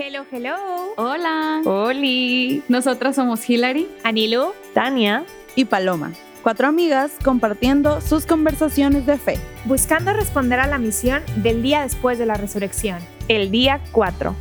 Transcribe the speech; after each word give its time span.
Hello, 0.00 0.24
hello. 0.30 0.54
Hola. 0.96 1.60
Oli. 1.64 2.62
Nosotras 2.68 3.16
somos 3.16 3.50
Hilary, 3.50 3.88
Anilu. 4.04 4.52
Tania 4.72 5.24
y 5.56 5.64
Paloma. 5.64 6.12
Cuatro 6.44 6.68
amigas 6.68 7.10
compartiendo 7.24 8.00
sus 8.00 8.24
conversaciones 8.24 9.06
de 9.06 9.18
fe. 9.18 9.40
Buscando 9.64 10.12
responder 10.12 10.60
a 10.60 10.68
la 10.68 10.78
misión 10.78 11.24
del 11.42 11.64
día 11.64 11.82
después 11.82 12.16
de 12.16 12.26
la 12.26 12.34
resurrección. 12.34 13.00
El 13.26 13.50
día 13.50 13.80
4. 13.90 14.36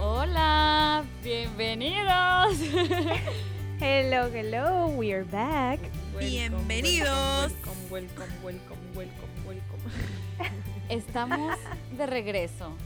Hola. 0.00 1.02
Bienvenidos. 1.24 2.58
hello, 3.80 4.26
hello. 4.34 4.88
We're 4.88 5.24
back. 5.24 5.80
Bienvenidos. 6.18 7.54
Welcome, 7.90 8.34
welcome, 8.44 8.80
welcome, 8.94 9.32
welcome, 9.46 9.80
Estamos 10.90 11.56
de 11.96 12.06
regreso. 12.06 12.76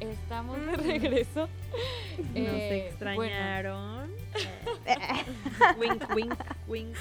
Estamos 0.00 0.56
de 0.66 0.76
regreso. 0.76 1.48
Nos 2.18 2.36
Eh, 2.36 2.88
extrañaron. 2.88 4.10
wink, 5.78 6.14
wink, 6.14 6.34
wink. 6.66 6.96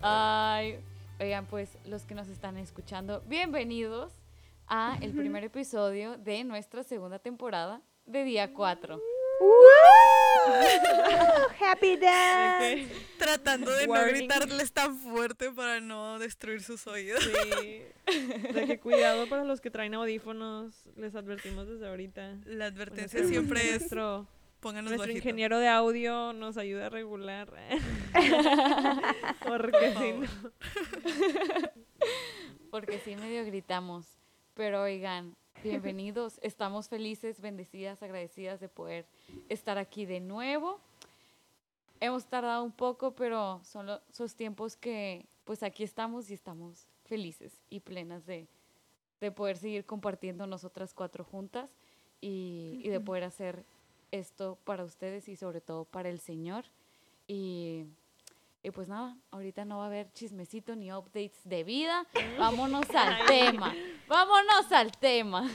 Ay, 0.00 0.78
oigan, 1.20 1.46
pues 1.46 1.76
los 1.86 2.02
que 2.04 2.14
nos 2.14 2.28
están 2.28 2.56
escuchando, 2.58 3.22
bienvenidos 3.26 4.12
a 4.68 4.96
el 5.00 5.12
primer 5.12 5.44
episodio 5.44 6.16
de 6.18 6.44
nuestra 6.44 6.82
segunda 6.82 7.18
temporada 7.18 7.80
de 8.06 8.24
Día 8.24 8.52
4. 8.52 9.00
Happy 11.60 11.96
Dance. 11.96 12.88
Tratando 13.18 13.70
de 13.72 13.86
no 13.86 14.04
gritarles 14.04 14.72
tan 14.72 14.96
fuerte 14.98 15.50
para 15.50 15.80
no 15.80 16.18
destruir 16.18 16.62
sus 16.62 16.86
oídos. 16.86 17.22
Sí. 17.22 17.82
De 18.52 18.66
que 18.66 18.78
cuidado 18.80 19.28
para 19.28 19.44
los 19.44 19.60
que 19.60 19.70
traen 19.70 19.94
audífonos, 19.94 20.74
les 20.96 21.14
advertimos 21.14 21.68
desde 21.68 21.86
ahorita. 21.88 22.36
La 22.46 22.66
advertencia 22.66 23.20
Bueno, 23.20 23.30
siempre 23.30 23.60
es 23.70 23.80
Nuestro, 23.82 24.26
pónganos 24.60 24.90
nuestro 24.90 25.08
bajito. 25.08 25.18
ingeniero 25.18 25.58
de 25.58 25.68
audio 25.68 26.32
nos 26.32 26.56
ayuda 26.56 26.86
a 26.86 26.90
regular. 26.90 27.52
Porque 29.46 29.94
si 29.98 30.12
no. 30.12 30.28
porque 32.70 32.98
sí 33.04 33.16
medio 33.16 33.44
gritamos. 33.44 34.06
Pero 34.54 34.82
oigan, 34.82 35.36
bienvenidos. 35.62 36.38
Estamos 36.42 36.88
felices, 36.88 37.40
bendecidas, 37.40 38.02
agradecidas 38.02 38.60
de 38.60 38.68
poder 38.68 39.06
estar 39.48 39.78
aquí 39.78 40.06
de 40.06 40.20
nuevo. 40.20 40.80
Hemos 42.00 42.24
tardado 42.26 42.64
un 42.64 42.72
poco, 42.72 43.12
pero 43.12 43.60
son 43.64 43.86
lo- 43.86 44.00
esos 44.10 44.34
tiempos 44.34 44.76
que 44.76 45.26
pues 45.44 45.62
aquí 45.62 45.82
estamos 45.84 46.30
y 46.30 46.34
estamos 46.34 46.86
felices 47.04 47.52
y 47.70 47.80
plenas 47.80 48.26
de, 48.26 48.46
de 49.20 49.30
poder 49.30 49.56
seguir 49.56 49.84
compartiendo 49.84 50.46
nosotras 50.46 50.94
cuatro 50.94 51.24
juntas 51.24 51.70
y, 52.20 52.80
y 52.82 52.88
de 52.88 53.00
poder 53.00 53.24
hacer 53.24 53.64
esto 54.10 54.58
para 54.64 54.84
ustedes 54.84 55.28
y 55.28 55.36
sobre 55.36 55.60
todo 55.60 55.84
para 55.84 56.08
el 56.08 56.20
Señor. 56.20 56.64
Y, 57.28 57.84
y 58.64 58.70
pues 58.70 58.88
nada, 58.88 59.16
ahorita 59.32 59.64
no 59.64 59.78
va 59.78 59.84
a 59.84 59.86
haber 59.88 60.12
chismecito 60.12 60.76
ni 60.76 60.92
updates 60.92 61.40
de 61.44 61.64
vida. 61.64 62.06
Vámonos 62.38 62.88
al 62.94 63.26
tema. 63.26 63.74
Vámonos 64.06 64.70
al 64.70 64.92
tema. 64.92 65.50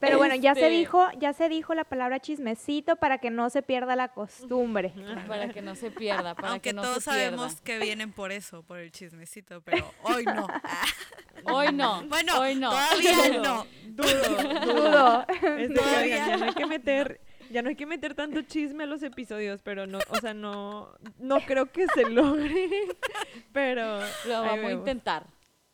Pero 0.00 0.18
bueno, 0.18 0.34
ya 0.34 0.54
se 0.54 0.62
Este, 0.62 0.70
dijo, 0.70 1.06
ya 1.18 1.32
se 1.34 1.48
dijo 1.48 1.74
la 1.74 1.84
palabra 1.84 2.18
chismecito 2.18 2.96
para 2.96 3.18
que 3.18 3.30
no 3.30 3.48
se 3.50 3.62
pierda 3.62 3.94
la 3.94 4.08
costumbre. 4.08 4.92
Para 5.28 5.50
que 5.50 5.62
no 5.62 5.74
se 5.76 5.90
pierda, 5.90 6.34
para 6.34 6.48
Aunque 6.48 6.70
que 6.70 6.72
no 6.72 6.82
todos 6.82 7.04
se 7.04 7.10
pierda. 7.10 7.36
sabemos 7.36 7.60
que 7.60 7.78
vienen 7.78 8.12
por 8.12 8.32
eso, 8.32 8.62
por 8.64 8.78
el 8.78 8.90
chismecito, 8.90 9.60
pero 9.62 9.88
hoy 10.02 10.24
no. 10.24 10.46
Hoy 11.44 11.72
no. 11.72 12.02
Bueno, 12.06 12.38
hoy 12.40 12.54
no. 12.54 12.70
todavía 12.70 13.38
no. 13.42 13.66
Dudo, 13.86 14.64
Dudo. 14.64 15.26
Este, 15.28 15.68
que, 15.68 15.74
Todavía. 15.74 16.34
hay 16.34 16.54
que 16.54 16.66
meter, 16.66 17.20
ya 17.52 17.62
no 17.62 17.68
hay 17.68 17.76
que 17.76 17.86
meter 17.86 18.14
tanto 18.14 18.42
chisme 18.42 18.84
a 18.84 18.86
los 18.86 19.02
episodios, 19.02 19.62
pero 19.62 19.86
no, 19.86 19.98
o 20.08 20.16
sea, 20.20 20.34
no, 20.34 20.92
no 21.18 21.40
creo 21.40 21.70
que 21.70 21.86
se 21.88 22.08
logre, 22.10 22.68
pero 23.52 24.00
Lo 24.26 24.42
vamos 24.42 24.64
a 24.66 24.72
intentar. 24.72 25.26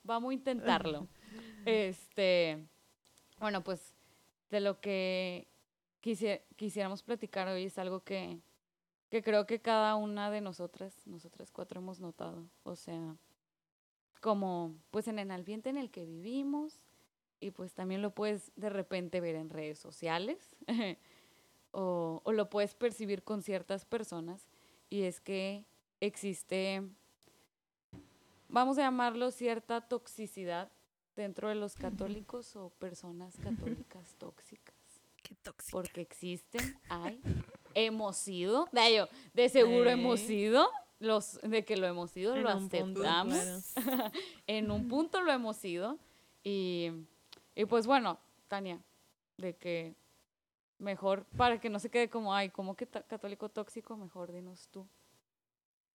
Vamos 0.03 0.31
a 0.31 0.34
intentarlo. 0.34 1.06
Este, 1.65 2.59
bueno, 3.39 3.62
pues 3.62 3.94
de 4.50 4.61
lo 4.61 4.81
que 4.81 5.47
quisi- 6.03 6.41
quisiéramos 6.56 7.03
platicar 7.03 7.47
hoy 7.49 7.65
es 7.65 7.78
algo 7.78 8.00
que, 8.00 8.39
que 9.10 9.22
creo 9.22 9.47
que 9.47 9.60
cada 9.60 9.95
una 9.97 10.31
de 10.31 10.41
nosotras, 10.41 11.06
nosotras 11.06 11.50
cuatro 11.50 11.81
hemos 11.81 12.00
notado. 12.00 12.49
O 12.62 12.75
sea, 12.77 13.16
como 14.21 14.75
pues 14.91 15.09
en 15.09 15.19
el 15.19 15.31
ambiente 15.31 15.71
en 15.71 15.77
el 15.77 15.91
que 15.91 16.05
vivimos 16.05 16.81
y 17.41 17.50
pues 17.53 17.72
también 17.75 18.03
lo 18.03 18.15
puedes 18.15 18.50
de 18.56 18.69
repente 18.71 19.21
ver 19.21 19.37
en 19.37 19.49
redes 19.50 19.78
sociales 19.78 20.56
o, 21.72 22.20
o 22.24 22.32
lo 22.32 22.50
puedes 22.50 22.74
percibir 22.74 23.22
con 23.22 23.42
ciertas 23.42 23.84
personas 23.84 24.46
y 24.90 25.02
es 25.02 25.20
que 25.20 25.64
existe 26.00 26.82
vamos 28.48 28.78
a 28.78 28.82
llamarlo 28.82 29.30
cierta 29.30 29.80
toxicidad 29.80 30.70
dentro 31.14 31.48
de 31.48 31.54
los 31.54 31.74
católicos 31.74 32.56
o 32.56 32.70
personas 32.70 33.36
católicas 33.42 34.14
tóxicas. 34.18 34.74
Qué 35.22 35.34
tóxico. 35.34 35.78
Porque 35.78 36.00
existen, 36.00 36.78
hay, 36.88 37.20
hemos 37.74 38.16
sido, 38.16 38.68
de, 38.72 38.86
ello, 38.86 39.08
de 39.34 39.48
seguro 39.48 39.90
hemos 39.90 40.20
Ey. 40.20 40.26
sido, 40.26 40.70
los, 41.00 41.40
de 41.42 41.64
que 41.64 41.76
lo 41.76 41.86
hemos 41.86 42.10
sido, 42.10 42.34
En 42.34 42.44
lo 42.44 42.56
un 42.56 42.68
punto, 42.68 43.02
aceptamos, 43.02 43.72
claro. 43.74 44.12
en 44.46 44.70
un 44.70 44.88
punto 44.88 45.20
lo 45.22 45.32
hemos 45.32 45.56
sido, 45.56 45.98
y, 46.42 46.90
y 47.54 47.64
pues 47.66 47.86
bueno, 47.86 48.18
Tania, 48.46 48.80
de 49.36 49.56
que 49.56 49.94
mejor, 50.78 51.25
para 51.37 51.61
que 51.61 51.71
no 51.71 51.78
se 51.78 51.91
quede 51.91 52.09
como, 52.09 52.34
ay, 52.34 52.50
¿cómo 52.50 52.77
que 52.77 52.87
católico 52.87 53.49
tóxico? 53.49 53.97
Mejor 53.97 54.33
dinos 54.33 54.69
tú, 54.69 54.89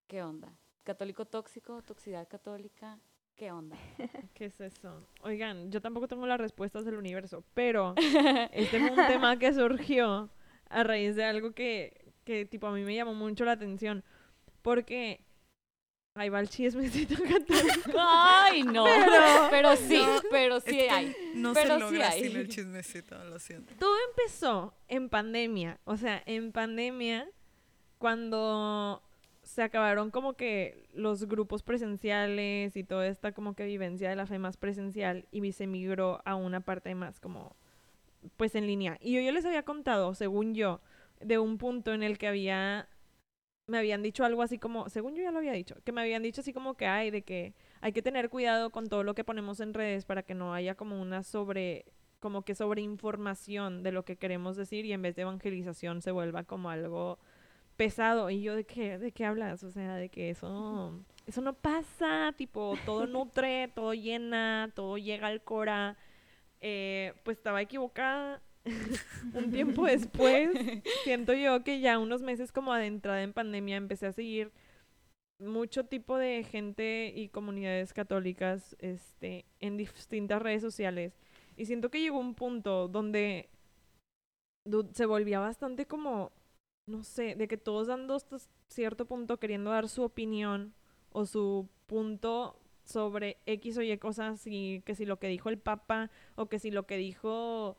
¿qué 0.06 0.22
onda? 0.22 0.56
¿Católico 0.84 1.25
tóxico? 1.25 1.82
¿Toxicidad 1.82 2.28
católica? 2.28 2.98
¿Qué 3.37 3.50
onda? 3.53 3.76
¿Qué 4.34 4.47
es 4.47 4.60
eso? 4.60 5.06
Oigan, 5.22 5.70
yo 5.70 5.81
tampoco 5.81 6.09
tengo 6.09 6.26
las 6.26 6.41
respuestas 6.41 6.84
del 6.84 6.97
universo, 6.97 7.44
pero 7.54 7.94
este 8.53 8.78
fue 8.78 8.91
un 8.91 9.06
tema 9.06 9.38
que 9.38 9.53
surgió 9.54 10.31
a 10.69 10.82
raíz 10.82 11.16
de 11.16 11.25
algo 11.25 11.53
que, 11.53 12.12
que 12.25 12.44
tipo 12.44 12.66
a 12.66 12.72
mí 12.72 12.82
me 12.82 12.94
llamó 12.94 13.14
mucho 13.14 13.44
la 13.44 13.53
atención, 13.53 14.04
porque 14.62 15.25
ahí 16.14 16.28
va 16.28 16.40
el 16.40 16.48
chismecito 16.48 17.14
católico. 17.22 17.98
Ay, 17.98 18.62
no. 18.64 18.84
Pero- 18.84 19.48
Pero, 19.50 19.76
sí, 19.76 19.96
No, 19.98 20.20
pero 20.30 20.56
Es 20.56 20.64
sí 20.64 20.70
que 20.72 20.90
hay. 20.90 21.16
no 21.34 21.52
pero 21.54 21.66
se 21.68 21.74
sí 21.74 21.80
logra 21.80 22.08
hay. 22.10 22.22
sin 22.24 22.36
el 22.36 22.48
chismecito, 22.48 23.24
lo 23.24 23.38
siento. 23.38 23.72
Todo 23.78 23.96
empezó 24.10 24.74
en 24.88 25.08
pandemia, 25.08 25.78
o 25.84 25.96
sea, 25.96 26.22
en 26.26 26.52
pandemia 26.52 27.28
cuando 27.98 29.02
se 29.42 29.62
acabaron 29.62 30.10
como 30.10 30.34
que 30.34 30.86
los 30.94 31.24
grupos 31.26 31.62
presenciales 31.62 32.76
y 32.76 32.84
toda 32.84 33.06
esta 33.08 33.32
como 33.32 33.54
que 33.54 33.64
vivencia 33.64 34.08
de 34.08 34.16
la 34.16 34.26
fe 34.26 34.38
más 34.38 34.56
presencial 34.56 35.26
y 35.32 35.52
se 35.52 35.66
migró 35.66 36.20
a 36.24 36.34
una 36.36 36.60
parte 36.60 36.94
más 36.94 37.18
como 37.20 37.56
pues 38.36 38.54
en 38.54 38.66
línea. 38.66 38.98
Y 39.00 39.14
yo 39.14 39.20
ya 39.20 39.32
les 39.32 39.44
había 39.44 39.64
contado, 39.64 40.14
según 40.14 40.54
yo, 40.54 40.80
de 41.20 41.38
un 41.38 41.58
punto 41.58 41.92
en 41.92 42.02
el 42.04 42.18
que 42.18 42.28
había 42.28 42.88
me 43.66 43.78
habían 43.78 44.02
dicho 44.02 44.24
algo 44.24 44.42
así 44.42 44.58
como, 44.58 44.88
según 44.88 45.14
yo 45.14 45.22
ya 45.22 45.30
lo 45.30 45.38
había 45.38 45.52
dicho, 45.52 45.76
que 45.84 45.92
me 45.92 46.00
habían 46.00 46.22
dicho 46.22 46.40
así 46.40 46.52
como 46.52 46.74
que 46.74 46.86
hay 46.86 47.10
de 47.10 47.22
que 47.22 47.54
hay 47.80 47.92
que 47.92 48.02
tener 48.02 48.28
cuidado 48.28 48.70
con 48.70 48.88
todo 48.88 49.04
lo 49.04 49.14
que 49.14 49.24
ponemos 49.24 49.60
en 49.60 49.72
redes 49.74 50.04
para 50.04 50.22
que 50.22 50.34
no 50.34 50.52
haya 50.54 50.74
como 50.74 51.00
una 51.00 51.22
sobre 51.22 51.84
como 52.20 52.42
que 52.42 52.54
sobre 52.54 52.82
información 52.82 53.82
de 53.82 53.90
lo 53.92 54.04
que 54.04 54.16
queremos 54.16 54.56
decir 54.56 54.84
y 54.84 54.92
en 54.92 55.02
vez 55.02 55.16
de 55.16 55.22
evangelización 55.22 56.02
se 56.02 56.12
vuelva 56.12 56.44
como 56.44 56.70
algo 56.70 57.18
pesado 57.76 58.30
y 58.30 58.42
yo 58.42 58.54
de 58.54 58.64
qué 58.64 58.98
de 58.98 59.10
qué 59.12 59.24
hablas 59.24 59.64
o 59.64 59.70
sea 59.70 59.96
de 59.96 60.08
que 60.08 60.30
eso 60.30 61.00
eso 61.26 61.40
no 61.40 61.54
pasa 61.54 62.32
tipo 62.36 62.76
todo 62.86 63.06
nutre 63.06 63.69
todo 63.75 63.94
llena 63.94 64.70
todo 64.75 64.98
llega 64.98 65.26
al 65.28 65.42
cora 65.42 65.96
Eh, 66.64 67.14
pues 67.25 67.38
estaba 67.38 67.60
equivocada 67.60 68.40
un 69.35 69.50
tiempo 69.50 69.87
después 69.87 70.50
siento 71.05 71.32
yo 71.35 71.64
que 71.64 71.81
ya 71.81 71.99
unos 71.99 72.23
meses 72.23 72.53
como 72.53 72.73
adentrada 72.73 73.23
en 73.23 73.32
pandemia 73.32 73.76
empecé 73.76 74.06
a 74.06 74.12
seguir 74.12 74.53
mucho 75.38 75.85
tipo 75.85 76.17
de 76.17 76.44
gente 76.44 77.12
y 77.14 77.29
comunidades 77.29 77.93
católicas 77.93 78.76
este 78.79 79.44
en 79.61 79.76
distintas 79.76 80.41
redes 80.41 80.62
sociales. 80.62 81.19
Y 81.56 81.67
siento 81.67 81.91
que 81.91 82.00
llegó 82.00 82.19
un 82.19 82.35
punto 82.35 82.88
donde 82.88 83.50
se 84.93 85.06
volvía 85.06 85.41
bastante 85.41 85.87
como, 85.87 86.32
no 86.87 87.03
sé, 87.03 87.35
de 87.35 87.49
que 87.49 87.56
todos 87.56 87.88
dando 87.88 88.14
hasta 88.14 88.38
cierto 88.69 89.06
punto 89.06 89.38
queriendo 89.38 89.70
dar 89.70 89.88
su 89.88 90.03
opinión 90.03 90.75
o 91.11 91.26
su 91.26 91.69
punto 91.87 92.59
sobre 92.85 93.38
X 93.47 93.79
o 93.79 93.82
Y 93.82 93.97
cosas 93.99 94.47
y 94.47 94.82
que 94.85 94.94
si 94.94 95.05
lo 95.05 95.19
que 95.19 95.29
dijo 95.29 95.49
el 95.50 95.59
Papa 95.59 96.11
o 96.37 96.47
que 96.47 96.59
si 96.59 96.70
lo 96.70 96.87
que 96.87 96.97
dijo 96.97 97.76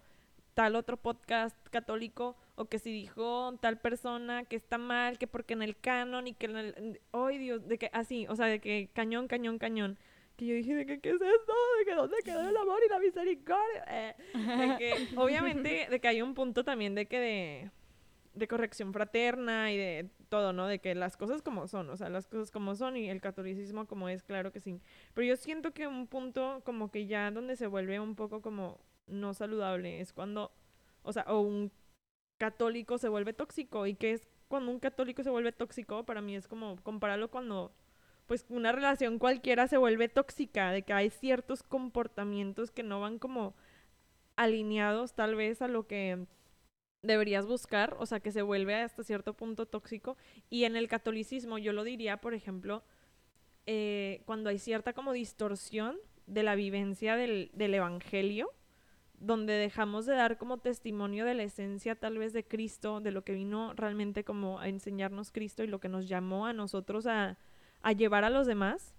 tal 0.54 0.76
otro 0.76 0.98
podcast 0.98 1.58
católico 1.70 2.36
o 2.56 2.66
que 2.66 2.80
si 2.80 2.92
dijo 2.92 3.58
tal 3.62 3.80
persona 3.80 4.44
que 4.46 4.56
está 4.56 4.78
mal, 4.78 5.18
que 5.18 5.28
porque 5.28 5.54
en 5.54 5.62
el 5.62 5.78
canon 5.78 6.28
y 6.28 6.34
que 6.34 6.46
en 6.46 6.58
el... 6.58 7.02
¡Ay, 7.12 7.38
Dios! 7.38 7.68
De 7.68 7.78
que 7.78 7.90
así, 7.94 8.28
o 8.28 8.36
sea, 8.36 8.46
de 8.46 8.60
que 8.60 8.90
cañón, 8.94 9.28
cañón, 9.28 9.58
cañón. 9.58 9.98
que 10.36 10.46
yo 10.46 10.56
dije, 10.56 10.76
de 10.76 10.86
que, 10.86 11.00
¿qué 11.00 11.10
es 11.10 11.16
esto? 11.16 11.54
De 11.80 11.86
que 11.86 11.96
dónde 11.96 12.18
quedó 12.24 12.48
el 12.48 12.58
amor 12.58 12.80
y 12.86 12.90
la 12.90 13.00
misericordia. 13.00 13.86
Eh, 13.88 14.16
de 14.34 14.78
que, 14.78 14.94
obviamente, 15.18 15.88
de 15.90 16.00
que 16.00 16.08
hay 16.08 16.22
un 16.22 16.36
punto 16.36 16.64
también 16.64 16.94
de 16.94 17.08
que 17.08 17.20
de, 17.20 17.72
de 18.36 18.48
corrección 18.48 18.94
fraterna 18.94 19.72
y 19.72 19.78
de 19.78 20.10
todo, 20.30 20.54
¿no? 20.54 20.68
De 20.68 20.80
que 20.80 20.94
las 20.94 21.18
cosas 21.18 21.42
como 21.42 21.68
son, 21.68 21.90
o 21.90 21.98
sea, 21.98 22.10
las 22.10 22.28
cosas 22.28 22.52
como 22.52 22.76
son 22.76 22.98
y 22.98 23.10
el 23.10 23.22
catolicismo 23.22 23.88
como 23.88 24.10
es, 24.10 24.22
claro 24.22 24.52
que 24.52 24.60
sí. 24.60 24.80
Pero 25.16 25.28
yo 25.28 25.36
siento 25.38 25.74
que 25.74 25.88
un 25.88 26.08
punto 26.08 26.62
como 26.66 26.92
que 26.92 27.08
ya 27.08 27.32
donde 27.32 27.56
se 27.56 27.68
vuelve 27.68 28.00
un 28.00 28.16
poco 28.16 28.42
como 28.42 28.80
no 29.08 29.34
saludable 29.34 30.02
es 30.02 30.14
cuando, 30.14 30.52
o 31.04 31.14
sea, 31.14 31.24
o 31.28 31.40
un 31.40 31.72
católico 32.38 32.98
se 32.98 33.10
vuelve 33.10 33.34
tóxico 33.34 33.88
y 33.88 33.96
que 33.96 34.14
es 34.14 34.28
cuando 34.48 34.72
un 34.72 34.80
católico 34.80 35.24
se 35.24 35.30
vuelve 35.30 35.52
tóxico, 35.52 36.06
para 36.06 36.22
mí 36.22 36.36
es 36.36 36.48
como 36.48 36.76
compararlo 36.84 37.32
cuando 37.32 37.74
pues 38.28 38.46
una 38.50 38.72
relación 38.72 39.20
cualquiera 39.20 39.68
se 39.68 39.78
vuelve 39.78 40.10
tóxica, 40.10 40.72
de 40.72 40.84
que 40.84 40.94
hay 40.94 41.10
ciertos 41.10 41.64
comportamientos 41.64 42.72
que 42.72 42.84
no 42.84 43.02
van 43.02 43.20
como 43.20 43.56
alineados 44.36 45.14
tal 45.14 45.36
vez 45.36 45.62
a 45.62 45.68
lo 45.68 45.88
que 45.88 46.26
deberías 47.02 47.46
buscar, 47.46 47.96
o 48.00 48.06
sea, 48.06 48.20
que 48.22 48.32
se 48.32 48.42
vuelve 48.42 48.76
hasta 48.76 49.04
cierto 49.04 49.34
punto 49.34 49.66
tóxico. 49.66 50.18
Y 50.50 50.64
en 50.64 50.76
el 50.76 50.88
catolicismo 50.88 51.58
yo 51.58 51.74
lo 51.74 51.84
diría, 51.84 52.18
por 52.18 52.34
ejemplo, 52.34 52.84
eh, 53.66 54.22
cuando 54.26 54.50
hay 54.50 54.60
cierta 54.60 54.94
como 54.94 55.12
distorsión 55.12 55.98
de 56.26 56.44
la 56.44 56.56
vivencia 56.56 57.16
del, 57.18 57.52
del 57.54 57.74
Evangelio, 57.74 58.50
donde 59.24 59.54
dejamos 59.54 60.06
de 60.06 60.16
dar 60.16 60.38
como 60.38 60.58
testimonio 60.58 61.26
de 61.26 61.34
la 61.34 61.44
esencia 61.44 61.96
tal 61.96 62.18
vez 62.18 62.34
de 62.34 62.46
Cristo, 62.46 63.00
de 63.00 63.12
lo 63.12 63.24
que 63.24 63.34
vino 63.34 63.74
realmente 63.74 64.24
como 64.24 64.60
a 64.60 64.68
enseñarnos 64.68 65.32
Cristo 65.32 65.64
y 65.64 65.68
lo 65.68 65.80
que 65.80 65.90
nos 65.90 66.08
llamó 66.08 66.46
a 66.46 66.54
nosotros 66.54 67.08
a, 67.08 67.38
a 67.82 67.92
llevar 67.94 68.26
a 68.26 68.30
los 68.30 68.48
demás, 68.48 68.96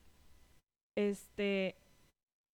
este, 0.97 1.77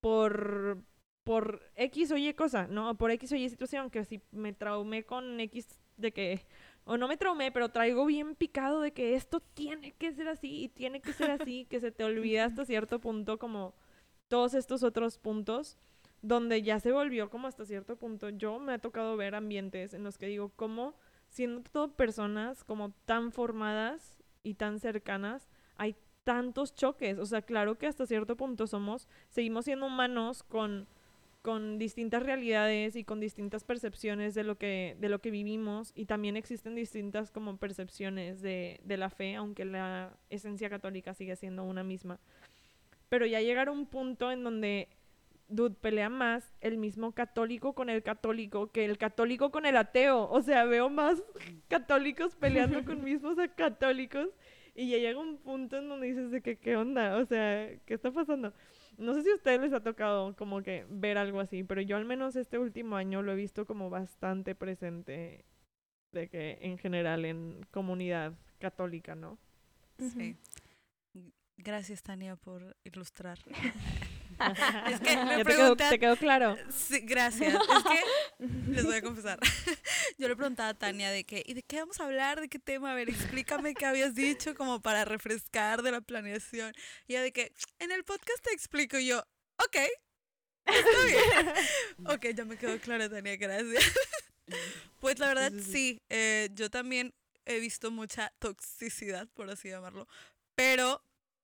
por, 0.01 0.83
por 1.25 1.63
X 1.77 2.11
o 2.11 2.17
Y 2.17 2.35
cosa, 2.35 2.67
¿no? 2.67 2.97
Por 2.97 3.13
X 3.13 3.33
o 3.33 3.37
Y 3.37 3.49
situación, 3.49 3.91
que 3.91 4.05
si 4.05 4.21
me 4.33 4.53
traumé 4.53 5.05
con 5.05 5.39
X 5.41 5.79
de 5.97 6.13
que, 6.13 6.47
o 6.85 6.97
no 6.97 7.07
me 7.07 7.17
traumé, 7.17 7.53
pero 7.53 7.69
traigo 7.69 8.05
bien 8.07 8.35
picado 8.35 8.81
de 8.81 8.93
que 8.93 9.15
esto 9.15 9.41
tiene 9.41 9.93
que 9.93 10.13
ser 10.13 10.29
así 10.29 10.65
y 10.65 10.69
tiene 10.69 11.01
que 11.01 11.13
ser 11.13 11.31
así, 11.31 11.67
que 11.71 11.79
se 11.79 11.93
te 11.93 12.05
olvida 12.05 12.47
hasta 12.47 12.65
cierto 12.65 13.01
punto 13.01 13.39
como 13.39 13.75
todos 14.29 14.55
estos 14.55 14.83
otros 14.83 15.19
puntos 15.19 15.79
donde 16.23 16.63
ya 16.63 16.81
se 16.81 16.93
volvió 16.93 17.31
como 17.31 17.49
hasta 17.49 17.65
cierto 17.65 17.97
punto. 17.97 18.29
Yo 18.31 18.59
me 18.59 18.75
ha 18.75 18.79
tocado 18.79 19.17
ver 19.17 19.35
ambientes 19.35 19.95
en 19.95 20.05
los 20.05 20.19
que 20.19 20.27
digo, 20.27 20.51
como 20.51 20.95
siendo 21.29 21.63
todo 21.63 21.97
personas 21.97 22.65
como 22.65 22.91
tan 23.07 23.33
formadas 23.33 24.19
y 24.43 24.55
tan 24.55 24.81
cercanas, 24.81 25.49
hay 25.77 25.97
tantos 26.25 26.75
choques. 26.75 27.19
O 27.19 27.27
sea, 27.27 27.43
claro 27.43 27.79
que 27.79 27.87
hasta 27.87 28.07
cierto 28.07 28.37
punto 28.37 28.67
somos, 28.67 29.09
seguimos 29.29 29.65
siendo 29.65 29.87
humanos 29.87 30.43
con, 30.43 30.87
con 31.43 31.79
distintas 31.79 32.23
realidades 32.23 32.97
y 32.97 33.05
con 33.05 33.21
distintas 33.21 33.65
percepciones 33.65 34.35
de 34.35 34.45
lo 34.45 34.59
que, 34.59 34.97
de 35.01 35.09
lo 35.09 35.21
que 35.21 35.31
vivimos. 35.31 35.93
Y 35.95 36.05
también 36.05 36.37
existen 36.37 36.75
distintas 36.75 37.31
como 37.31 37.57
percepciones 37.57 38.43
de, 38.43 38.81
de 38.85 38.97
la 38.97 39.09
fe, 39.09 39.37
aunque 39.37 39.65
la 39.65 40.19
esencia 40.29 40.69
católica 40.69 41.15
sigue 41.15 41.37
siendo 41.37 41.65
una 41.65 41.83
misma. 41.83 42.21
Pero 43.09 43.27
ya 43.27 43.41
llegar 43.41 43.69
a 43.69 43.73
un 43.73 43.87
punto 43.87 44.31
en 44.31 44.45
donde 44.45 44.89
dude, 45.51 45.75
pelea 45.75 46.09
más 46.09 46.55
el 46.61 46.79
mismo 46.79 47.13
católico 47.13 47.75
con 47.75 47.91
el 47.91 48.03
católico 48.03 48.71
que 48.71 48.85
el 48.85 48.99
católico 48.99 49.51
con 49.51 49.67
el 49.67 49.77
ateo. 49.77 50.29
O 50.31 50.43
sea, 50.43 50.65
veo 50.65 50.89
más 50.89 51.23
católicos 51.69 52.37
peleando 52.37 52.85
con 52.85 53.05
mismos 53.05 53.37
católicos 53.57 54.29
y 54.75 54.89
ya 54.91 54.99
llega 54.99 55.19
un 55.19 55.39
punto 55.39 55.79
en 55.79 55.89
donde 55.89 56.07
dices 56.07 56.31
de 56.31 56.41
que, 56.41 56.57
¿qué 56.57 56.77
onda? 56.77 57.17
O 57.17 57.25
sea, 57.27 57.69
¿qué 57.85 57.95
está 57.95 58.11
pasando? 58.11 58.55
No 58.97 59.15
sé 59.15 59.23
si 59.23 59.31
a 59.31 59.35
ustedes 59.35 59.61
les 59.61 59.73
ha 59.73 59.83
tocado 59.83 60.35
como 60.37 60.63
que 60.63 60.87
ver 60.89 61.19
algo 61.19 61.41
así, 61.41 61.65
pero 61.65 61.81
yo 61.81 61.97
al 61.97 62.05
menos 62.05 62.37
este 62.37 62.59
último 62.59 62.97
año 62.97 63.23
lo 63.23 63.33
he 63.33 63.37
visto 63.37 63.67
como 63.67 63.91
bastante 63.91 64.55
presente 64.55 65.45
de 66.13 66.29
que 66.29 66.59
en 66.61 66.79
general 66.79 67.25
en 67.25 67.67
comunidad 67.71 68.35
católica, 68.59 69.15
¿no? 69.15 69.39
Sí. 69.99 70.37
Gracias, 71.57 72.03
Tania, 72.03 72.37
por 72.37 72.77
ilustrar. 72.85 73.39
es 74.91 75.01
que 75.01 75.17
me 75.17 75.31
¿Ya 75.31 75.37
te, 75.39 75.45
quedó, 75.45 75.45
preguntan... 75.45 75.91
te 75.91 75.99
quedó 75.99 76.17
claro? 76.17 76.57
Sí, 76.73 77.01
gracias. 77.01 77.55
Es 77.55 77.85
que 77.85 78.47
les 78.71 78.85
voy 78.85 78.97
a 78.97 79.03
confesar. 79.03 79.39
Yo 80.19 80.29
le 80.29 80.37
preguntaba 80.37 80.71
a 80.71 80.75
Tania 80.75 81.11
de 81.11 81.25
qué, 81.25 81.43
¿y 81.47 81.55
de 81.55 81.63
qué 81.63 81.81
vamos 81.81 82.01
a 82.01 82.05
hablar? 82.05 82.41
¿De 82.41 82.49
qué 82.49 82.59
tema? 82.59 82.93
A 82.93 82.95
ver, 82.95 83.11
explícame 83.11 83.75
qué 83.75 83.87
habías 83.87 84.15
dicho 84.15 84.55
como 84.55 84.81
para 84.81 85.05
refrescar 85.05 85.83
de 85.83 85.93
la 85.93 86.01
planeación. 86.01 86.73
Y 87.07 87.15
ella 87.15 87.23
de 87.23 87.33
que, 87.33 87.53
en 87.79 87.93
el 87.93 88.05
podcast 88.05 88.43
te 88.43 88.53
explico. 88.53 88.99
Y 88.99 89.07
yo, 89.07 89.19
ok, 89.59 89.77
está 90.65 91.05
bien. 91.05 91.55
ok, 92.07 92.27
ya 92.35 92.45
me 92.45 92.57
quedó 92.57 92.79
claro, 92.81 93.11
Tania, 93.11 93.37
gracias. 93.37 93.93
pues 95.01 95.19
la 95.19 95.29
verdad, 95.29 95.53
sí, 95.71 96.03
eh, 96.09 96.49
yo 96.53 96.71
también 96.71 97.15
he 97.45 97.61
visto 97.61 97.91
mucha 97.91 98.33
toxicidad, 98.39 99.29
por 99.29 99.51
así 99.51 99.69
llamarlo. 99.69 100.07
Pero 100.55 101.03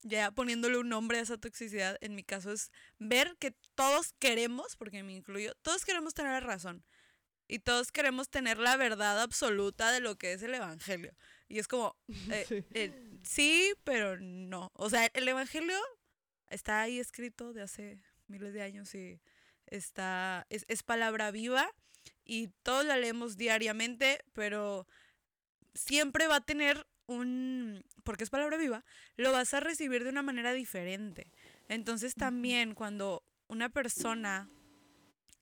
ya 0.09 0.31
poniéndole 0.31 0.79
un 0.79 0.89
nombre 0.89 1.19
a 1.19 1.23
esa 1.23 1.39
toxicidad, 1.39 1.97
en 2.01 2.15
mi 2.15 2.23
caso 2.25 2.53
es 2.53 2.71
ver 2.99 3.37
que 3.39 3.53
todos 3.75 4.13
queremos, 4.19 4.77
porque 4.77 5.03
me 5.03 5.13
incluyo, 5.15 5.55
todos 5.63 5.85
queremos 5.85 6.15
tener 6.15 6.33
la 6.33 6.41
razón. 6.41 6.85
Y 7.49 7.61
todos 7.61 7.93
queremos 7.93 8.29
tener 8.29 8.59
la 8.59 8.77
verdad 8.77 9.21
absoluta 9.23 9.93
de 9.93 10.01
lo 10.01 10.17
que 10.17 10.33
es 10.33 10.43
el 10.43 10.55
Evangelio. 10.55 11.15
Y 11.49 11.61
es 11.61 11.69
como, 11.69 11.97
eh, 12.33 12.45
Sí. 12.49 12.65
eh, 12.75 13.19
sí, 13.23 13.73
pero 13.85 14.19
no. 14.19 14.71
O 14.75 14.91
sea, 14.91 15.09
el 15.15 15.29
Evangelio 15.29 15.79
está 16.49 16.81
ahí 16.83 16.99
escrito 16.99 17.53
de 17.53 17.63
hace 17.63 18.03
miles 18.27 18.53
de 18.53 18.63
años 18.63 18.93
y 18.97 19.21
está, 19.67 20.47
es, 20.51 20.65
es 20.69 20.83
palabra 20.83 21.31
viva 21.31 21.71
y 22.25 22.49
todos 22.65 22.85
la 22.85 22.97
leemos 22.97 23.37
diariamente, 23.37 24.25
pero 24.33 24.87
siempre 25.75 26.27
va 26.27 26.37
a 26.37 26.45
tener 26.45 26.87
un, 27.07 27.85
porque 28.05 28.25
es 28.25 28.31
palabra 28.31 28.57
viva, 28.57 28.85
lo 29.17 29.33
vas 29.33 29.55
a 29.55 29.61
recibir 29.61 30.05
de 30.05 30.11
una 30.11 30.23
manera 30.23 30.53
diferente. 30.53 31.33
Entonces 31.69 32.15
también 32.15 32.75
cuando 32.75 33.23
una 33.49 33.69
persona 33.69 34.49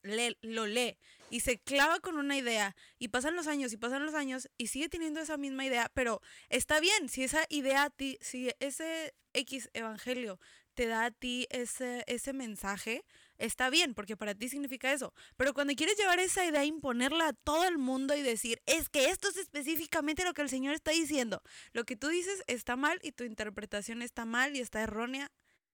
lee- 0.03 0.37
lo 0.43 0.67
lee 0.67 0.97
y 1.31 1.41
se 1.41 1.59
clava 1.59 2.01
con 2.01 2.19
una 2.19 2.37
idea 2.37 2.77
y 2.99 3.09
pasan 3.09 3.35
los 3.35 3.47
años 3.47 3.73
y 3.73 3.77
pasan 3.77 4.05
los 4.05 4.15
años 4.15 4.49
y 4.57 4.69
sigue 4.69 4.89
teniendo 4.89 5.21
esa 5.21 5.37
misma 5.37 5.65
idea, 5.65 5.91
pero 5.95 6.21
está 6.49 6.81
bien, 6.81 7.09
si 7.09 7.25
esa 7.25 7.45
idea 7.49 7.85
a 7.85 7.91
ti, 7.91 8.19
si 8.21 8.51
ese 8.61 9.15
X 9.33 9.71
evangelio 9.73 10.39
te 10.75 10.87
da 10.87 11.07
a 11.07 11.11
ti 11.11 11.47
ese, 11.51 12.05
ese 12.07 12.33
mensaje, 12.33 13.05
está 13.39 13.71
bien, 13.71 13.95
porque 13.95 14.17
para 14.17 14.35
ti 14.35 14.49
significa 14.49 14.93
eso. 14.93 15.13
Pero 15.37 15.55
cuando 15.55 15.75
quieres 15.75 15.97
llevar 15.97 16.19
esa 16.21 16.45
idea, 16.45 16.65
imponerla 16.65 17.29
a 17.29 17.33
todo 17.33 17.65
el 17.65 17.79
mundo 17.79 18.15
y 18.17 18.23
decir, 18.23 18.63
es 18.67 18.89
que 18.89 19.07
esto 19.11 19.29
es 19.29 19.37
específicamente 19.37 20.25
lo 20.25 20.35
que 20.35 20.43
el 20.43 20.49
Señor 20.49 20.75
está 20.75 20.91
diciendo, 20.93 21.43
lo 21.73 21.85
que 21.85 21.97
tú 21.97 22.09
dices 22.09 22.43
está 22.47 22.77
mal 22.77 22.99
y 23.03 23.13
tu 23.13 23.25
interpretación 23.25 24.03
está 24.03 24.25
mal 24.25 24.57
y 24.57 24.61
está 24.61 24.81
errónea, 24.83 25.31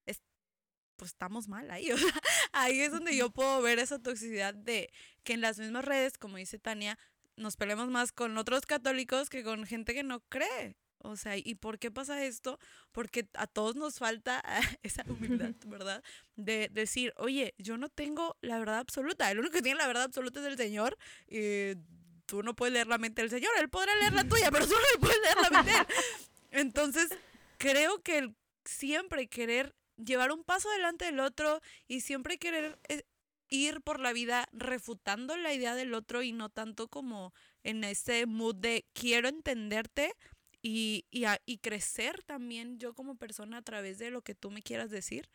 es- 0.07 0.23
pues 0.97 1.13
estamos 1.13 1.49
mal 1.49 1.71
ahí. 1.71 1.91
O 1.93 1.99
sea, 1.99 2.13
ahí 2.53 2.81
es 2.81 2.93
donde 2.93 3.17
yo 3.17 3.31
puedo 3.31 3.63
ver 3.63 3.79
esa 3.79 3.99
toxicidad 3.99 4.55
de 4.55 4.91
que 5.25 5.35
en 5.35 5.41
las 5.41 5.59
mismas 5.59 5.85
redes, 5.85 6.19
como 6.19 6.37
dice 6.37 6.59
Tania, 6.59 6.99
nos 7.37 7.57
peleamos 7.57 7.89
más 7.89 8.13
con 8.13 8.37
otros 8.39 8.67
católicos 8.67 9.31
que 9.31 9.43
con 9.45 9.67
gente 9.67 9.95
que 9.95 10.03
no 10.03 10.21
cree. 10.29 10.77
O 11.03 11.17
sea, 11.17 11.37
¿y 11.37 11.55
por 11.55 11.79
qué 11.79 11.91
pasa 11.91 12.25
esto? 12.25 12.59
Porque 12.93 13.29
a 13.35 13.47
todos 13.47 13.77
nos 13.77 13.99
falta 13.99 14.43
esa 14.83 15.05
humildad, 15.09 15.55
¿verdad? 15.67 16.03
De 16.37 16.69
decir, 16.71 17.13
oye, 17.17 17.55
yo 17.59 17.77
no 17.77 17.89
tengo 17.89 18.37
la 18.41 18.59
verdad 18.59 18.79
absoluta. 18.79 19.31
El 19.31 19.41
único 19.41 19.55
que 19.55 19.63
tiene 19.63 19.79
la 19.79 19.87
verdad 19.87 20.05
absoluta 20.05 20.41
es 20.41 20.47
el 20.47 20.57
Señor. 20.57 20.97
Y 21.29 21.77
tú 22.27 22.43
no 22.43 22.55
puedes 22.55 22.73
leer 22.73 22.87
la 22.87 22.99
mente 22.99 23.23
del 23.23 23.31
Señor. 23.31 23.51
Él 23.59 23.69
podrá 23.69 23.95
leer 23.97 24.13
la 24.13 24.25
tuya, 24.25 24.51
pero 24.51 24.67
tú 24.67 24.75
no 24.75 24.81
le 24.93 24.99
puedes 25.01 25.21
leer 25.23 25.37
la 25.37 25.51
mente. 25.51 25.73
de 25.73 25.79
él. 25.79 25.87
Entonces, 26.51 27.09
creo 27.59 28.03
que 28.03 28.19
el 28.19 28.37
siempre 28.65 29.29
querer 29.29 29.75
llevar 29.97 30.33
un 30.33 30.45
paso 30.45 30.71
delante 30.71 31.07
del 31.07 31.21
otro 31.21 31.61
y 31.89 32.01
siempre 32.01 32.39
querer 32.39 32.79
eh, 32.89 33.03
ir 33.49 33.81
por 33.81 34.01
la 34.01 34.13
vida 34.13 34.47
refutando 34.53 35.37
la 35.37 35.53
idea 35.53 35.75
del 35.75 35.95
otro 35.95 36.23
y 36.23 36.33
no 36.33 36.49
tanto 36.49 36.89
como 36.89 37.35
en 37.65 37.85
ese 37.85 38.27
mood 38.27 38.55
de 38.57 38.87
quiero 38.93 39.29
entenderte 39.29 40.15
y, 40.63 41.07
y, 41.11 41.25
a- 41.25 41.41
y 41.47 41.59
crecer 41.59 42.23
también 42.23 42.79
yo 42.79 42.95
como 42.95 43.17
persona 43.17 43.59
a 43.59 43.63
través 43.63 43.99
de 43.99 44.11
lo 44.11 44.23
que 44.23 44.35
tú 44.35 44.51
me 44.51 44.63
quieras 44.63 44.91
decir. 44.91 45.29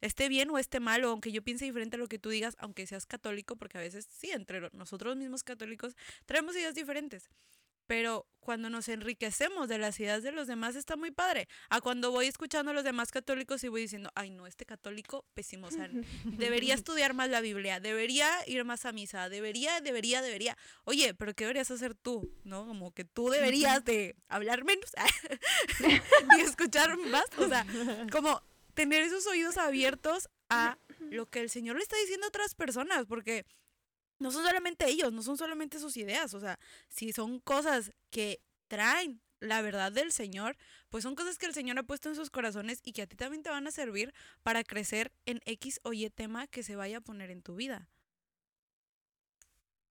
Esté 0.00 0.28
bien 0.28 0.50
o 0.50 0.58
esté 0.58 0.80
mal, 0.80 1.04
o 1.04 1.10
aunque 1.10 1.30
yo 1.32 1.42
piense 1.42 1.64
diferente 1.64 1.96
a 1.96 1.98
lo 2.00 2.08
que 2.08 2.18
tú 2.18 2.28
digas, 2.30 2.56
aunque 2.58 2.86
seas 2.86 3.06
católico, 3.06 3.56
porque 3.56 3.78
a 3.78 3.80
veces 3.80 4.06
sí, 4.10 4.30
entre 4.32 4.68
nosotros 4.72 5.16
mismos 5.16 5.44
católicos 5.44 5.96
traemos 6.26 6.56
ideas 6.56 6.74
diferentes. 6.74 7.30
Pero 7.86 8.26
cuando 8.42 8.68
nos 8.68 8.88
enriquecemos 8.88 9.68
de 9.68 9.78
las 9.78 9.98
ideas 10.00 10.22
de 10.22 10.32
los 10.32 10.48
demás 10.48 10.76
está 10.76 10.96
muy 10.96 11.12
padre. 11.12 11.48
A 11.70 11.80
cuando 11.80 12.10
voy 12.10 12.26
escuchando 12.26 12.72
a 12.72 12.74
los 12.74 12.84
demás 12.84 13.10
católicos 13.12 13.62
y 13.64 13.68
voy 13.68 13.82
diciendo, 13.82 14.10
ay 14.14 14.30
no, 14.30 14.46
este 14.46 14.66
católico 14.66 15.24
pésimo, 15.32 15.68
o 15.68 15.70
sea, 15.70 15.88
debería 16.24 16.74
estudiar 16.74 17.14
más 17.14 17.30
la 17.30 17.40
Biblia, 17.40 17.80
debería 17.80 18.28
ir 18.46 18.64
más 18.64 18.84
a 18.84 18.92
misa, 18.92 19.28
debería, 19.28 19.80
debería, 19.80 20.20
debería. 20.22 20.58
Oye, 20.84 21.14
pero 21.14 21.34
¿qué 21.34 21.44
deberías 21.44 21.70
hacer 21.70 21.94
tú? 21.94 22.30
¿No? 22.44 22.66
Como 22.66 22.92
que 22.92 23.04
tú 23.04 23.30
deberías 23.30 23.84
de 23.84 24.16
hablar 24.28 24.64
menos 24.64 24.90
y 26.36 26.40
escuchar 26.40 26.98
más. 26.98 27.24
O 27.38 27.48
sea, 27.48 27.64
como 28.10 28.42
tener 28.74 29.02
esos 29.02 29.26
oídos 29.26 29.56
abiertos 29.56 30.28
a 30.48 30.78
lo 31.10 31.26
que 31.26 31.40
el 31.40 31.50
Señor 31.50 31.76
le 31.76 31.82
está 31.82 31.96
diciendo 31.96 32.26
a 32.26 32.28
otras 32.28 32.54
personas, 32.54 33.06
porque 33.06 33.46
no 34.22 34.30
son 34.30 34.44
solamente 34.44 34.88
ellos, 34.88 35.12
no 35.12 35.22
son 35.22 35.36
solamente 35.36 35.78
sus 35.78 35.96
ideas, 35.96 36.32
o 36.34 36.40
sea, 36.40 36.58
si 36.88 37.12
son 37.12 37.40
cosas 37.40 37.92
que 38.10 38.40
traen 38.68 39.20
la 39.40 39.60
verdad 39.60 39.92
del 39.92 40.12
Señor, 40.12 40.56
pues 40.88 41.02
son 41.02 41.14
cosas 41.14 41.36
que 41.36 41.46
el 41.46 41.54
Señor 41.54 41.78
ha 41.78 41.82
puesto 41.82 42.08
en 42.08 42.14
sus 42.14 42.30
corazones 42.30 42.80
y 42.84 42.92
que 42.92 43.02
a 43.02 43.06
ti 43.06 43.16
también 43.16 43.42
te 43.42 43.50
van 43.50 43.66
a 43.66 43.72
servir 43.72 44.14
para 44.42 44.62
crecer 44.62 45.12
en 45.26 45.40
X 45.44 45.80
o 45.82 45.92
Y 45.92 46.08
tema 46.10 46.46
que 46.46 46.62
se 46.62 46.76
vaya 46.76 46.98
a 46.98 47.00
poner 47.00 47.30
en 47.30 47.42
tu 47.42 47.56
vida. 47.56 47.88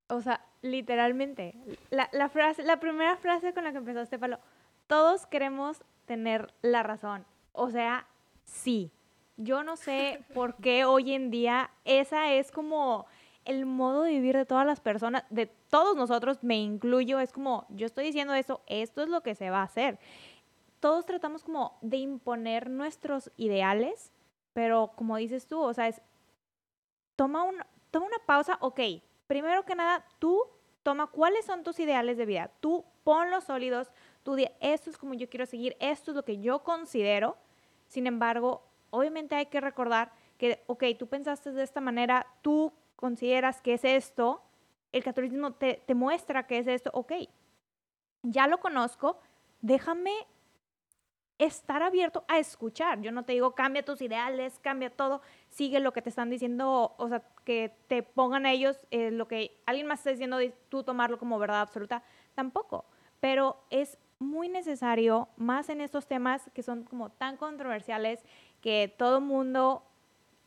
O 0.07 0.21
sea, 0.21 0.45
literalmente, 0.61 1.55
la, 1.89 2.09
la 2.11 2.29
frase, 2.29 2.63
la 2.63 2.79
primera 2.79 3.17
frase 3.17 3.53
con 3.53 3.63
la 3.63 3.71
que 3.71 3.77
empezaste, 3.77 4.19
Palo, 4.19 4.39
todos 4.87 5.25
queremos 5.25 5.83
tener 6.05 6.53
la 6.61 6.83
razón. 6.83 7.25
O 7.53 7.69
sea, 7.69 8.07
sí. 8.43 8.91
Yo 9.37 9.63
no 9.63 9.77
sé 9.77 10.23
por 10.33 10.55
qué 10.57 10.85
hoy 10.85 11.13
en 11.13 11.31
día 11.31 11.71
esa 11.85 12.33
es 12.33 12.51
como 12.51 13.07
el 13.45 13.65
modo 13.65 14.03
de 14.03 14.11
vivir 14.11 14.35
de 14.37 14.45
todas 14.45 14.65
las 14.65 14.79
personas, 14.79 15.23
de 15.29 15.47
todos 15.69 15.95
nosotros, 15.95 16.43
me 16.43 16.57
incluyo, 16.59 17.19
es 17.19 17.31
como, 17.31 17.65
yo 17.69 17.85
estoy 17.85 18.05
diciendo 18.05 18.33
eso, 18.33 18.61
esto 18.67 19.01
es 19.01 19.09
lo 19.09 19.21
que 19.21 19.35
se 19.35 19.49
va 19.49 19.59
a 19.59 19.63
hacer. 19.63 19.99
Todos 20.79 21.05
tratamos 21.05 21.43
como 21.43 21.77
de 21.81 21.97
imponer 21.97 22.69
nuestros 22.69 23.31
ideales, 23.37 24.11
pero 24.53 24.93
como 24.95 25.17
dices 25.17 25.47
tú, 25.47 25.59
o 25.59 25.73
sea, 25.73 25.87
es, 25.87 26.01
toma, 27.15 27.43
un, 27.43 27.55
toma 27.89 28.07
una 28.07 28.19
pausa, 28.25 28.57
ok, 28.61 28.79
primero 29.27 29.65
que 29.65 29.75
nada, 29.75 30.05
tú 30.19 30.43
toma 30.83 31.07
cuáles 31.07 31.45
son 31.45 31.63
tus 31.63 31.79
ideales 31.79 32.17
de 32.17 32.25
vida, 32.25 32.51
tú 32.59 32.85
pon 33.03 33.31
los 33.31 33.45
sólidos, 33.45 33.91
tú 34.23 34.35
di, 34.35 34.47
esto 34.59 34.89
es 34.89 34.97
como 34.97 35.13
yo 35.13 35.29
quiero 35.29 35.45
seguir, 35.45 35.75
esto 35.79 36.11
es 36.11 36.15
lo 36.15 36.25
que 36.25 36.39
yo 36.39 36.63
considero, 36.63 37.37
sin 37.87 38.07
embargo, 38.07 38.63
obviamente 38.89 39.35
hay 39.35 39.47
que 39.47 39.61
recordar 39.61 40.11
que, 40.37 40.63
ok, 40.67 40.83
tú 40.97 41.07
pensaste 41.07 41.51
de 41.51 41.63
esta 41.63 41.81
manera, 41.81 42.25
tú 42.41 42.73
consideras 43.01 43.61
que 43.61 43.73
es 43.73 43.83
esto, 43.83 44.41
el 44.93 45.03
catolicismo 45.03 45.51
te, 45.51 45.83
te 45.85 45.95
muestra 45.95 46.47
que 46.47 46.59
es 46.59 46.67
esto, 46.67 46.91
ok, 46.93 47.11
ya 48.23 48.47
lo 48.47 48.59
conozco, 48.59 49.19
déjame 49.61 50.13
estar 51.45 51.81
abierto 51.81 52.23
a 52.27 52.37
escuchar. 52.37 53.01
Yo 53.01 53.11
no 53.11 53.23
te 53.23 53.33
digo 53.33 53.55
cambia 53.55 53.83
tus 53.83 54.01
ideales, 54.01 54.59
cambia 54.59 54.91
todo, 54.91 55.21
sigue 55.49 55.79
lo 55.79 55.91
que 55.91 56.01
te 56.01 56.09
están 56.09 56.29
diciendo, 56.29 56.93
o 56.97 57.09
sea, 57.09 57.23
que 57.43 57.73
te 57.87 58.03
pongan 58.03 58.45
a 58.45 58.51
ellos 58.51 58.85
eh, 58.91 59.09
lo 59.09 59.27
que 59.27 59.59
alguien 59.65 59.87
más 59.87 59.99
está 59.99 60.11
diciendo, 60.11 60.37
tú 60.69 60.83
tomarlo 60.83 61.17
como 61.17 61.39
verdad 61.39 61.61
absoluta, 61.61 62.03
tampoco. 62.35 62.85
Pero 63.19 63.63
es 63.71 63.97
muy 64.19 64.49
necesario, 64.49 65.29
más 65.35 65.69
en 65.69 65.81
estos 65.81 66.05
temas 66.05 66.49
que 66.53 66.61
son 66.61 66.83
como 66.83 67.09
tan 67.09 67.37
controversiales, 67.37 68.23
que 68.61 68.93
todo 68.95 69.19
mundo 69.19 69.83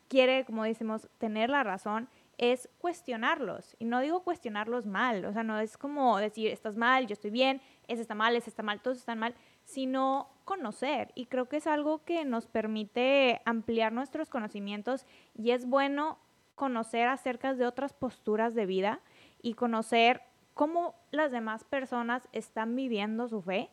quiere, 0.08 0.44
como 0.44 0.62
decimos, 0.62 1.08
tener 1.18 1.50
la 1.50 1.64
razón 1.64 2.08
es 2.38 2.68
cuestionarlos. 2.78 3.76
Y 3.78 3.84
no 3.84 4.00
digo 4.00 4.22
cuestionarlos 4.22 4.86
mal, 4.86 5.24
o 5.24 5.32
sea, 5.32 5.42
no 5.42 5.58
es 5.58 5.76
como 5.76 6.18
decir, 6.18 6.50
estás 6.50 6.76
mal, 6.76 7.06
yo 7.06 7.12
estoy 7.12 7.30
bien, 7.30 7.60
ese 7.88 8.02
está 8.02 8.14
mal, 8.14 8.36
ese 8.36 8.50
está 8.50 8.62
mal, 8.62 8.80
todos 8.80 8.98
están 8.98 9.18
mal, 9.18 9.34
sino 9.64 10.28
conocer. 10.44 11.12
Y 11.14 11.26
creo 11.26 11.48
que 11.48 11.56
es 11.58 11.66
algo 11.66 12.04
que 12.04 12.24
nos 12.24 12.46
permite 12.46 13.40
ampliar 13.44 13.92
nuestros 13.92 14.28
conocimientos 14.28 15.06
y 15.34 15.50
es 15.50 15.66
bueno 15.66 16.18
conocer 16.54 17.08
acerca 17.08 17.54
de 17.54 17.66
otras 17.66 17.92
posturas 17.92 18.54
de 18.54 18.66
vida 18.66 19.00
y 19.42 19.54
conocer 19.54 20.22
cómo 20.54 20.94
las 21.10 21.32
demás 21.32 21.64
personas 21.64 22.28
están 22.32 22.76
viviendo 22.76 23.28
su 23.28 23.42
fe, 23.42 23.70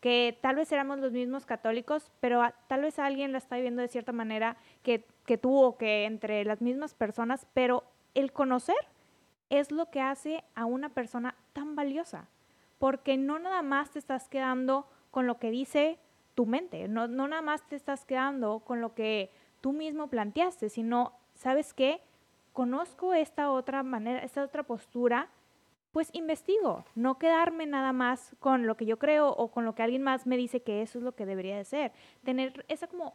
que 0.00 0.36
tal 0.40 0.56
vez 0.56 0.72
éramos 0.72 0.98
los 0.98 1.12
mismos 1.12 1.46
católicos, 1.46 2.10
pero 2.20 2.42
tal 2.66 2.82
vez 2.82 2.98
alguien 2.98 3.32
la 3.32 3.38
está 3.38 3.56
viviendo 3.56 3.82
de 3.82 3.88
cierta 3.88 4.12
manera 4.12 4.56
que, 4.82 5.06
que 5.26 5.38
tú 5.38 5.56
o 5.62 5.76
que 5.76 6.06
entre 6.06 6.44
las 6.44 6.60
mismas 6.60 6.94
personas, 6.94 7.46
pero 7.54 7.84
el 8.14 8.32
conocer 8.32 8.76
es 9.50 9.70
lo 9.70 9.90
que 9.90 10.00
hace 10.00 10.44
a 10.54 10.64
una 10.64 10.88
persona 10.88 11.34
tan 11.52 11.76
valiosa, 11.76 12.28
porque 12.78 13.16
no 13.16 13.38
nada 13.38 13.62
más 13.62 13.90
te 13.90 13.98
estás 13.98 14.28
quedando 14.28 14.86
con 15.10 15.26
lo 15.26 15.38
que 15.38 15.50
dice 15.50 15.98
tu 16.34 16.46
mente, 16.46 16.88
no, 16.88 17.08
no 17.08 17.28
nada 17.28 17.42
más 17.42 17.66
te 17.68 17.76
estás 17.76 18.04
quedando 18.04 18.60
con 18.60 18.80
lo 18.80 18.94
que 18.94 19.30
tú 19.60 19.72
mismo 19.72 20.08
planteaste, 20.08 20.68
sino, 20.68 21.12
¿sabes 21.34 21.74
qué? 21.74 22.00
Conozco 22.52 23.14
esta 23.14 23.50
otra 23.50 23.82
manera, 23.82 24.20
esta 24.20 24.42
otra 24.42 24.62
postura, 24.62 25.28
pues 25.92 26.08
investigo, 26.14 26.84
no 26.94 27.18
quedarme 27.18 27.66
nada 27.66 27.92
más 27.92 28.34
con 28.40 28.66
lo 28.66 28.78
que 28.78 28.86
yo 28.86 28.98
creo 28.98 29.28
o 29.28 29.50
con 29.50 29.66
lo 29.66 29.74
que 29.74 29.82
alguien 29.82 30.02
más 30.02 30.26
me 30.26 30.38
dice 30.38 30.62
que 30.62 30.80
eso 30.80 30.98
es 30.98 31.04
lo 31.04 31.12
que 31.12 31.26
debería 31.26 31.56
de 31.56 31.64
ser. 31.64 31.92
Tener 32.24 32.64
esa 32.68 32.86
como 32.86 33.14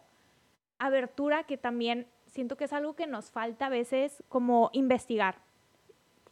abertura 0.77 1.44
que 1.44 1.58
también 1.58 2.08
siento 2.28 2.58
que 2.58 2.66
es 2.66 2.74
algo 2.74 2.96
que 2.96 3.08
nos 3.08 3.32
falta 3.32 3.68
a 3.68 3.70
veces 3.70 4.24
como 4.30 4.70
investigar. 4.74 5.36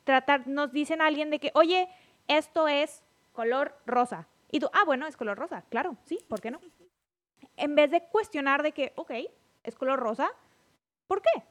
Tratar, 0.03 0.47
nos 0.47 0.71
dicen 0.71 1.01
a 1.01 1.07
alguien 1.07 1.29
de 1.29 1.39
que, 1.39 1.51
oye, 1.55 1.89
esto 2.27 2.67
es 2.67 3.03
color 3.33 3.75
rosa. 3.85 4.27
Y 4.51 4.59
tú, 4.59 4.69
ah, 4.73 4.83
bueno, 4.85 5.07
es 5.07 5.17
color 5.17 5.37
rosa. 5.37 5.63
Claro, 5.69 5.97
sí, 6.05 6.19
¿por 6.27 6.41
qué 6.41 6.51
no? 6.51 6.59
En 7.57 7.75
vez 7.75 7.91
de 7.91 8.03
cuestionar 8.03 8.63
de 8.63 8.71
que, 8.71 8.93
ok, 8.95 9.11
es 9.63 9.75
color 9.75 9.99
rosa, 9.99 10.29
¿por 11.07 11.21
qué? 11.21 11.43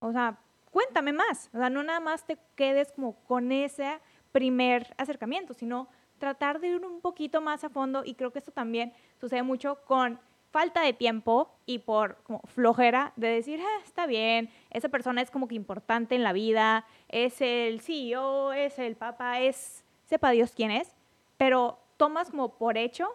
O 0.00 0.12
sea, 0.12 0.38
cuéntame 0.70 1.12
más. 1.12 1.50
O 1.54 1.58
sea, 1.58 1.70
no 1.70 1.82
nada 1.82 2.00
más 2.00 2.24
te 2.24 2.38
quedes 2.56 2.92
como 2.92 3.14
con 3.24 3.52
ese 3.52 4.00
primer 4.32 4.94
acercamiento, 4.98 5.54
sino 5.54 5.88
tratar 6.18 6.60
de 6.60 6.68
ir 6.68 6.84
un 6.84 7.00
poquito 7.00 7.40
más 7.40 7.64
a 7.64 7.70
fondo. 7.70 8.04
Y 8.04 8.14
creo 8.14 8.32
que 8.32 8.38
esto 8.38 8.52
también 8.52 8.92
sucede 9.20 9.42
mucho 9.42 9.84
con 9.84 10.20
falta 10.54 10.82
de 10.82 10.92
tiempo 10.92 11.50
y 11.66 11.80
por 11.80 12.22
flojera 12.44 13.12
de 13.16 13.26
decir, 13.26 13.60
ah, 13.60 13.80
está 13.82 14.06
bien, 14.06 14.50
esa 14.70 14.88
persona 14.88 15.20
es 15.20 15.28
como 15.32 15.48
que 15.48 15.56
importante 15.56 16.14
en 16.14 16.22
la 16.22 16.32
vida, 16.32 16.86
es 17.08 17.40
el 17.40 17.80
CEO, 17.80 18.52
es 18.52 18.78
el 18.78 18.94
papa, 18.94 19.40
es, 19.40 19.84
sepa 20.04 20.30
Dios 20.30 20.52
quién 20.54 20.70
es, 20.70 20.94
pero 21.38 21.80
tomas 21.96 22.30
como 22.30 22.56
por 22.56 22.78
hecho 22.78 23.08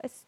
es 0.00 0.26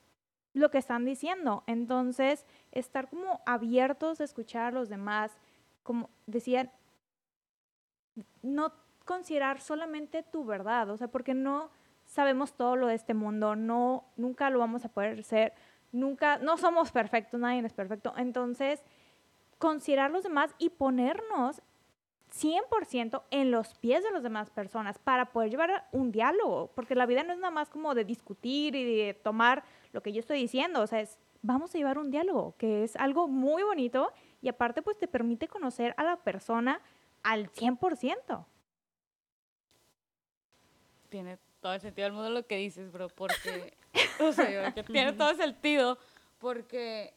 lo 0.55 0.71
que 0.71 0.79
están 0.79 1.05
diciendo. 1.05 1.65
Entonces, 1.67 2.47
estar 2.71 3.09
como 3.09 3.41
abiertos 3.45 4.21
a 4.21 4.25
escuchar 4.25 4.67
a 4.67 4.71
los 4.71 4.89
demás, 4.89 5.33
como 5.83 6.11
decían, 6.27 6.71
no 8.43 8.73
considerar 9.05 9.61
solamente 9.61 10.23
tu 10.23 10.45
verdad, 10.45 10.91
o 10.91 10.97
sea, 10.97 11.09
porque 11.09 11.35
no 11.35 11.71
sabemos 12.07 12.53
todo 12.53 12.77
lo 12.77 12.87
de 12.87 12.95
este 12.95 13.15
mundo, 13.15 13.57
no, 13.57 14.05
nunca 14.17 14.49
lo 14.49 14.61
vamos 14.61 14.85
a 14.85 14.91
poder 14.91 15.25
ser 15.25 15.55
nunca, 15.93 16.39
no 16.39 16.57
somos 16.57 16.91
perfectos, 16.91 17.39
nadie 17.39 17.65
es 17.65 17.73
perfecto. 17.73 18.13
Entonces, 18.17 18.83
considerar 19.59 20.11
los 20.11 20.25
demás 20.25 20.55
y 20.59 20.71
ponernos 20.71 21.63
100% 22.35 23.23
en 23.31 23.51
los 23.51 23.75
pies 23.75 24.03
de 24.03 24.11
las 24.11 24.23
demás 24.23 24.51
personas 24.51 24.99
para 24.99 25.33
poder 25.33 25.51
llevar 25.51 25.89
un 25.93 26.11
diálogo, 26.11 26.73
porque 26.75 26.95
la 26.95 27.07
vida 27.07 27.23
no 27.23 27.33
es 27.33 27.39
nada 27.39 27.51
más 27.51 27.69
como 27.69 27.95
de 27.95 28.05
discutir 28.05 28.75
y 28.75 28.85
de 28.85 29.15
tomar 29.15 29.65
lo 29.93 30.03
que 30.03 30.13
yo 30.13 30.21
estoy 30.21 30.41
diciendo, 30.41 30.81
o 30.81 30.87
sea, 30.87 31.01
es 31.01 31.19
vamos 31.43 31.75
a 31.75 31.79
llevar 31.79 31.99
un 31.99 32.11
diálogo, 32.11 32.55
que 32.57 32.85
es 32.85 32.97
algo 32.97 33.29
muy 33.29 33.63
bonito 33.63 34.13
y 34.41 34.49
aparte 34.49 34.81
pues 34.81 34.99
te 34.99 35.09
permite 35.09 35.49
conocer 35.49 35.95
a 35.99 36.05
la 36.05 36.17
persona 36.17 36.81
al 37.23 37.51
100%. 37.51 38.47
Tiene 41.09 41.39
todo 41.61 41.75
el 41.75 41.81
sentido 41.81 42.07
del 42.07 42.15
mundo 42.15 42.31
lo 42.31 42.47
que 42.47 42.57
dices, 42.57 42.91
bro, 42.91 43.09
porque 43.09 43.77
o 44.21 44.33
sea, 44.33 44.73
que 44.73 44.83
tiene 44.83 45.13
todo 45.13 45.35
sentido 45.35 45.99
porque, 46.39 47.15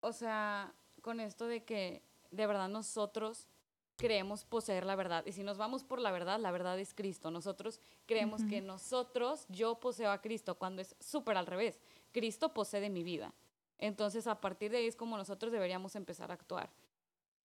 o 0.00 0.12
sea, 0.12 0.72
con 1.00 1.20
esto 1.20 1.46
de 1.46 1.64
que 1.64 2.02
de 2.30 2.46
verdad 2.46 2.68
nosotros 2.68 3.48
creemos 3.96 4.44
poseer 4.44 4.84
la 4.84 4.96
verdad. 4.96 5.24
Y 5.26 5.32
si 5.32 5.42
nos 5.42 5.58
vamos 5.58 5.84
por 5.84 6.00
la 6.00 6.10
verdad, 6.10 6.40
la 6.40 6.50
verdad 6.50 6.78
es 6.78 6.94
Cristo. 6.94 7.30
Nosotros 7.30 7.80
creemos 8.06 8.42
que 8.44 8.60
nosotros, 8.60 9.46
yo 9.48 9.78
poseo 9.78 10.10
a 10.10 10.20
Cristo, 10.20 10.56
cuando 10.56 10.82
es 10.82 10.96
súper 10.98 11.36
al 11.36 11.46
revés. 11.46 11.78
Cristo 12.12 12.52
posee 12.52 12.90
mi 12.90 13.02
vida. 13.02 13.32
Entonces, 13.78 14.26
a 14.26 14.40
partir 14.40 14.70
de 14.70 14.78
ahí 14.78 14.86
es 14.86 14.96
como 14.96 15.16
nosotros 15.16 15.52
deberíamos 15.52 15.94
empezar 15.96 16.30
a 16.30 16.34
actuar. 16.34 16.70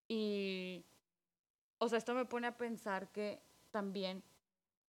Y, 0.08 0.84
o 1.78 1.90
sea, 1.90 1.98
esto 1.98 2.14
me 2.14 2.26
pone 2.26 2.48
a 2.48 2.58
pensar 2.58 3.12
que 3.12 3.42
también, 3.72 4.24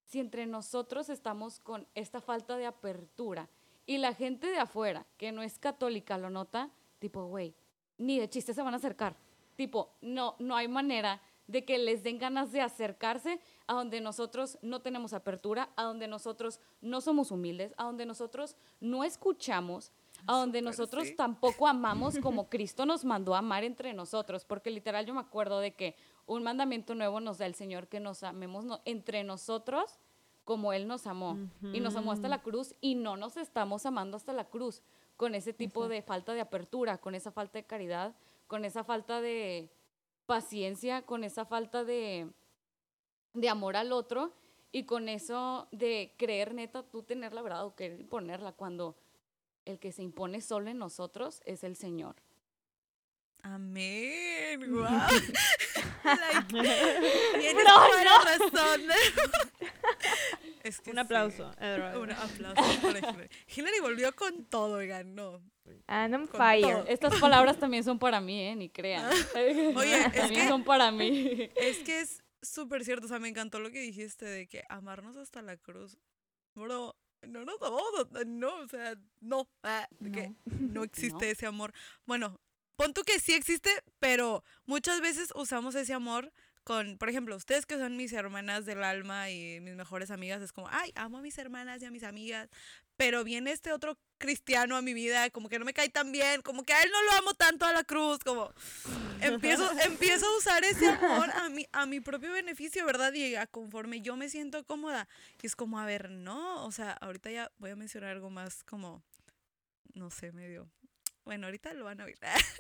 si 0.05 0.21
entre 0.21 0.47
nosotros 0.47 1.09
estamos 1.09 1.61
con 1.61 1.87
esta 1.95 2.21
falta 2.21 2.57
de 2.57 2.67
apertura 2.67 3.49
y 3.89 3.97
la 3.97 4.13
gente 4.13 4.49
de 4.49 4.59
afuera, 4.59 5.07
que 5.17 5.33
no 5.33 5.43
es 5.43 5.59
católica, 5.59 6.19
lo 6.19 6.29
nota, 6.29 6.71
tipo, 6.99 7.25
güey, 7.25 7.55
ni 7.97 8.21
de 8.21 8.29
chiste 8.29 8.53
se 8.53 8.63
van 8.63 8.75
a 8.75 8.77
acercar. 8.77 9.17
Tipo, 9.57 9.95
no, 10.03 10.37
no 10.39 10.57
hay 10.57 10.69
manera 10.69 11.23
de 11.47 11.65
que 11.65 11.79
les 11.79 12.03
den 12.03 12.19
ganas 12.19 12.53
de 12.53 12.61
acercarse 12.61 13.41
a 13.67 13.73
donde 13.73 14.03
nosotros 14.03 14.59
no 14.61 14.83
tenemos 14.83 15.15
apertura, 15.15 15.71
a 15.75 15.85
donde 15.85 16.07
nosotros 16.07 16.61
no 16.83 17.01
somos 17.01 17.31
humildes, 17.31 17.73
a 17.79 17.85
donde 17.85 18.05
nosotros 18.05 18.57
no 18.79 19.05
escuchamos, 19.05 19.91
a 20.27 20.35
donde 20.35 20.61
nosotros 20.61 21.17
tampoco 21.17 21.67
amamos 21.67 22.19
como 22.23 22.51
Cristo 22.51 22.85
nos 22.85 23.07
mandó 23.07 23.35
a 23.35 23.39
amar 23.39 23.65
entre 23.65 23.95
nosotros, 23.95 24.45
porque 24.45 24.71
literal 24.71 25.07
yo 25.07 25.15
me 25.15 25.21
acuerdo 25.21 25.61
de 25.61 25.75
que 25.75 25.97
un 26.27 26.43
mandamiento 26.43 26.95
nuevo 26.95 27.21
nos 27.21 27.39
da 27.39 27.47
el 27.47 27.55
Señor 27.55 27.89
que 27.89 28.01
nos 28.01 28.23
amemos 28.23 28.67
entre 28.85 29.25
nosotros 29.25 29.99
como 30.49 30.73
Él 30.73 30.89
nos 30.89 31.07
amó 31.07 31.37
y 31.75 31.81
nos 31.81 31.95
amó 31.95 32.11
hasta 32.11 32.27
la 32.27 32.41
cruz 32.41 32.75
y 32.81 32.95
no 32.95 33.19
nos 33.19 33.37
estamos 33.37 33.85
amando 33.85 34.17
hasta 34.17 34.33
la 34.33 34.49
cruz 34.49 34.81
con 35.19 35.35
ese 35.35 35.53
tipo 35.53 35.89
de 35.89 36.01
falta 36.01 36.33
de 36.33 36.41
apertura, 36.41 36.97
con 36.97 37.15
esa 37.15 37.31
falta 37.31 37.59
de 37.59 37.67
caridad, 37.67 38.15
con 38.47 38.65
esa 38.65 38.83
falta 38.83 39.21
de 39.21 39.69
paciencia, 40.25 41.03
con 41.03 41.23
esa 41.23 41.45
falta 41.45 41.85
de, 41.85 42.31
de 43.35 43.49
amor 43.51 43.77
al 43.77 43.93
otro 43.93 44.33
y 44.73 44.85
con 44.85 45.11
eso 45.11 45.69
de 45.71 46.15
creer 46.17 46.55
neta 46.55 46.83
tú 46.83 47.03
tener 47.03 47.35
la 47.35 47.43
verdad 47.43 47.67
o 47.67 47.75
querer 47.77 48.01
imponerla 48.01 48.53
cuando 48.53 48.97
el 49.67 49.79
que 49.79 49.93
se 49.93 50.03
impone 50.03 50.41
solo 50.41 50.71
en 50.71 50.79
nosotros 50.79 51.43
es 51.45 51.63
el 51.63 51.77
Señor. 51.77 52.17
Amén. 53.43 54.65
Wow. 56.05 56.17
like, 56.17 56.47
tienes 57.39 57.65
toda 57.65 58.05
la 58.05 58.19
razón. 58.19 58.81
es 60.69 60.81
que 60.81 60.91
Un 60.91 60.97
sí. 60.97 61.01
aplauso. 61.01 61.51
Edward. 61.61 61.97
Un 62.01 62.11
aplauso 62.13 62.81
para 62.83 62.99
Hillary. 62.99 63.29
Hillary 63.57 63.81
volvió 63.81 64.15
con 64.15 64.45
todo, 64.47 64.75
oigan, 64.77 65.15
no. 65.15 65.43
And 65.87 66.15
I'm 66.15 66.27
Con 66.27 66.39
fire. 66.39 66.63
todo. 66.63 66.87
Estas 66.87 67.21
palabras 67.21 67.59
también 67.59 67.85
son 67.85 67.99
para 67.99 68.21
mí, 68.21 68.41
¿eh? 68.41 68.57
Ni 68.57 68.71
crean. 68.71 69.11
Oye, 69.77 69.99
es 70.07 70.13
también 70.15 70.43
que- 70.43 70.49
son 70.49 70.65
para 70.65 70.91
mí. 70.91 71.51
Es 71.57 71.79
que 71.81 72.01
es 72.01 72.23
súper 72.41 72.85
cierto, 72.85 73.07
o 73.07 73.09
sea, 73.09 73.19
me 73.19 73.29
encantó 73.29 73.59
lo 73.61 73.71
que 73.71 73.81
dijiste 73.81 74.25
de 74.25 74.47
que 74.47 74.63
amarnos 74.69 75.17
hasta 75.17 75.43
la 75.43 75.57
cruz. 75.57 75.99
Bro, 76.55 76.97
no 77.27 77.45
nos 77.45 77.61
amamos, 77.61 77.93
hasta- 77.99 78.25
no, 78.25 78.55
o 78.61 78.69
sea, 78.69 78.95
no, 79.21 79.49
ah, 79.63 79.87
de 79.99 80.11
que 80.13 80.33
no 80.47 80.85
existe 80.85 81.31
ese 81.31 81.47
amor. 81.47 81.73
Bueno, 82.07 82.41
pon 82.77 82.95
tú 82.95 83.03
que 83.03 83.19
sí 83.21 83.35
existe, 83.35 83.71
pero 83.99 84.45
muchas 84.67 85.01
veces 85.01 85.33
usamos 85.35 85.75
ese 85.75 85.93
amor 85.93 86.33
con, 86.69 86.99
por 86.99 87.09
ejemplo, 87.09 87.35
ustedes 87.35 87.65
que 87.65 87.79
son 87.79 87.97
mis 87.97 88.13
hermanas 88.13 88.67
del 88.67 88.85
alma 88.85 89.31
y 89.31 89.59
mis 89.61 89.75
mejores 89.75 90.11
amigas, 90.11 90.43
es 90.43 90.53
como, 90.53 90.69
ay, 90.71 90.93
amo 90.97 91.17
a 91.17 91.23
mis 91.23 91.39
hermanas 91.39 91.81
y 91.81 91.87
a 91.87 91.91
mis 91.91 92.03
amigas, 92.03 92.51
pero 92.99 93.25
viene 93.25 93.53
este 93.53 93.73
otro 93.73 93.97
cristiano 94.19 94.77
a 94.77 94.83
mi 94.83 94.93
vida, 94.93 95.31
como 95.31 95.49
que 95.49 95.59
no 95.59 95.65
me 95.65 95.73
cae 95.73 95.89
tan 95.89 96.13
bien, 96.13 96.43
como 96.43 96.65
que 96.65 96.75
a 96.75 96.83
él 96.83 96.91
no 96.93 97.03
lo 97.05 97.13
amo 97.13 97.33
tanto 97.33 97.65
a 97.65 97.73
la 97.73 97.85
cruz, 97.85 98.19
como 98.19 98.53
empiezo, 99.23 99.67
empiezo 99.87 100.27
a 100.27 100.37
usar 100.37 100.63
ese 100.63 100.89
amor 100.89 101.31
a 101.31 101.49
mi, 101.49 101.65
a 101.73 101.87
mi 101.87 102.01
propio 102.01 102.35
beneficio, 102.35 102.85
¿verdad? 102.85 103.15
Y 103.15 103.35
a 103.35 103.47
conforme 103.47 104.03
yo 104.03 104.17
me 104.17 104.29
siento 104.29 104.63
cómoda. 104.67 105.09
Y 105.41 105.47
es 105.47 105.57
como, 105.57 105.81
a 105.81 105.87
ver, 105.87 106.11
no, 106.11 106.67
o 106.67 106.71
sea, 106.71 106.93
ahorita 106.93 107.31
ya 107.31 107.51
voy 107.57 107.71
a 107.71 107.77
mencionar 107.77 108.11
algo 108.11 108.29
más 108.29 108.63
como, 108.65 109.03
no 109.95 110.11
sé, 110.11 110.33
medio... 110.33 110.69
Bueno, 111.29 111.49
ahorita 111.49 111.75
lo 111.75 111.85
van 111.85 112.01
a 112.01 112.07
oír. 112.07 112.19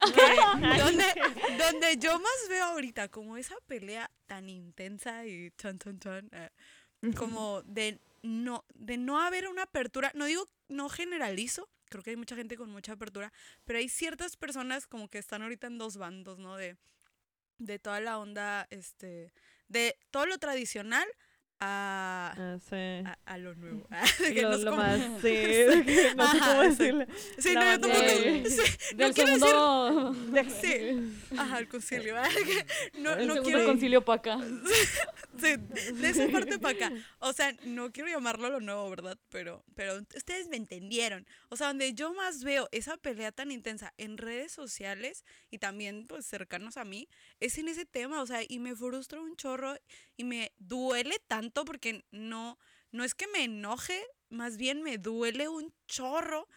Que 0.00 0.82
donde, 0.82 1.04
donde 1.56 1.96
yo 1.98 2.18
más 2.18 2.48
veo 2.48 2.64
ahorita 2.64 3.06
como 3.06 3.36
esa 3.36 3.54
pelea 3.68 4.10
tan 4.26 4.48
intensa 4.48 5.24
y 5.24 5.52
chan, 5.52 5.78
chan, 5.78 6.00
chan, 6.00 6.28
eh, 6.32 6.50
como 7.16 7.62
de 7.62 8.00
no, 8.22 8.64
de 8.74 8.96
no 8.96 9.20
haber 9.20 9.46
una 9.46 9.62
apertura, 9.62 10.10
no 10.16 10.24
digo, 10.24 10.48
no 10.66 10.88
generalizo, 10.88 11.70
creo 11.84 12.02
que 12.02 12.10
hay 12.10 12.16
mucha 12.16 12.34
gente 12.34 12.56
con 12.56 12.72
mucha 12.72 12.94
apertura, 12.94 13.32
pero 13.64 13.78
hay 13.78 13.88
ciertas 13.88 14.36
personas 14.36 14.88
como 14.88 15.06
que 15.06 15.18
están 15.18 15.42
ahorita 15.42 15.68
en 15.68 15.78
dos 15.78 15.96
bandos, 15.96 16.40
¿no? 16.40 16.56
De, 16.56 16.76
de 17.58 17.78
toda 17.78 18.00
la 18.00 18.18
onda, 18.18 18.66
este, 18.70 19.32
de 19.68 19.96
todo 20.10 20.26
lo 20.26 20.38
tradicional 20.38 21.06
a, 21.60 22.32
Ah, 22.36 22.56
sí. 22.68 22.76
a, 23.04 23.18
a 23.26 23.38
lo 23.38 23.54
nuevo. 23.56 23.86
De 24.20 24.34
que 24.34 24.42
Lo, 24.42 24.50
nos 24.50 24.60
lo 24.60 24.76
más, 24.76 25.00
sí. 25.22 25.22
que 25.22 26.12
no 26.16 26.30
sé 26.30 26.38
Ajá, 26.38 26.46
cómo 26.50 26.62
exacto. 26.62 26.82
decirle. 26.84 27.06
Sí, 27.38 27.52
la 27.54 27.60
no, 27.60 27.70
yo 27.72 27.80
tampoco. 27.80 28.08
sí, 28.08 28.94
Del 28.96 29.14
quiero 29.14 29.30
decir- 29.32 29.48
segundo, 29.48 30.14
Sí. 30.60 31.36
Ajá, 31.36 31.58
el 31.58 31.68
concilio. 31.68 32.14
Que 32.14 33.00
No, 33.00 33.12
el 33.14 33.26
no 33.26 33.34
segundo 33.34 33.42
quiero. 33.42 33.64
concilio 33.66 34.04
para 34.04 34.18
acá. 34.18 34.38
De 35.38 36.08
esa 36.08 36.28
parte 36.28 36.58
para 36.58 36.76
acá. 36.76 36.92
O 37.20 37.32
sea, 37.32 37.54
no 37.64 37.90
quiero 37.92 38.08
llamarlo 38.08 38.50
lo 38.50 38.60
nuevo, 38.60 38.88
¿verdad? 38.90 39.18
Pero, 39.28 39.64
pero 39.74 40.00
ustedes 40.14 40.48
me 40.48 40.56
entendieron. 40.56 41.26
O 41.48 41.56
sea, 41.56 41.68
donde 41.68 41.94
yo 41.94 42.12
más 42.14 42.44
veo 42.44 42.68
esa 42.72 42.96
pelea 42.96 43.32
tan 43.32 43.50
intensa 43.50 43.92
en 43.98 44.18
redes 44.18 44.52
sociales 44.52 45.24
y 45.50 45.58
también, 45.58 46.06
pues, 46.06 46.26
cercanos 46.26 46.76
a 46.76 46.84
mí, 46.84 47.08
es 47.40 47.58
en 47.58 47.68
ese 47.68 47.86
tema. 47.86 48.22
O 48.22 48.26
sea, 48.26 48.40
y 48.46 48.58
me 48.58 48.74
frustra 48.74 49.20
un 49.20 49.36
chorro 49.36 49.76
y 50.16 50.24
me 50.24 50.52
duele 50.58 51.18
tanto 51.26 51.64
porque 51.64 52.04
no, 52.10 52.58
no 52.92 53.04
es 53.04 53.14
que 53.14 53.26
me 53.28 53.44
enoje, 53.44 54.00
más 54.28 54.56
bien 54.56 54.82
me 54.82 54.98
duele 54.98 55.48
un 55.48 55.72
chorro 55.86 56.48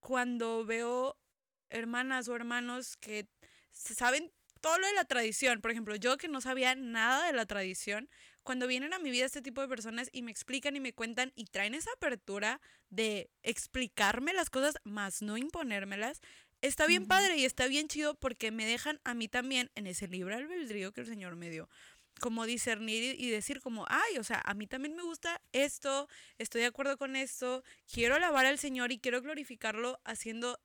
cuando 0.00 0.64
veo 0.64 1.16
hermanas 1.70 2.28
o 2.28 2.36
hermanos 2.36 2.96
que 2.96 3.28
saben 3.72 4.32
todo 4.64 4.78
lo 4.78 4.86
de 4.86 4.94
la 4.94 5.04
tradición. 5.04 5.60
Por 5.60 5.70
ejemplo, 5.70 5.94
yo 5.94 6.16
que 6.16 6.26
no 6.26 6.40
sabía 6.40 6.74
nada 6.74 7.26
de 7.26 7.34
la 7.34 7.44
tradición, 7.44 8.08
cuando 8.42 8.66
vienen 8.66 8.94
a 8.94 8.98
mi 8.98 9.10
vida 9.10 9.26
este 9.26 9.42
tipo 9.42 9.60
de 9.60 9.68
personas 9.68 10.08
y 10.10 10.22
me 10.22 10.30
explican 10.30 10.74
y 10.74 10.80
me 10.80 10.94
cuentan 10.94 11.32
y 11.36 11.44
traen 11.44 11.74
esa 11.74 11.90
apertura 11.92 12.62
de 12.88 13.28
explicarme 13.42 14.32
las 14.32 14.48
cosas, 14.48 14.76
más 14.84 15.20
no 15.20 15.36
imponérmelas, 15.36 16.22
está 16.62 16.86
bien 16.86 17.06
padre 17.06 17.36
y 17.36 17.44
está 17.44 17.66
bien 17.66 17.88
chido 17.88 18.14
porque 18.14 18.50
me 18.52 18.64
dejan 18.64 19.02
a 19.04 19.12
mí 19.12 19.28
también 19.28 19.70
en 19.74 19.86
ese 19.86 20.08
libre 20.08 20.34
albedrío 20.36 20.92
que 20.92 21.02
el 21.02 21.06
Señor 21.06 21.36
me 21.36 21.50
dio 21.50 21.68
como 22.20 22.46
discernir 22.46 23.02
y- 23.18 23.26
y 23.26 23.28
decir 23.30 23.60
como, 23.60 23.84
ay, 23.90 24.16
o 24.18 24.24
sea, 24.24 24.40
a 24.46 24.54
mí 24.54 24.66
también 24.66 24.96
me 24.96 25.02
gusta 25.02 25.42
esto, 25.52 26.08
estoy 26.38 26.62
de 26.62 26.68
acuerdo 26.68 26.96
con 26.96 27.16
esto, 27.16 27.62
quiero 27.92 28.14
alabar 28.14 28.46
al 28.46 28.58
Señor 28.58 28.92
y 28.92 28.98
quiero 28.98 29.20
glorificarlo 29.20 30.00
haciendo 30.04 30.58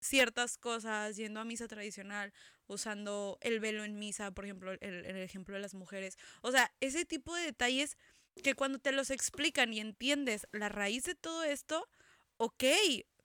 ciertas 0.00 0.56
cosas, 0.56 1.16
yendo 1.16 1.40
a 1.40 1.44
misa 1.44 1.68
tradicional, 1.68 2.32
usando 2.70 3.38
el 3.40 3.60
velo 3.60 3.84
en 3.84 3.98
misa, 3.98 4.30
por 4.30 4.44
ejemplo, 4.44 4.72
el, 4.72 5.04
ejemplo 5.16 5.54
de 5.54 5.60
las 5.60 5.74
mujeres. 5.74 6.16
O 6.40 6.52
sea, 6.52 6.72
ese 6.80 7.04
tipo 7.04 7.34
de 7.34 7.42
detalles 7.42 7.96
que 8.42 8.54
cuando 8.54 8.78
te 8.78 8.92
los 8.92 9.10
explican 9.10 9.72
y 9.72 9.80
entiendes 9.80 10.46
la 10.52 10.68
raíz 10.68 11.04
de 11.04 11.14
todo 11.14 11.44
esto, 11.44 11.88
ok, 12.36 12.64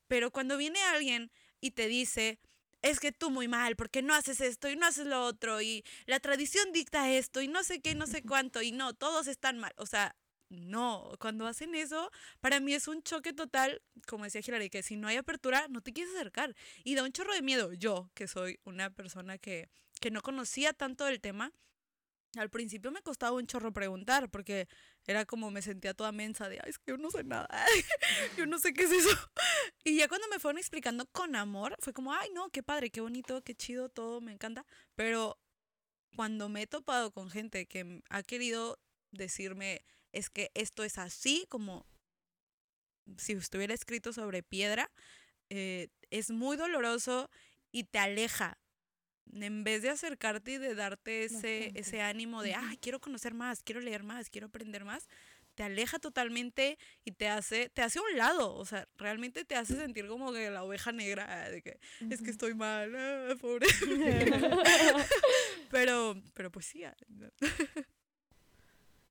pero 0.08 0.32
cuando 0.32 0.58
viene 0.58 0.82
alguien 0.82 1.32
y 1.62 1.72
te 1.72 1.88
dice, 1.88 2.40
es 2.82 3.00
que 3.00 3.12
tú 3.12 3.30
muy 3.30 3.48
mal, 3.48 3.76
porque 3.76 4.02
no 4.02 4.14
haces 4.14 4.42
esto 4.42 4.70
y 4.70 4.76
no 4.76 4.86
haces 4.86 5.08
lo 5.08 5.24
otro, 5.24 5.62
y 5.62 5.84
la 6.06 6.20
tradición 6.20 6.72
dicta 6.72 7.12
esto, 7.12 7.42
y 7.42 7.48
no 7.48 7.64
sé 7.64 7.82
qué, 7.82 7.96
no 7.96 8.08
sé 8.08 8.24
cuánto, 8.24 8.62
y 8.62 8.72
no, 8.72 8.94
todos 8.94 9.28
están 9.28 9.58
mal. 9.58 9.74
O 9.78 9.86
sea, 9.86 10.16
no, 10.50 11.12
cuando 11.20 11.48
hacen 11.48 11.76
eso, 11.76 12.12
para 12.40 12.60
mí 12.60 12.74
es 12.74 12.88
un 12.88 13.02
choque 13.02 13.34
total, 13.34 13.82
como 14.08 14.26
decía 14.26 14.42
Hilary, 14.46 14.70
que 14.70 14.84
si 14.84 14.96
no 14.96 15.08
hay 15.08 15.18
apertura, 15.18 15.68
no 15.70 15.82
te 15.82 15.94
quieres 15.94 16.14
acercar. 16.16 16.56
Y 16.84 16.96
da 16.96 17.04
un 17.04 17.12
chorro 17.12 17.34
de 17.34 17.42
miedo. 17.42 17.74
Yo, 17.74 18.10
que 18.14 18.28
soy 18.28 18.60
una 18.64 18.90
persona 18.90 19.38
que, 19.38 19.70
que 20.00 20.12
no 20.12 20.22
conocía 20.22 20.74
tanto 20.74 21.06
del 21.06 21.20
tema, 21.20 21.52
al 22.38 22.50
principio 22.50 22.92
me 22.92 23.02
costaba 23.02 23.38
un 23.38 23.48
chorro 23.48 23.72
preguntar, 23.72 24.30
porque 24.30 24.68
era 25.08 25.26
como 25.26 25.52
me 25.52 25.62
sentía 25.62 25.94
toda 25.94 26.12
mensa 26.12 26.50
de, 26.50 26.60
ay, 26.64 26.70
es 26.70 26.80
que 26.80 26.92
yo 26.92 26.98
no 26.98 27.10
sé 27.12 27.24
nada, 27.24 27.48
yo 28.38 28.46
no 28.46 28.60
sé 28.60 28.74
qué 28.74 28.84
es 28.84 28.92
eso. 28.92 29.10
Y 29.84 29.98
ya 29.98 30.08
cuando 30.08 30.28
me 30.30 30.40
fueron 30.40 30.58
explicando 30.58 31.06
con 31.12 31.36
amor, 31.36 31.76
fue 31.80 31.94
como, 31.94 32.12
ay, 32.14 32.30
no, 32.34 32.50
qué 32.50 32.64
padre, 32.64 32.90
qué 32.90 33.02
bonito, 33.02 33.44
qué 33.44 33.54
chido, 33.56 33.88
todo, 33.90 34.20
me 34.20 34.32
encanta. 34.32 34.66
Pero 34.96 35.40
cuando 36.16 36.50
me 36.50 36.64
he 36.64 36.68
topado 36.68 37.12
con 37.12 37.30
gente 37.30 37.68
que 37.68 38.02
ha 38.10 38.24
querido 38.24 38.80
decirme, 39.12 39.86
es 40.16 40.30
que 40.30 40.50
esto 40.54 40.84
es 40.84 40.98
así, 40.98 41.46
como 41.50 41.86
si 43.18 43.34
estuviera 43.34 43.74
escrito 43.74 44.14
sobre 44.14 44.44
piedra, 44.44 44.90
eh, 45.50 45.90
es 46.10 46.32
muy 46.32 46.58
doloroso 46.58 47.30
y 47.72 47.84
te 47.84 48.00
aleja. 48.00 48.58
En 49.34 49.64
vez 49.64 49.82
de 49.82 49.90
acercarte 49.90 50.54
y 50.54 50.58
de 50.58 50.74
darte 50.74 51.26
ese, 51.26 51.72
ese 51.76 52.02
ánimo 52.02 52.44
de, 52.44 52.54
ah, 52.54 52.74
quiero 52.80 53.02
conocer 53.02 53.34
más, 53.34 53.62
quiero 53.62 53.82
leer 53.82 54.04
más, 54.04 54.30
quiero 54.30 54.48
aprender 54.48 54.86
más, 54.86 55.08
te 55.56 55.64
aleja 55.64 56.00
totalmente 56.00 56.78
y 57.04 57.12
te 57.12 57.28
hace, 57.28 57.70
te 57.70 57.82
hace 57.82 58.00
a 58.00 58.04
un 58.04 58.18
lado. 58.18 58.56
O 58.56 58.66
sea, 58.66 58.88
realmente 58.96 59.44
te 59.44 59.56
hace 59.56 59.76
sentir 59.76 60.08
como 60.08 60.32
que 60.32 60.50
la 60.50 60.64
oveja 60.64 60.94
negra, 60.94 61.50
de 61.50 61.62
que 61.62 61.80
es 62.10 62.22
que 62.22 62.32
estoy 62.32 62.54
mal, 62.54 62.96
ah, 62.96 63.36
pobre. 63.42 63.68
pero, 65.72 66.16
pero 66.34 66.52
pues 66.52 66.68
sí. 66.68 66.86
ah. 66.86 66.96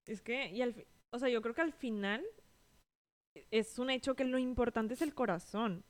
Es 0.06 0.20
que, 0.20 0.50
y 0.50 0.62
al 0.62 0.74
o 1.14 1.18
sea, 1.18 1.28
yo 1.28 1.40
creo 1.40 1.54
que 1.54 1.62
al 1.62 1.72
final 1.72 2.24
es 3.52 3.78
un 3.78 3.88
hecho 3.90 4.16
que 4.16 4.24
lo 4.24 4.36
importante 4.38 4.94
es 4.94 5.02
el 5.02 5.14
corazón. 5.14 5.84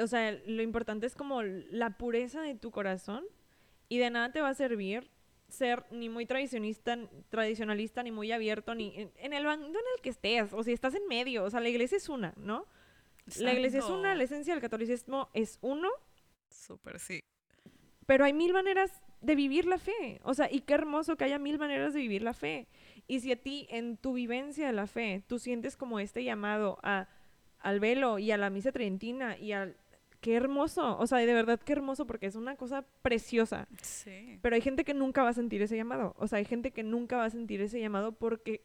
O 0.00 0.06
sea, 0.06 0.32
lo 0.46 0.62
importante 0.62 1.06
es 1.06 1.14
como 1.14 1.42
la 1.42 1.98
pureza 1.98 2.40
de 2.40 2.54
tu 2.54 2.70
corazón 2.70 3.24
y 3.90 3.98
de 3.98 4.08
nada 4.08 4.32
te 4.32 4.40
va 4.40 4.48
a 4.48 4.54
servir 4.54 5.10
ser 5.48 5.84
ni 5.90 6.08
muy 6.08 6.24
tradicionista, 6.24 6.98
tradicionalista, 7.28 8.02
ni 8.02 8.10
muy 8.10 8.32
abierto, 8.32 8.74
ni 8.74 8.94
en, 8.96 9.12
en 9.16 9.34
el 9.34 9.44
bando 9.44 9.66
en 9.66 9.84
el 9.96 10.00
que 10.00 10.08
estés, 10.08 10.50
o 10.54 10.62
si 10.62 10.72
estás 10.72 10.94
en 10.94 11.06
medio, 11.08 11.44
o 11.44 11.50
sea, 11.50 11.60
la 11.60 11.68
iglesia 11.68 11.98
es 11.98 12.08
una, 12.08 12.32
¿no? 12.36 12.66
La 13.38 13.52
iglesia 13.52 13.80
es 13.80 13.84
una, 13.84 14.14
la 14.14 14.22
Exacto. 14.22 14.24
esencia 14.24 14.54
del 14.54 14.62
catolicismo 14.62 15.28
es 15.34 15.58
uno, 15.60 15.90
Súper, 16.48 16.98
sí. 16.98 17.20
pero 18.06 18.24
hay 18.24 18.32
mil 18.32 18.54
maneras 18.54 19.02
de 19.22 19.34
vivir 19.34 19.66
la 19.66 19.78
fe. 19.78 20.20
O 20.24 20.34
sea, 20.34 20.50
y 20.50 20.60
qué 20.60 20.74
hermoso 20.74 21.16
que 21.16 21.24
haya 21.24 21.38
mil 21.38 21.58
maneras 21.58 21.94
de 21.94 22.00
vivir 22.00 22.22
la 22.22 22.34
fe. 22.34 22.66
Y 23.06 23.20
si 23.20 23.32
a 23.32 23.36
ti, 23.36 23.66
en 23.70 23.96
tu 23.96 24.12
vivencia 24.14 24.66
de 24.66 24.72
la 24.72 24.86
fe, 24.86 25.22
tú 25.26 25.38
sientes 25.38 25.76
como 25.76 26.00
este 26.00 26.24
llamado 26.24 26.78
a, 26.82 27.08
al 27.58 27.80
velo 27.80 28.18
y 28.18 28.30
a 28.30 28.36
la 28.36 28.50
misa 28.50 28.72
tridentina 28.72 29.36
y 29.38 29.52
al... 29.52 29.76
Qué 30.20 30.36
hermoso, 30.36 30.96
o 30.98 31.06
sea, 31.08 31.18
de 31.18 31.34
verdad 31.34 31.58
qué 31.58 31.72
hermoso 31.72 32.06
porque 32.06 32.26
es 32.26 32.36
una 32.36 32.54
cosa 32.54 32.86
preciosa. 33.02 33.66
Sí. 33.82 34.38
Pero 34.40 34.54
hay 34.54 34.60
gente 34.60 34.84
que 34.84 34.94
nunca 34.94 35.24
va 35.24 35.30
a 35.30 35.34
sentir 35.34 35.60
ese 35.62 35.76
llamado. 35.76 36.14
O 36.16 36.28
sea, 36.28 36.38
hay 36.38 36.44
gente 36.44 36.70
que 36.70 36.84
nunca 36.84 37.16
va 37.16 37.24
a 37.24 37.30
sentir 37.30 37.60
ese 37.60 37.80
llamado 37.80 38.12
porque 38.12 38.62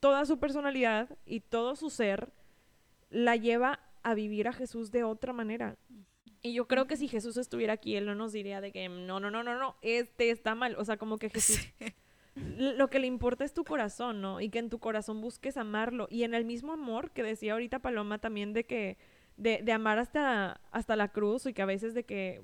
toda 0.00 0.24
su 0.24 0.40
personalidad 0.40 1.16
y 1.26 1.40
todo 1.40 1.76
su 1.76 1.90
ser 1.90 2.32
la 3.08 3.36
lleva 3.36 3.78
a 4.02 4.14
vivir 4.14 4.48
a 4.48 4.52
Jesús 4.52 4.90
de 4.90 5.04
otra 5.04 5.32
manera. 5.32 5.76
Y 6.42 6.52
yo 6.52 6.68
creo 6.68 6.86
que 6.86 6.98
si 6.98 7.08
Jesús 7.08 7.38
estuviera 7.38 7.72
aquí, 7.72 7.96
él 7.96 8.04
no 8.04 8.14
nos 8.14 8.32
diría 8.32 8.60
de 8.60 8.70
que 8.70 8.88
no, 8.88 9.18
no, 9.18 9.30
no, 9.30 9.42
no, 9.42 9.58
no, 9.58 9.76
este 9.80 10.30
está 10.30 10.54
mal. 10.54 10.76
O 10.76 10.84
sea, 10.84 10.98
como 10.98 11.16
que 11.16 11.30
Jesús 11.30 11.58
lo 12.34 12.88
que 12.90 12.98
le 12.98 13.06
importa 13.06 13.44
es 13.44 13.52
tu 13.52 13.64
corazón, 13.64 14.20
¿no? 14.20 14.40
Y 14.40 14.50
que 14.50 14.58
en 14.58 14.70
tu 14.70 14.78
corazón 14.78 15.20
busques 15.20 15.56
amarlo. 15.56 16.08
Y 16.10 16.24
en 16.24 16.34
el 16.34 16.44
mismo 16.44 16.72
amor 16.72 17.10
que 17.12 17.22
decía 17.22 17.52
ahorita 17.52 17.78
Paloma 17.78 18.18
también 18.18 18.52
de 18.52 18.64
que, 18.64 18.98
de, 19.36 19.60
de 19.62 19.72
amar 19.72 19.98
hasta, 19.98 20.60
hasta 20.72 20.96
la 20.96 21.08
cruz 21.08 21.46
y 21.46 21.54
que 21.54 21.62
a 21.62 21.66
veces 21.66 21.94
de 21.94 22.04
que 22.04 22.42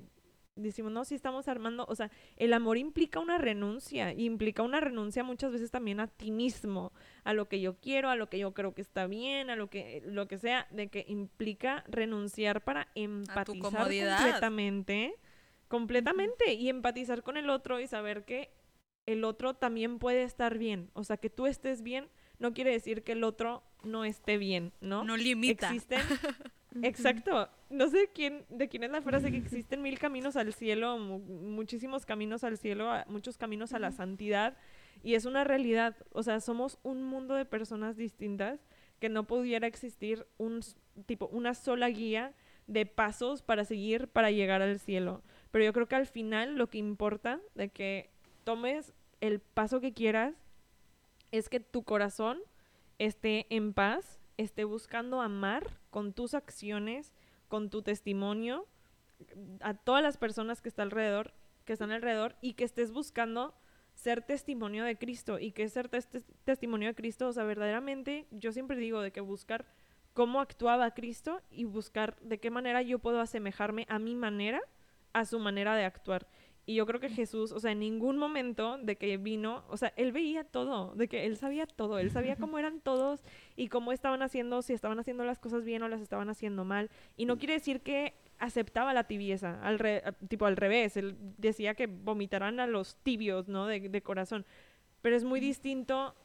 decimos, 0.55 0.91
no, 0.91 1.05
si 1.05 1.15
estamos 1.15 1.47
armando, 1.47 1.85
o 1.87 1.95
sea, 1.95 2.11
el 2.37 2.53
amor 2.53 2.77
implica 2.77 3.19
una 3.19 3.37
renuncia, 3.37 4.13
y 4.13 4.25
implica 4.25 4.63
una 4.63 4.79
renuncia 4.79 5.23
muchas 5.23 5.51
veces 5.51 5.71
también 5.71 5.99
a 5.99 6.07
ti 6.07 6.31
mismo, 6.31 6.91
a 7.23 7.33
lo 7.33 7.47
que 7.47 7.61
yo 7.61 7.79
quiero, 7.79 8.09
a 8.09 8.15
lo 8.15 8.29
que 8.29 8.39
yo 8.39 8.53
creo 8.53 8.73
que 8.73 8.81
está 8.81 9.07
bien, 9.07 9.49
a 9.49 9.55
lo 9.55 9.69
que, 9.69 10.01
lo 10.05 10.27
que 10.27 10.37
sea, 10.37 10.67
de 10.71 10.89
que 10.89 11.05
implica 11.07 11.83
renunciar 11.87 12.63
para 12.63 12.87
empatizar 12.95 13.87
completamente, 13.87 15.15
completamente, 15.67 16.53
y 16.53 16.69
empatizar 16.69 17.23
con 17.23 17.37
el 17.37 17.49
otro 17.49 17.79
y 17.79 17.87
saber 17.87 18.25
que 18.25 18.51
el 19.05 19.23
otro 19.23 19.53
también 19.55 19.99
puede 19.99 20.23
estar 20.23 20.57
bien, 20.57 20.89
o 20.93 21.03
sea, 21.03 21.17
que 21.17 21.29
tú 21.29 21.47
estés 21.47 21.81
bien 21.81 22.09
no 22.39 22.53
quiere 22.53 22.71
decir 22.71 23.03
que 23.03 23.11
el 23.11 23.23
otro 23.23 23.61
no 23.83 24.03
esté 24.03 24.37
bien, 24.39 24.73
¿no? 24.81 25.03
No 25.03 25.15
limita. 25.15 25.67
Existen 25.67 26.01
Exacto. 26.81 27.49
No 27.69 27.87
sé 27.89 28.09
quién, 28.13 28.45
de 28.49 28.67
quién 28.67 28.83
es 28.83 28.91
la 28.91 29.01
frase 29.01 29.29
que 29.31 29.37
existen 29.37 29.81
mil 29.81 29.99
caminos 29.99 30.35
al 30.35 30.53
cielo, 30.53 30.97
mu- 30.97 31.19
muchísimos 31.19 32.05
caminos 32.05 32.43
al 32.43 32.57
cielo, 32.57 32.89
muchos 33.07 33.37
caminos 33.37 33.73
a 33.73 33.79
la 33.79 33.91
santidad. 33.91 34.57
Y 35.03 35.15
es 35.15 35.25
una 35.25 35.43
realidad. 35.43 35.95
O 36.13 36.23
sea, 36.23 36.39
somos 36.39 36.79
un 36.83 37.03
mundo 37.03 37.35
de 37.35 37.45
personas 37.45 37.95
distintas 37.97 38.59
que 38.99 39.09
no 39.09 39.25
pudiera 39.27 39.67
existir 39.67 40.25
un 40.37 40.61
tipo, 41.05 41.27
una 41.27 41.53
sola 41.53 41.89
guía 41.89 42.33
de 42.67 42.85
pasos 42.85 43.41
para 43.41 43.65
seguir 43.65 44.07
para 44.07 44.31
llegar 44.31 44.61
al 44.61 44.79
cielo. 44.79 45.23
Pero 45.51 45.65
yo 45.65 45.73
creo 45.73 45.87
que 45.87 45.95
al 45.95 46.07
final 46.07 46.55
lo 46.55 46.69
que 46.69 46.77
importa 46.77 47.39
de 47.55 47.69
que 47.69 48.09
tomes 48.43 48.93
el 49.19 49.39
paso 49.39 49.79
que 49.81 49.93
quieras 49.93 50.35
es 51.31 51.49
que 51.49 51.59
tu 51.59 51.83
corazón 51.83 52.39
esté 52.99 53.45
en 53.49 53.73
paz, 53.73 54.19
esté 54.37 54.63
buscando 54.63 55.21
amar 55.21 55.79
con 55.89 56.13
tus 56.13 56.33
acciones, 56.33 57.13
con 57.47 57.69
tu 57.69 57.81
testimonio, 57.81 58.67
a 59.61 59.73
todas 59.73 60.01
las 60.03 60.17
personas 60.17 60.61
que 60.61 60.69
están 60.69 60.87
alrededor, 60.87 61.33
que 61.65 61.73
están 61.73 61.91
alrededor, 61.91 62.35
y 62.41 62.53
que 62.53 62.63
estés 62.63 62.91
buscando 62.91 63.53
ser 63.93 64.21
testimonio 64.23 64.83
de 64.83 64.97
Cristo. 64.97 65.37
Y 65.39 65.51
que 65.51 65.67
ser 65.69 65.89
tes- 65.89 66.07
tes- 66.07 66.25
testimonio 66.43 66.89
de 66.89 66.95
Cristo, 66.95 67.27
o 67.27 67.33
sea, 67.33 67.43
verdaderamente, 67.43 68.27
yo 68.31 68.51
siempre 68.51 68.77
digo 68.77 69.01
de 69.01 69.11
que 69.11 69.21
buscar 69.21 69.65
cómo 70.13 70.41
actuaba 70.41 70.91
Cristo 70.93 71.41
y 71.51 71.65
buscar 71.65 72.19
de 72.21 72.39
qué 72.39 72.49
manera 72.49 72.81
yo 72.81 72.99
puedo 72.99 73.21
asemejarme 73.21 73.85
a 73.89 73.99
mi 73.99 74.15
manera, 74.15 74.61
a 75.13 75.25
su 75.25 75.39
manera 75.39 75.75
de 75.75 75.85
actuar. 75.85 76.27
Y 76.65 76.75
yo 76.75 76.85
creo 76.85 76.99
que 76.99 77.09
Jesús, 77.09 77.51
o 77.51 77.59
sea, 77.59 77.71
en 77.71 77.79
ningún 77.79 78.17
momento 78.17 78.77
de 78.77 78.95
que 78.95 79.17
vino, 79.17 79.63
o 79.69 79.77
sea, 79.77 79.93
él 79.97 80.11
veía 80.11 80.43
todo, 80.43 80.93
de 80.95 81.07
que 81.07 81.25
él 81.25 81.35
sabía 81.35 81.65
todo, 81.65 81.97
él 81.97 82.11
sabía 82.11 82.35
cómo 82.35 82.59
eran 82.59 82.81
todos 82.81 83.21
y 83.55 83.67
cómo 83.67 83.91
estaban 83.91 84.21
haciendo, 84.21 84.61
si 84.61 84.73
estaban 84.73 84.99
haciendo 84.99 85.23
las 85.25 85.39
cosas 85.39 85.65
bien 85.65 85.81
o 85.81 85.87
las 85.89 86.01
estaban 86.01 86.29
haciendo 86.29 86.63
mal. 86.63 86.89
Y 87.17 87.25
no 87.25 87.37
quiere 87.39 87.53
decir 87.55 87.81
que 87.81 88.13
aceptaba 88.37 88.93
la 88.93 89.05
tibieza, 89.05 89.59
al 89.63 89.79
re- 89.79 90.03
tipo 90.27 90.45
al 90.45 90.55
revés, 90.55 90.97
él 90.97 91.15
decía 91.37 91.73
que 91.73 91.87
vomitaran 91.87 92.59
a 92.59 92.67
los 92.67 92.95
tibios, 92.97 93.47
¿no? 93.47 93.65
De, 93.65 93.79
de 93.79 94.01
corazón. 94.01 94.45
Pero 95.01 95.15
es 95.15 95.23
muy 95.23 95.39
distinto 95.39 96.15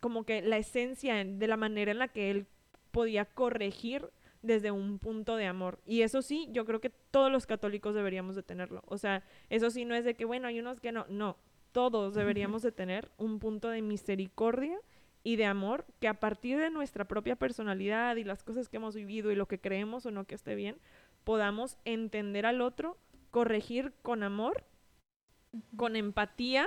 como 0.00 0.24
que 0.24 0.40
la 0.42 0.56
esencia 0.56 1.22
de 1.24 1.46
la 1.46 1.56
manera 1.56 1.92
en 1.92 1.98
la 1.98 2.08
que 2.08 2.30
él 2.30 2.46
podía 2.90 3.26
corregir 3.26 4.08
desde 4.42 4.70
un 4.70 4.98
punto 4.98 5.36
de 5.36 5.46
amor. 5.46 5.80
Y 5.86 6.02
eso 6.02 6.20
sí, 6.20 6.48
yo 6.50 6.64
creo 6.64 6.80
que 6.80 6.90
todos 6.90 7.30
los 7.30 7.46
católicos 7.46 7.94
deberíamos 7.94 8.36
de 8.36 8.42
tenerlo. 8.42 8.82
O 8.86 8.98
sea, 8.98 9.24
eso 9.48 9.70
sí 9.70 9.84
no 9.84 9.94
es 9.94 10.04
de 10.04 10.14
que, 10.14 10.24
bueno, 10.24 10.48
hay 10.48 10.58
unos 10.58 10.80
que 10.80 10.92
no, 10.92 11.06
no, 11.08 11.38
todos 11.70 12.14
deberíamos 12.14 12.62
de 12.62 12.72
tener 12.72 13.10
un 13.16 13.38
punto 13.38 13.68
de 13.68 13.82
misericordia 13.82 14.78
y 15.24 15.36
de 15.36 15.46
amor 15.46 15.86
que 16.00 16.08
a 16.08 16.18
partir 16.18 16.58
de 16.58 16.70
nuestra 16.70 17.06
propia 17.06 17.36
personalidad 17.36 18.16
y 18.16 18.24
las 18.24 18.42
cosas 18.42 18.68
que 18.68 18.76
hemos 18.76 18.94
vivido 18.96 19.30
y 19.30 19.36
lo 19.36 19.46
que 19.46 19.60
creemos 19.60 20.04
o 20.04 20.10
no 20.10 20.24
que 20.24 20.34
esté 20.34 20.54
bien, 20.56 20.78
podamos 21.24 21.78
entender 21.84 22.44
al 22.44 22.60
otro, 22.60 22.98
corregir 23.30 23.94
con 24.02 24.24
amor, 24.24 24.64
con 25.76 25.94
empatía 25.94 26.66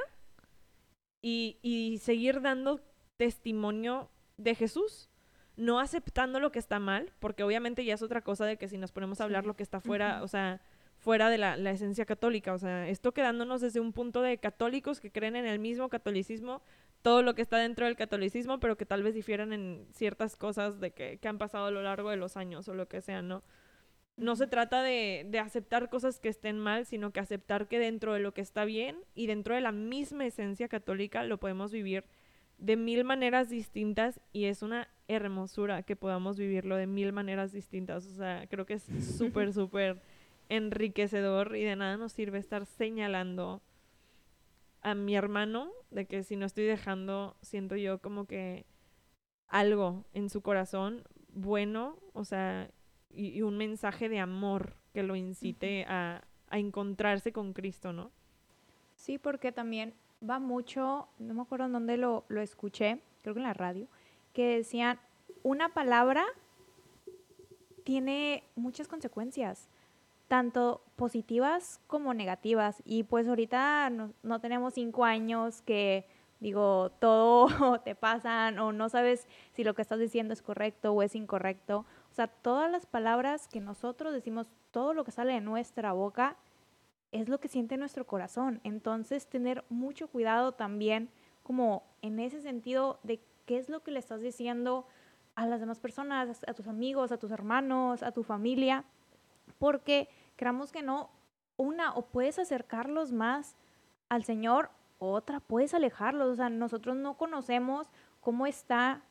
y, 1.21 1.59
y 1.61 1.97
seguir 1.97 2.41
dando 2.41 2.79
testimonio 3.17 4.09
de 4.37 4.55
Jesús 4.55 5.09
no 5.57 5.79
aceptando 5.79 6.39
lo 6.39 6.51
que 6.51 6.59
está 6.59 6.79
mal, 6.79 7.11
porque 7.19 7.43
obviamente 7.43 7.85
ya 7.85 7.93
es 7.93 8.01
otra 8.01 8.21
cosa 8.21 8.45
de 8.45 8.57
que 8.57 8.67
si 8.67 8.77
nos 8.77 8.91
ponemos 8.91 9.21
a 9.21 9.23
hablar 9.23 9.45
lo 9.45 9.55
que 9.55 9.63
está 9.63 9.79
fuera, 9.79 10.21
o 10.23 10.27
sea, 10.27 10.61
fuera 10.97 11.29
de 11.29 11.37
la, 11.37 11.57
la 11.57 11.71
esencia 11.71 12.05
católica, 12.05 12.53
o 12.53 12.57
sea, 12.57 12.87
esto 12.89 13.13
quedándonos 13.13 13.61
desde 13.61 13.79
un 13.79 13.93
punto 13.93 14.21
de 14.21 14.37
católicos 14.37 14.99
que 14.99 15.11
creen 15.11 15.35
en 15.35 15.45
el 15.45 15.59
mismo 15.59 15.89
catolicismo, 15.89 16.61
todo 17.01 17.21
lo 17.21 17.35
que 17.35 17.43
está 17.43 17.57
dentro 17.57 17.85
del 17.85 17.95
catolicismo, 17.95 18.59
pero 18.59 18.77
que 18.77 18.85
tal 18.85 19.03
vez 19.03 19.13
difieran 19.13 19.53
en 19.53 19.85
ciertas 19.93 20.35
cosas 20.35 20.79
de 20.79 20.91
que, 20.91 21.17
que 21.19 21.27
han 21.27 21.37
pasado 21.37 21.67
a 21.67 21.71
lo 21.71 21.83
largo 21.83 22.09
de 22.09 22.17
los 22.17 22.35
años 22.35 22.67
o 22.67 22.73
lo 22.73 22.87
que 22.87 23.01
sea, 23.01 23.21
¿no? 23.21 23.43
No 24.17 24.35
se 24.35 24.47
trata 24.47 24.81
de, 24.81 25.25
de 25.29 25.39
aceptar 25.39 25.89
cosas 25.89 26.19
que 26.19 26.29
estén 26.29 26.57
mal, 26.57 26.85
sino 26.85 27.11
que 27.11 27.19
aceptar 27.19 27.67
que 27.67 27.79
dentro 27.79 28.13
de 28.13 28.21
lo 28.21 28.33
que 28.33 28.41
está 28.41 28.65
bien 28.65 28.97
y 29.13 29.27
dentro 29.27 29.53
de 29.53 29.61
la 29.61 29.73
misma 29.73 30.25
esencia 30.25 30.67
católica 30.69 31.23
lo 31.23 31.37
podemos 31.37 31.71
vivir 31.71 32.05
de 32.57 32.77
mil 32.77 33.03
maneras 33.03 33.49
distintas 33.49 34.19
y 34.31 34.45
es 34.45 34.61
una 34.61 34.87
hermosura 35.07 35.83
que 35.83 35.95
podamos 35.95 36.37
vivirlo 36.37 36.75
de 36.75 36.87
mil 36.87 37.13
maneras 37.13 37.51
distintas. 37.51 38.05
O 38.05 38.15
sea, 38.15 38.47
creo 38.47 38.65
que 38.65 38.75
es 38.75 38.83
súper, 39.17 39.53
súper 39.53 40.01
enriquecedor 40.49 41.55
y 41.55 41.63
de 41.63 41.75
nada 41.75 41.97
nos 41.97 42.11
sirve 42.11 42.37
estar 42.37 42.65
señalando 42.65 43.61
a 44.81 44.93
mi 44.93 45.15
hermano 45.15 45.71
de 45.89 46.05
que 46.05 46.23
si 46.23 46.35
no 46.35 46.45
estoy 46.45 46.65
dejando, 46.65 47.35
siento 47.41 47.75
yo 47.75 47.99
como 47.99 48.25
que 48.25 48.65
algo 49.47 50.05
en 50.13 50.29
su 50.29 50.41
corazón 50.41 51.03
bueno, 51.33 51.97
o 52.13 52.23
sea, 52.23 52.69
y, 53.09 53.29
y 53.29 53.41
un 53.41 53.57
mensaje 53.57 54.09
de 54.09 54.19
amor 54.19 54.77
que 54.93 55.03
lo 55.03 55.15
incite 55.15 55.85
a, 55.87 56.23
a 56.49 56.59
encontrarse 56.59 57.31
con 57.31 57.53
Cristo, 57.53 57.93
¿no? 57.93 58.11
Sí, 58.95 59.17
porque 59.17 59.51
también 59.51 59.93
va 60.29 60.39
mucho, 60.39 61.07
no 61.19 61.33
me 61.33 61.41
acuerdo 61.41 61.65
en 61.65 61.73
dónde 61.73 61.97
lo, 61.97 62.25
lo 62.27 62.41
escuché, 62.41 63.01
creo 63.21 63.33
que 63.33 63.39
en 63.39 63.47
la 63.47 63.53
radio, 63.53 63.87
que 64.33 64.57
decían, 64.57 64.99
una 65.43 65.69
palabra 65.69 66.25
tiene 67.85 68.43
muchas 68.55 68.87
consecuencias, 68.87 69.69
tanto 70.27 70.81
positivas 70.95 71.79
como 71.87 72.13
negativas. 72.13 72.81
Y 72.83 73.03
pues 73.03 73.27
ahorita 73.27 73.89
no, 73.91 74.11
no 74.23 74.41
tenemos 74.41 74.73
cinco 74.73 75.05
años 75.05 75.61
que, 75.61 76.07
digo, 76.39 76.89
todo 76.99 77.79
te 77.81 77.95
pasan 77.95 78.59
o 78.59 78.73
no 78.73 78.89
sabes 78.89 79.27
si 79.53 79.63
lo 79.63 79.73
que 79.75 79.83
estás 79.83 79.99
diciendo 79.99 80.33
es 80.33 80.41
correcto 80.41 80.91
o 80.91 81.03
es 81.03 81.15
incorrecto. 81.15 81.85
O 82.11 82.13
sea, 82.13 82.27
todas 82.27 82.69
las 82.71 82.85
palabras 82.85 83.47
que 83.47 83.61
nosotros 83.61 84.13
decimos, 84.13 84.49
todo 84.71 84.93
lo 84.93 85.03
que 85.03 85.11
sale 85.11 85.33
de 85.33 85.41
nuestra 85.41 85.93
boca, 85.93 86.37
es 87.15 87.29
lo 87.29 87.39
que 87.39 87.47
siente 87.47 87.77
nuestro 87.77 88.05
corazón. 88.05 88.59
Entonces, 88.63 89.27
tener 89.27 89.63
mucho 89.69 90.07
cuidado 90.07 90.51
también, 90.51 91.09
como 91.43 91.83
en 92.01 92.19
ese 92.19 92.41
sentido 92.41 92.99
de 93.03 93.21
qué 93.45 93.57
es 93.57 93.69
lo 93.69 93.83
que 93.83 93.91
le 93.91 93.99
estás 93.99 94.21
diciendo 94.21 94.85
a 95.35 95.47
las 95.47 95.61
demás 95.61 95.79
personas, 95.79 96.43
a 96.45 96.53
tus 96.53 96.67
amigos, 96.67 97.11
a 97.11 97.17
tus 97.17 97.31
hermanos, 97.31 98.03
a 98.03 98.11
tu 98.11 98.23
familia, 98.23 98.83
porque 99.59 100.09
creamos 100.35 100.71
que 100.73 100.81
no, 100.81 101.09
una, 101.55 101.93
o 101.93 102.05
puedes 102.05 102.37
acercarlos 102.37 103.13
más 103.13 103.55
al 104.09 104.25
Señor, 104.25 104.69
otra, 104.99 105.39
puedes 105.39 105.73
alejarlos. 105.73 106.33
O 106.33 106.35
sea, 106.35 106.49
nosotros 106.49 106.97
no 106.97 107.15
conocemos 107.15 107.87
cómo 108.19 108.45
está, 108.45 109.03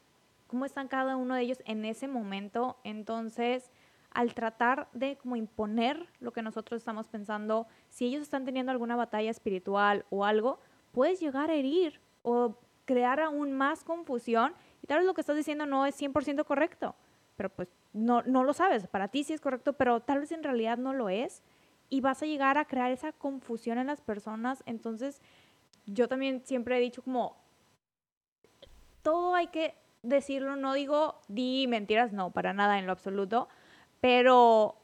cómo 0.46 0.66
están 0.66 0.88
cada 0.88 1.16
uno 1.16 1.34
de 1.34 1.42
ellos 1.42 1.62
en 1.64 1.86
ese 1.86 2.06
momento. 2.06 2.76
Entonces, 2.84 3.70
al 4.14 4.32
tratar 4.32 4.88
de 4.92 5.16
como 5.16 5.36
imponer 5.36 6.08
lo 6.20 6.32
que 6.32 6.40
nosotros 6.40 6.78
estamos 6.78 7.08
pensando, 7.08 7.66
si 7.88 8.06
ellos 8.06 8.22
están 8.22 8.44
teniendo 8.44 8.70
alguna 8.72 8.96
batalla 8.96 9.30
espiritual 9.30 10.06
o 10.08 10.24
algo, 10.24 10.60
puedes 10.92 11.20
llegar 11.20 11.50
a 11.50 11.54
herir 11.54 12.00
o 12.22 12.56
crear 12.84 13.20
aún 13.20 13.52
más 13.52 13.82
confusión 13.82 14.54
y 14.82 14.86
tal 14.86 14.98
vez 14.98 15.06
lo 15.06 15.14
que 15.14 15.20
estás 15.20 15.36
diciendo 15.36 15.66
no 15.66 15.84
es 15.84 16.00
100% 16.00 16.44
correcto, 16.44 16.94
pero 17.36 17.50
pues 17.50 17.68
no, 17.92 18.22
no 18.22 18.44
lo 18.44 18.52
sabes, 18.52 18.86
para 18.86 19.08
ti 19.08 19.24
sí 19.24 19.32
es 19.32 19.40
correcto, 19.40 19.72
pero 19.72 20.00
tal 20.00 20.20
vez 20.20 20.30
en 20.30 20.44
realidad 20.44 20.78
no 20.78 20.92
lo 20.92 21.08
es 21.08 21.42
y 21.90 22.00
vas 22.00 22.22
a 22.22 22.26
llegar 22.26 22.56
a 22.56 22.66
crear 22.66 22.92
esa 22.92 23.12
confusión 23.12 23.78
en 23.78 23.88
las 23.88 24.00
personas, 24.00 24.62
entonces 24.66 25.20
yo 25.86 26.06
también 26.06 26.42
siempre 26.44 26.76
he 26.76 26.80
dicho 26.80 27.02
como 27.02 27.36
todo 29.02 29.34
hay 29.34 29.48
que 29.48 29.74
decirlo, 30.02 30.54
no 30.54 30.72
digo 30.72 31.20
di 31.26 31.66
mentiras, 31.66 32.12
no, 32.12 32.30
para 32.30 32.52
nada 32.52 32.78
en 32.78 32.86
lo 32.86 32.92
absoluto, 32.92 33.48
pero 34.04 34.76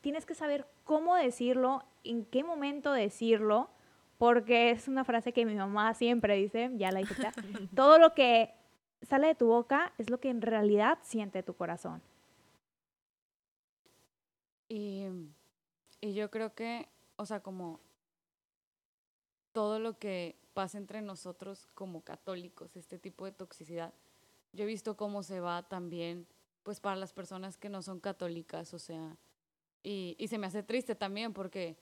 tienes 0.00 0.24
que 0.24 0.34
saber 0.34 0.66
cómo 0.84 1.16
decirlo, 1.16 1.84
en 2.02 2.24
qué 2.24 2.42
momento 2.42 2.94
decirlo, 2.94 3.68
porque 4.16 4.70
es 4.70 4.88
una 4.88 5.04
frase 5.04 5.34
que 5.34 5.44
mi 5.44 5.54
mamá 5.54 5.92
siempre 5.92 6.34
dice, 6.36 6.70
ya 6.76 6.90
la 6.90 7.00
dice, 7.00 7.14
todo 7.76 7.98
lo 7.98 8.14
que 8.14 8.54
sale 9.02 9.26
de 9.26 9.34
tu 9.34 9.48
boca 9.48 9.92
es 9.98 10.08
lo 10.08 10.18
que 10.18 10.30
en 10.30 10.40
realidad 10.40 10.98
siente 11.02 11.42
tu 11.42 11.54
corazón. 11.54 12.00
Y, 14.70 15.08
y 16.00 16.14
yo 16.14 16.30
creo 16.30 16.54
que, 16.54 16.88
o 17.16 17.26
sea, 17.26 17.40
como 17.40 17.80
todo 19.52 19.78
lo 19.78 19.98
que 19.98 20.36
pasa 20.54 20.78
entre 20.78 21.02
nosotros 21.02 21.68
como 21.74 22.00
católicos, 22.00 22.76
este 22.76 22.98
tipo 22.98 23.26
de 23.26 23.32
toxicidad, 23.32 23.92
yo 24.54 24.64
he 24.64 24.66
visto 24.66 24.96
cómo 24.96 25.22
se 25.22 25.40
va 25.40 25.68
también, 25.68 26.26
pues 26.62 26.80
para 26.80 26.96
las 26.96 27.12
personas 27.12 27.56
que 27.56 27.68
no 27.68 27.82
son 27.82 28.00
católicas, 28.00 28.74
o 28.74 28.78
sea, 28.78 29.16
y, 29.82 30.16
y 30.18 30.28
se 30.28 30.38
me 30.38 30.46
hace 30.46 30.62
triste 30.62 30.94
también 30.94 31.32
porque 31.32 31.76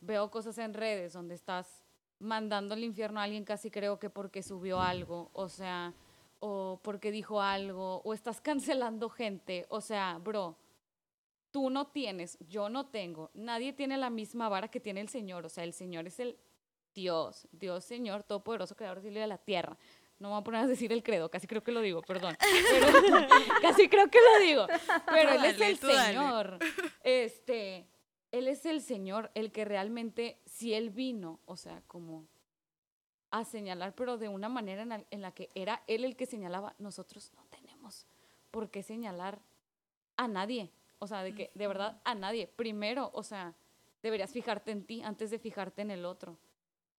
veo 0.00 0.30
cosas 0.30 0.58
en 0.58 0.74
redes 0.74 1.12
donde 1.12 1.34
estás 1.34 1.84
mandando 2.18 2.74
al 2.74 2.84
infierno 2.84 3.20
a 3.20 3.24
alguien 3.24 3.44
casi 3.44 3.70
creo 3.70 3.98
que 3.98 4.10
porque 4.10 4.42
subió 4.42 4.80
algo, 4.80 5.30
o 5.32 5.48
sea, 5.48 5.94
o 6.40 6.80
porque 6.82 7.10
dijo 7.10 7.40
algo, 7.40 8.00
o 8.04 8.14
estás 8.14 8.40
cancelando 8.42 9.08
gente, 9.08 9.66
o 9.68 9.80
sea, 9.80 10.18
bro, 10.18 10.56
tú 11.50 11.70
no 11.70 11.86
tienes, 11.88 12.38
yo 12.48 12.68
no 12.68 12.86
tengo, 12.86 13.30
nadie 13.34 13.72
tiene 13.72 13.96
la 13.96 14.10
misma 14.10 14.48
vara 14.48 14.68
que 14.68 14.80
tiene 14.80 15.00
el 15.00 15.08
Señor, 15.08 15.46
o 15.46 15.48
sea, 15.48 15.64
el 15.64 15.72
Señor 15.72 16.06
es 16.06 16.20
el 16.20 16.38
Dios, 16.94 17.46
Dios 17.52 17.84
Señor 17.84 18.22
Todopoderoso, 18.22 18.74
Creador 18.74 19.04
y 19.04 19.10
de 19.10 19.26
la 19.26 19.38
tierra. 19.38 19.76
No 20.18 20.28
me 20.28 20.34
voy 20.34 20.40
a 20.40 20.44
poner 20.44 20.60
a 20.62 20.66
decir 20.66 20.92
el 20.92 21.02
credo, 21.02 21.30
casi 21.30 21.46
creo 21.46 21.62
que 21.62 21.72
lo 21.72 21.80
digo, 21.80 22.00
perdón. 22.02 22.36
Pero, 22.70 22.86
casi 23.62 23.88
creo 23.88 24.08
que 24.08 24.18
lo 24.18 24.44
digo. 24.44 24.66
Pero 25.06 25.32
Él 25.32 25.44
es 25.44 25.60
el 25.60 25.78
dale. 25.78 26.04
Señor. 26.06 26.58
Este, 27.02 27.86
Él 28.32 28.48
es 28.48 28.64
el 28.64 28.80
Señor, 28.80 29.30
el 29.34 29.52
que 29.52 29.64
realmente, 29.64 30.40
si 30.46 30.72
Él 30.72 30.90
vino, 30.90 31.40
o 31.44 31.56
sea, 31.56 31.82
como 31.86 32.26
a 33.30 33.44
señalar, 33.44 33.94
pero 33.94 34.16
de 34.16 34.28
una 34.28 34.48
manera 34.48 34.82
en 34.82 34.88
la, 34.88 35.04
en 35.10 35.20
la 35.20 35.32
que 35.32 35.50
era 35.54 35.82
Él 35.86 36.04
el 36.04 36.16
que 36.16 36.24
señalaba, 36.26 36.74
nosotros 36.78 37.32
no 37.36 37.44
tenemos 37.50 38.06
por 38.50 38.70
qué 38.70 38.82
señalar 38.82 39.40
a 40.16 40.28
nadie. 40.28 40.70
O 40.98 41.06
sea, 41.06 41.22
de 41.22 41.34
que, 41.34 41.50
de 41.54 41.66
verdad, 41.66 42.00
a 42.04 42.14
nadie. 42.14 42.46
Primero, 42.46 43.10
o 43.12 43.22
sea, 43.22 43.54
deberías 44.02 44.32
fijarte 44.32 44.70
en 44.70 44.84
ti 44.84 45.02
antes 45.02 45.30
de 45.30 45.38
fijarte 45.38 45.82
en 45.82 45.90
el 45.90 46.04
otro. 46.06 46.38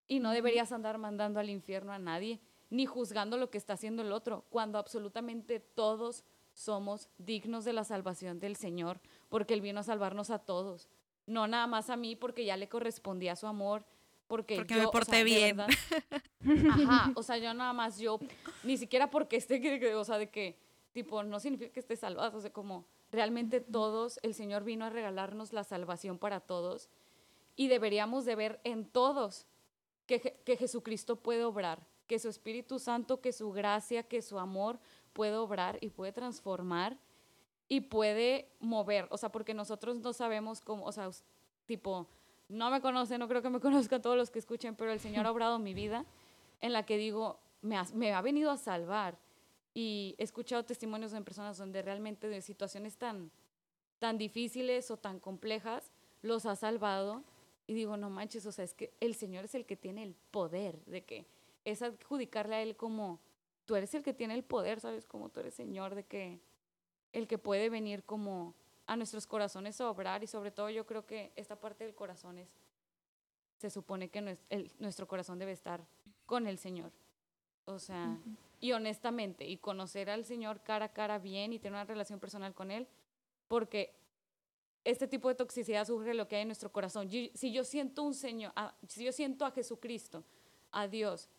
Y 0.08 0.20
no 0.20 0.32
deberías 0.32 0.72
andar 0.72 0.98
mandando 0.98 1.40
al 1.40 1.50
infierno 1.50 1.92
a 1.92 2.00
nadie, 2.00 2.40
ni 2.70 2.86
juzgando 2.86 3.38
lo 3.38 3.50
que 3.50 3.58
está 3.58 3.74
haciendo 3.74 4.02
el 4.02 4.12
otro, 4.12 4.46
cuando 4.50 4.78
absolutamente 4.78 5.60
todos 5.60 6.24
somos 6.54 7.10
dignos 7.18 7.66
de 7.66 7.74
la 7.74 7.84
salvación 7.84 8.40
del 8.40 8.56
Señor, 8.56 9.00
porque 9.30 9.54
Él 9.54 9.62
vino 9.62 9.80
a 9.80 9.84
salvarnos 9.84 10.30
a 10.30 10.40
todos. 10.40 10.90
No 11.26 11.48
nada 11.48 11.68
más 11.68 11.90
a 11.90 11.98
mí, 11.98 12.16
porque 12.16 12.46
ya 12.46 12.58
le 12.58 12.70
correspondía 12.70 13.36
su 13.36 13.48
amor, 13.48 13.86
porque, 14.28 14.58
Porque 14.58 14.74
yo, 14.76 14.80
me 14.82 14.86
o 14.88 14.92
porté 14.92 15.12
sea, 15.12 15.24
bien. 15.24 15.62
Ajá, 16.70 17.12
o 17.16 17.24
sea, 17.24 17.38
yo 17.38 17.54
nada 17.54 17.72
más, 17.72 17.98
yo, 17.98 18.20
ni 18.64 18.78
siquiera 18.78 19.10
porque 19.10 19.38
esté, 19.38 19.96
o 19.96 20.04
sea, 20.04 20.18
de 20.18 20.30
que, 20.30 20.60
tipo, 20.92 21.24
no 21.24 21.40
significa 21.40 21.72
que 21.72 21.80
esté 21.80 21.96
salvado, 21.96 22.38
o 22.38 22.42
sea, 22.42 22.52
como 22.52 22.86
realmente 23.10 23.62
todos, 23.62 24.20
el 24.24 24.34
Señor 24.34 24.66
vino 24.66 24.84
a 24.84 24.90
regalarnos 24.90 25.54
la 25.54 25.64
salvación 25.64 26.18
para 26.18 26.42
todos 26.42 26.90
y 27.56 27.70
deberíamos 27.70 28.26
de 28.26 28.36
ver 28.36 28.60
en 28.66 28.86
todos 28.86 29.48
que, 30.06 30.20
que 30.20 30.58
Jesucristo 30.58 31.16
puede 31.16 31.46
obrar, 31.46 31.88
que 32.08 32.20
su 32.20 32.30
Espíritu 32.30 32.80
Santo, 32.80 33.22
que 33.22 33.32
su 33.32 33.52
gracia, 33.52 34.04
que 34.04 34.22
su 34.22 34.40
amor 34.40 34.80
puede 35.14 35.36
obrar 35.36 35.78
y 35.82 35.90
puede 35.90 36.12
transformar 36.12 36.98
y 37.68 37.82
puede 37.82 38.50
mover, 38.60 39.08
o 39.12 39.18
sea, 39.18 39.30
porque 39.30 39.54
nosotros 39.54 39.98
no 39.98 40.14
sabemos 40.14 40.62
cómo, 40.62 40.86
o 40.86 40.92
sea, 40.92 41.10
tipo, 41.66 42.08
no 42.48 42.72
me 42.72 42.82
conocen, 42.82 43.20
no 43.20 43.28
creo 43.28 43.42
que 43.42 43.50
me 43.50 43.60
conozcan 43.62 44.02
todos 44.02 44.16
los 44.16 44.32
que 44.32 44.40
escuchen, 44.40 44.76
pero 44.76 44.92
el 44.92 45.00
Señor 45.00 45.26
ha 45.26 45.32
obrado 45.32 45.60
mi 45.60 45.74
vida 45.74 46.06
en 46.62 46.74
la 46.74 46.86
que 46.86 46.98
digo, 46.98 47.40
me 47.62 48.14
ha 48.14 48.22
venido 48.22 48.52
a 48.52 48.58
salvar. 48.58 49.18
Y 49.74 50.16
he 50.18 50.24
escuchado 50.24 50.66
testimonios 50.66 51.12
de 51.12 51.22
personas 51.22 51.58
donde 51.58 51.84
realmente 51.84 52.28
de 52.28 52.42
situaciones 52.42 52.98
tan, 52.98 53.30
tan 54.00 54.18
difíciles 54.18 54.90
o 54.90 54.98
tan 54.98 55.20
complejas 55.20 55.92
los 56.24 56.48
ha 56.48 56.56
salvado. 56.56 57.24
Y 57.68 57.76
digo, 57.76 57.96
no 57.96 58.10
manches, 58.10 58.46
o 58.48 58.52
sea, 58.52 58.66
es 58.66 58.74
que 58.74 58.92
el 59.00 59.14
Señor 59.14 59.46
es 59.46 59.54
el 59.54 59.66
que 59.66 59.76
tiene 59.76 60.02
el 60.02 60.16
poder 60.32 60.84
de 60.86 61.04
que 61.04 61.28
es 61.70 61.82
adjudicarle 61.82 62.56
a 62.56 62.62
Él 62.62 62.76
como, 62.76 63.20
tú 63.66 63.76
eres 63.76 63.94
el 63.94 64.04
que 64.04 64.14
tiene 64.14 64.34
el 64.36 64.44
poder, 64.44 64.80
¿sabes? 64.80 65.06
Como 65.06 65.30
tú 65.30 65.42
eres 65.42 65.54
Señor, 65.54 65.96
de 65.96 66.04
que 66.06 66.40
el 67.14 67.28
que 67.28 67.38
puede 67.38 67.70
venir 67.70 68.04
como 68.04 68.54
a 68.86 68.96
nuestros 68.96 69.28
corazones 69.28 69.82
a 69.82 69.90
obrar 69.90 70.24
y 70.24 70.28
sobre 70.28 70.52
todo 70.52 70.70
yo 70.70 70.86
creo 70.86 71.06
que 71.06 71.32
esta 71.36 71.60
parte 71.60 71.84
del 71.84 71.94
corazón 71.94 72.38
es, 72.38 72.48
se 73.58 73.70
supone 73.70 74.10
que 74.10 74.38
el- 74.50 74.72
nuestro 74.80 75.08
corazón 75.08 75.40
debe 75.40 75.52
estar 75.52 75.86
con 76.26 76.48
el 76.48 76.58
Señor. 76.58 76.92
O 77.66 77.80
sea, 77.80 78.18
y 78.62 78.72
honestamente, 78.72 79.46
y 79.46 79.58
conocer 79.58 80.10
al 80.10 80.24
Señor 80.24 80.62
cara 80.62 80.86
a 80.86 80.94
cara 80.94 81.20
bien 81.20 81.52
y 81.52 81.60
tener 81.60 81.74
una 81.74 81.84
relación 81.84 82.20
personal 82.20 82.54
con 82.54 82.72
Él, 82.72 82.88
porque 83.50 83.94
este 84.86 85.06
tipo 85.08 85.28
de 85.28 85.36
toxicidad 85.36 85.86
surge 85.86 86.14
lo 86.14 86.30
que 86.30 86.38
hay 86.38 86.44
en 86.44 86.48
nuestro 86.48 86.72
corazón. 86.72 87.10
Si 87.10 87.52
yo 87.52 87.66
siento 87.66 88.04
un 88.04 88.14
Señor, 88.14 88.54
si 88.88 89.04
yo 89.04 89.12
siento 89.12 89.44
a 89.46 89.52
Jesucristo, 89.52 90.24
a 90.72 90.88
Dios, 90.88 91.30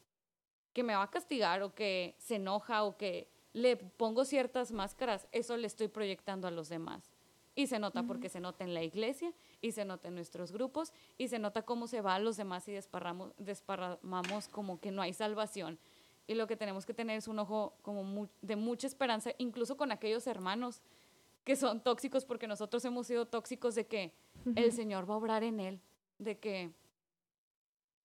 que 0.73 0.83
me 0.83 0.95
va 0.95 1.03
a 1.03 1.11
castigar 1.11 1.63
o 1.63 1.75
que 1.75 2.15
se 2.19 2.37
enoja 2.37 2.85
o 2.85 2.97
que 2.97 3.29
le 3.53 3.77
pongo 3.77 4.25
ciertas 4.25 4.71
máscaras, 4.73 5.27
eso 5.33 5.57
le 5.57 5.67
estoy 5.67 5.89
proyectando 5.89 6.47
a 6.47 6.51
los 6.51 6.69
demás. 6.69 7.11
Y 7.55 7.67
se 7.67 7.81
nota 7.81 8.05
porque 8.05 8.29
se 8.29 8.39
nota 8.39 8.63
en 8.63 8.73
la 8.73 8.85
iglesia, 8.85 9.33
y 9.61 9.73
se 9.73 9.85
nota 9.85 10.07
en 10.09 10.15
nuestros 10.15 10.53
grupos, 10.53 10.93
y 11.17 11.27
se 11.27 11.41
nota 11.41 11.63
cómo 11.63 11.89
se 11.89 12.01
va 12.01 12.15
a 12.15 12.19
los 12.21 12.37
demás 12.37 12.69
y 12.69 12.73
desparramos, 12.73 13.33
desparramamos 13.37 14.47
como 14.49 14.79
que 14.79 14.93
no 14.93 15.03
hay 15.03 15.13
salvación. 15.13 15.79
Y 16.29 16.35
lo 16.35 16.47
que 16.47 16.57
tenemos 16.57 16.87
que 16.87 16.95
tener 16.95 17.19
es 17.19 17.27
un 17.27 17.39
ojo 17.41 17.75
como 17.83 18.05
mu- 18.05 18.29
de 18.43 18.55
mucha 18.55 18.87
esperanza, 18.87 19.31
incluso 19.39 19.77
con 19.77 19.91
aquellos 19.91 20.27
hermanos 20.29 20.83
que 21.43 21.57
son 21.57 21.81
tóxicos, 21.83 22.25
porque 22.25 22.47
nosotros 22.47 22.85
hemos 22.85 23.07
sido 23.09 23.27
tóxicos 23.27 23.75
de 23.75 23.87
que 23.87 24.13
el 24.55 24.71
Señor 24.71 25.09
va 25.11 25.15
a 25.15 25.17
obrar 25.17 25.43
en 25.43 25.59
él, 25.59 25.81
de 26.19 26.39
que 26.39 26.71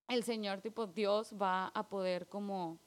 el 0.07 0.23
Señor, 0.23 0.61
tipo 0.61 0.87
Dios, 0.87 1.33
va 1.39 1.67
a 1.67 1.87
poder 1.87 2.27
como 2.27 2.77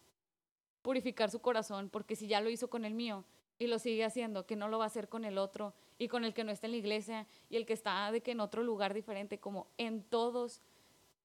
purificar 0.83 1.31
su 1.31 1.41
corazón, 1.41 1.89
porque 1.91 2.15
si 2.15 2.29
ya 2.29 2.41
lo 2.41 2.51
hizo 2.51 2.69
con 2.69 2.85
el 2.85 2.95
mío 2.95 3.25
y 3.59 3.67
lo 3.67 3.79
sigue 3.79 4.05
haciendo, 4.05 4.47
que 4.47 4.57
no 4.57 4.69
lo 4.69 4.79
va 4.79 4.85
a 4.85 4.87
hacer 4.87 5.09
con 5.09 5.25
el 5.25 5.39
otro 5.39 5.75
y 5.99 6.09
con 6.09 6.25
el 6.25 6.35
que 6.35 6.45
no 6.45 6.53
está 6.53 6.67
en 6.67 6.73
la 6.73 6.79
iglesia 6.79 7.27
y 7.49 7.57
el 7.57 7.67
que 7.67 7.73
está 7.73 8.11
de 8.13 8.21
que 8.21 8.33
en 8.33 8.41
otro 8.41 8.63
lugar 8.63 8.95
diferente, 8.95 9.39
como 9.39 9.67
en 9.79 10.03
todos, 10.03 10.61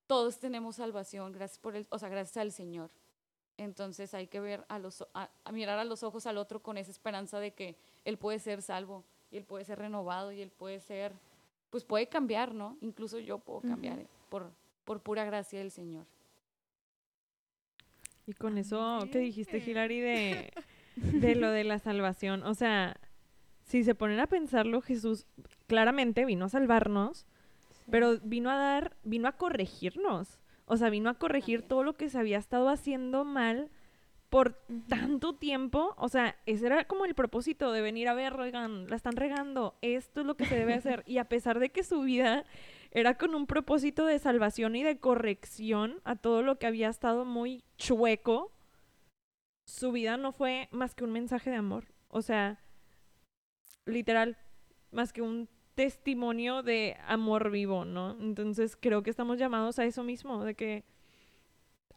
todos 0.08 0.40
tenemos 0.40 0.78
salvación, 0.78 1.32
gracias 1.32 1.60
por 1.60 1.76
el, 1.76 1.86
o 1.90 2.00
sea, 2.00 2.10
gracias 2.10 2.38
al 2.38 2.52
Señor. 2.52 2.90
Entonces 3.58 4.14
hay 4.14 4.28
que 4.28 4.40
ver 4.40 4.66
a 4.70 4.80
los, 4.80 5.06
a, 5.14 5.30
a 5.44 5.52
mirar 5.52 5.78
a 5.78 5.84
los 5.84 6.02
ojos 6.04 6.26
al 6.26 6.38
otro 6.38 6.64
con 6.64 6.78
esa 6.78 6.90
esperanza 6.90 7.40
de 7.40 7.54
que 7.54 7.76
él 8.06 8.18
puede 8.18 8.40
ser 8.40 8.62
salvo 8.62 9.04
y 9.30 9.38
él 9.38 9.44
puede 9.44 9.66
ser 9.66 9.78
renovado 9.78 10.32
y 10.32 10.42
él 10.42 10.50
puede 10.50 10.80
ser, 10.80 11.14
pues 11.70 11.84
puede 11.84 12.08
cambiar, 12.08 12.56
¿no? 12.56 12.78
Incluso 12.82 13.20
yo 13.20 13.38
puedo 13.38 13.62
cambiar 13.62 14.08
por, 14.30 14.52
por 14.84 15.02
pura 15.02 15.26
gracia 15.26 15.60
del 15.60 15.72
Señor. 15.72 16.06
Y 18.26 18.34
con 18.34 18.58
eso 18.58 19.08
que 19.12 19.20
dijiste. 19.20 19.58
Hilary, 19.58 20.00
de, 20.00 20.54
de 20.96 21.36
lo 21.36 21.50
de 21.52 21.64
la 21.64 21.80
salvación, 21.80 22.44
o 22.44 22.54
sea, 22.54 22.96
si 23.64 23.84
se 23.84 23.96
ponen 23.96 24.20
a 24.20 24.28
pensarlo, 24.28 24.82
Jesús 24.82 25.26
claramente 25.68 26.26
vino 26.26 26.46
a 26.46 26.50
salvarnos, 26.50 27.26
pero 27.90 28.20
vino 28.20 28.50
a 28.50 28.58
dar, 28.58 28.98
vino 29.04 29.28
a 29.28 29.34
corregirnos. 29.34 30.40
O 30.66 30.78
sea, 30.78 30.90
vino 30.90 31.10
a 31.10 31.16
corregir 31.16 31.60
También. 31.60 31.70
todo 31.70 31.84
lo 31.84 31.98
que 31.98 32.10
se 32.10 32.18
había 32.20 32.38
estado 32.38 32.70
haciendo 32.70 33.26
mal 33.26 33.70
por 34.32 34.54
tanto 34.88 35.36
tiempo. 35.36 35.94
O 35.98 36.08
sea, 36.08 36.38
ese 36.46 36.66
era 36.66 36.86
como 36.86 37.06
el 37.06 37.14
propósito 37.14 37.72
de 37.74 37.82
venir 37.82 38.08
a 38.08 38.14
ver, 38.14 38.34
oigan, 38.40 38.88
la 38.88 38.96
están 38.96 39.18
regando, 39.18 39.76
esto 39.82 40.22
es 40.22 40.26
lo 40.26 40.36
que 40.36 40.46
se 40.46 40.56
debe 40.56 40.74
hacer. 40.74 41.04
Y 41.12 41.18
a 41.18 41.26
pesar 41.26 41.60
de 41.60 41.70
que 41.70 41.84
su 41.84 42.02
vida 42.02 42.46
era 42.92 43.18
con 43.18 43.36
un 43.36 43.46
propósito 43.46 44.06
de 44.06 44.20
salvación 44.20 44.78
y 44.78 44.84
de 44.84 44.98
corrección 44.98 46.00
a 46.06 46.16
todo 46.16 46.44
lo 46.44 46.58
que 46.58 46.66
había 46.66 46.88
estado 46.88 47.26
muy 47.26 47.66
chueco, 47.78 48.54
su 49.66 49.92
vida 49.92 50.16
no 50.16 50.32
fue 50.32 50.70
más 50.72 50.96
que 50.96 51.04
un 51.04 51.12
mensaje 51.12 51.50
de 51.50 51.58
amor. 51.58 51.94
O 52.08 52.22
sea, 52.22 52.62
literal, 53.86 54.38
más 54.92 55.12
que 55.12 55.22
un 55.22 55.50
testimonio 55.76 56.64
de 56.64 56.96
amor 57.06 57.52
vivo, 57.52 57.84
¿no? 57.84 58.12
Entonces 58.22 58.78
creo 58.80 59.04
que 59.04 59.10
estamos 59.10 59.38
llamados 59.38 59.78
a 59.78 59.84
eso 59.84 60.04
mismo, 60.04 60.46
de 60.46 60.56
que 60.56 60.86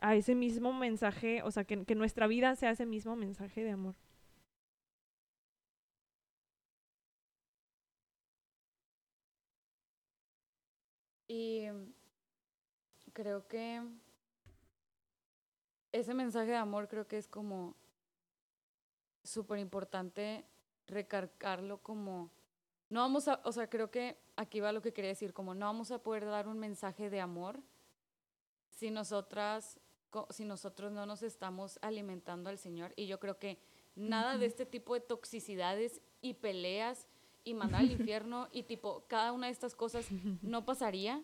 a 0.00 0.14
ese 0.16 0.34
mismo 0.34 0.72
mensaje, 0.72 1.42
o 1.42 1.50
sea, 1.50 1.64
que, 1.64 1.84
que 1.84 1.94
nuestra 1.94 2.26
vida 2.26 2.54
sea 2.56 2.70
ese 2.70 2.86
mismo 2.86 3.16
mensaje 3.16 3.62
de 3.64 3.70
amor. 3.70 3.94
Y 11.28 11.66
creo 13.12 13.46
que 13.48 13.82
ese 15.92 16.14
mensaje 16.14 16.50
de 16.50 16.56
amor 16.56 16.88
creo 16.88 17.06
que 17.06 17.18
es 17.18 17.28
como 17.28 17.76
súper 19.22 19.58
importante 19.58 20.44
recargarlo 20.86 21.78
como 21.82 22.30
no 22.90 23.00
vamos 23.00 23.26
a, 23.28 23.40
o 23.44 23.52
sea, 23.52 23.68
creo 23.68 23.90
que 23.90 24.18
aquí 24.36 24.60
va 24.60 24.72
lo 24.72 24.82
que 24.82 24.92
quería 24.92 25.08
decir, 25.08 25.32
como 25.32 25.54
no 25.54 25.66
vamos 25.66 25.90
a 25.90 26.02
poder 26.02 26.26
dar 26.26 26.46
un 26.46 26.58
mensaje 26.58 27.10
de 27.10 27.20
amor 27.20 27.60
si 28.70 28.90
nosotras, 28.90 29.80
si 30.30 30.44
nosotros 30.44 30.92
no 30.92 31.06
nos 31.06 31.22
estamos 31.22 31.78
alimentando 31.82 32.50
al 32.50 32.58
Señor. 32.58 32.92
Y 32.96 33.06
yo 33.06 33.18
creo 33.20 33.38
que 33.38 33.58
nada 33.96 34.38
de 34.38 34.46
este 34.46 34.66
tipo 34.66 34.94
de 34.94 35.00
toxicidades 35.00 36.00
y 36.20 36.34
peleas 36.34 37.06
y 37.44 37.54
mandar 37.54 37.80
al 37.80 37.90
infierno 38.00 38.48
y 38.52 38.64
tipo, 38.64 39.04
cada 39.08 39.32
una 39.32 39.46
de 39.46 39.52
estas 39.52 39.74
cosas 39.74 40.06
no 40.42 40.64
pasaría 40.64 41.22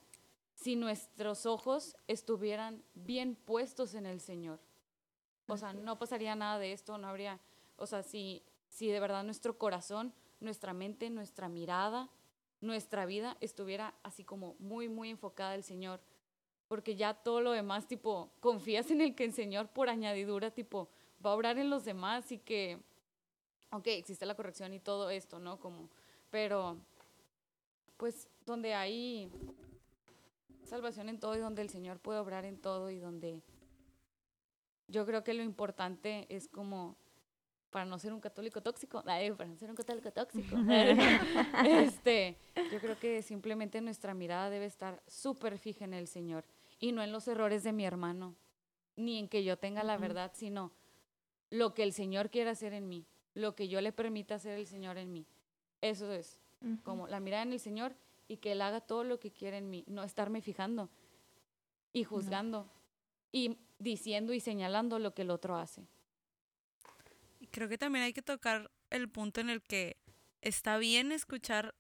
si 0.55 0.77
nuestros 0.77 1.47
ojos 1.47 1.97
estuvieran 2.07 2.83
bien 2.95 3.35
puestos 3.35 3.95
en 3.95 4.07
el 4.07 4.21
Señor. 4.21 4.61
O 5.47 5.57
sea, 5.57 5.73
no 5.73 5.99
pasaría 5.99 6.37
nada 6.37 6.59
de 6.59 6.73
esto, 6.73 6.97
no 6.99 7.09
habría, 7.09 7.41
o 7.77 7.87
sea, 7.87 8.03
si, 8.03 8.45
si 8.69 8.89
de 8.89 9.01
verdad 9.01 9.25
nuestro 9.25 9.59
corazón, 9.59 10.13
nuestra 10.39 10.73
mente, 10.73 11.11
nuestra 11.11 11.49
mirada, 11.49 12.09
nuestra 12.61 13.07
vida 13.07 13.37
estuviera 13.41 13.95
así 14.03 14.23
como 14.23 14.55
muy, 14.59 14.89
muy 14.89 15.11
enfocada 15.11 15.53
al 15.53 15.65
Señor. 15.65 16.01
Porque 16.71 16.95
ya 16.95 17.15
todo 17.15 17.41
lo 17.41 17.51
demás, 17.51 17.89
tipo, 17.89 18.31
confías 18.39 18.93
en 18.93 19.01
el 19.01 19.17
que 19.17 19.25
el 19.25 19.33
Señor 19.33 19.67
por 19.71 19.89
añadidura, 19.89 20.53
tipo, 20.53 20.89
va 21.27 21.33
a 21.33 21.35
obrar 21.35 21.59
en 21.59 21.69
los 21.69 21.85
demás 21.85 22.31
y 22.31 22.39
que, 22.39 22.79
ok, 23.73 23.89
existe 23.89 24.25
la 24.25 24.37
corrección 24.37 24.73
y 24.73 24.79
todo 24.79 25.11
esto, 25.11 25.41
¿no? 25.41 25.59
Como, 25.59 25.91
pero, 26.31 26.77
pues, 27.97 28.29
donde 28.47 28.75
hay 28.75 29.33
salvación 30.63 31.09
en 31.09 31.19
todo 31.19 31.35
y 31.35 31.41
donde 31.41 31.61
el 31.63 31.71
Señor 31.71 31.99
puede 31.99 32.21
obrar 32.21 32.45
en 32.45 32.57
todo 32.57 32.89
y 32.89 33.01
donde 33.01 33.43
yo 34.87 35.05
creo 35.05 35.25
que 35.25 35.35
lo 35.35 35.43
importante 35.43 36.25
es 36.29 36.47
como 36.47 36.97
para 37.71 37.85
no 37.85 37.99
ser 37.99 38.13
un 38.13 38.21
católico 38.21 38.63
tóxico, 38.63 39.03
ay, 39.07 39.33
para 39.33 39.49
no 39.49 39.57
ser 39.57 39.71
un 39.71 39.77
católico 39.77 40.13
tóxico, 40.13 40.57
este, 41.67 42.37
yo 42.71 42.79
creo 42.79 42.97
que 42.97 43.23
simplemente 43.23 43.81
nuestra 43.81 44.15
mirada 44.15 44.51
debe 44.51 44.67
estar 44.67 45.03
súper 45.09 45.59
fija 45.59 45.85
en 45.85 45.95
el 45.95 46.07
Señor 46.07 46.45
y 46.81 46.93
no 46.93 47.03
en 47.03 47.13
los 47.13 47.29
errores 47.29 47.63
de 47.63 47.73
mi 47.73 47.85
hermano, 47.85 48.35
ni 48.97 49.19
en 49.19 49.29
que 49.29 49.45
yo 49.45 49.59
tenga 49.59 49.85
la 49.85 49.99
verdad, 49.99 50.33
sino 50.35 50.73
lo 51.51 51.75
que 51.75 51.83
el 51.83 51.93
Señor 51.93 52.31
quiere 52.31 52.51
hacer 52.51 52.73
en 52.73 52.89
mí, 52.89 53.07
lo 53.35 53.55
que 53.55 53.69
yo 53.69 53.81
le 53.81 53.93
permita 53.93 54.37
hacer 54.37 54.59
el 54.59 54.67
Señor 54.67 54.97
en 54.99 55.13
mí. 55.13 55.27
Eso 55.81 56.13
es, 56.13 56.41
como 56.83 57.07
la 57.07 57.21
mirada 57.21 57.43
en 57.43 57.53
el 57.53 57.61
Señor 57.61 57.95
y 58.29 58.39
que 58.39 58.53
Él 58.53 58.63
haga 58.63 58.81
todo 58.81 59.05
lo 59.05 59.21
que 59.21 59.31
quiere 59.31 59.59
en 59.59 59.71
mí, 59.71 59.85
no 59.87 60.03
estarme 60.03 60.41
fijando 60.41 60.91
y 61.93 62.05
juzgando 62.05 62.71
y 63.33 63.59
diciendo 63.79 64.33
y 64.33 64.41
señalando 64.41 64.99
lo 64.99 65.15
que 65.15 65.23
el 65.23 65.31
otro 65.31 65.57
hace. 65.57 65.87
Creo 67.51 67.69
que 67.69 67.79
también 67.79 68.05
hay 68.05 68.13
que 68.13 68.23
tocar 68.23 68.71
el 68.91 69.09
punto 69.09 69.41
en 69.41 69.51
el 69.51 69.63
que 69.63 69.97
está 70.41 70.79
bien 70.79 71.13
escuchar 71.13 71.75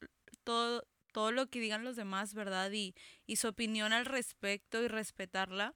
todo, 0.44 0.84
todo 1.12 1.33
lo 1.33 1.49
que 1.49 1.61
digan 1.61 1.85
los 1.85 1.96
demás, 1.96 2.35
¿verdad? 2.35 2.70
Y, 2.73 2.94
y 3.27 3.37
su 3.37 3.49
opinión 3.49 3.92
al 3.92 4.07
respecto 4.07 4.83
y 4.83 4.88
respetarla. 4.88 5.75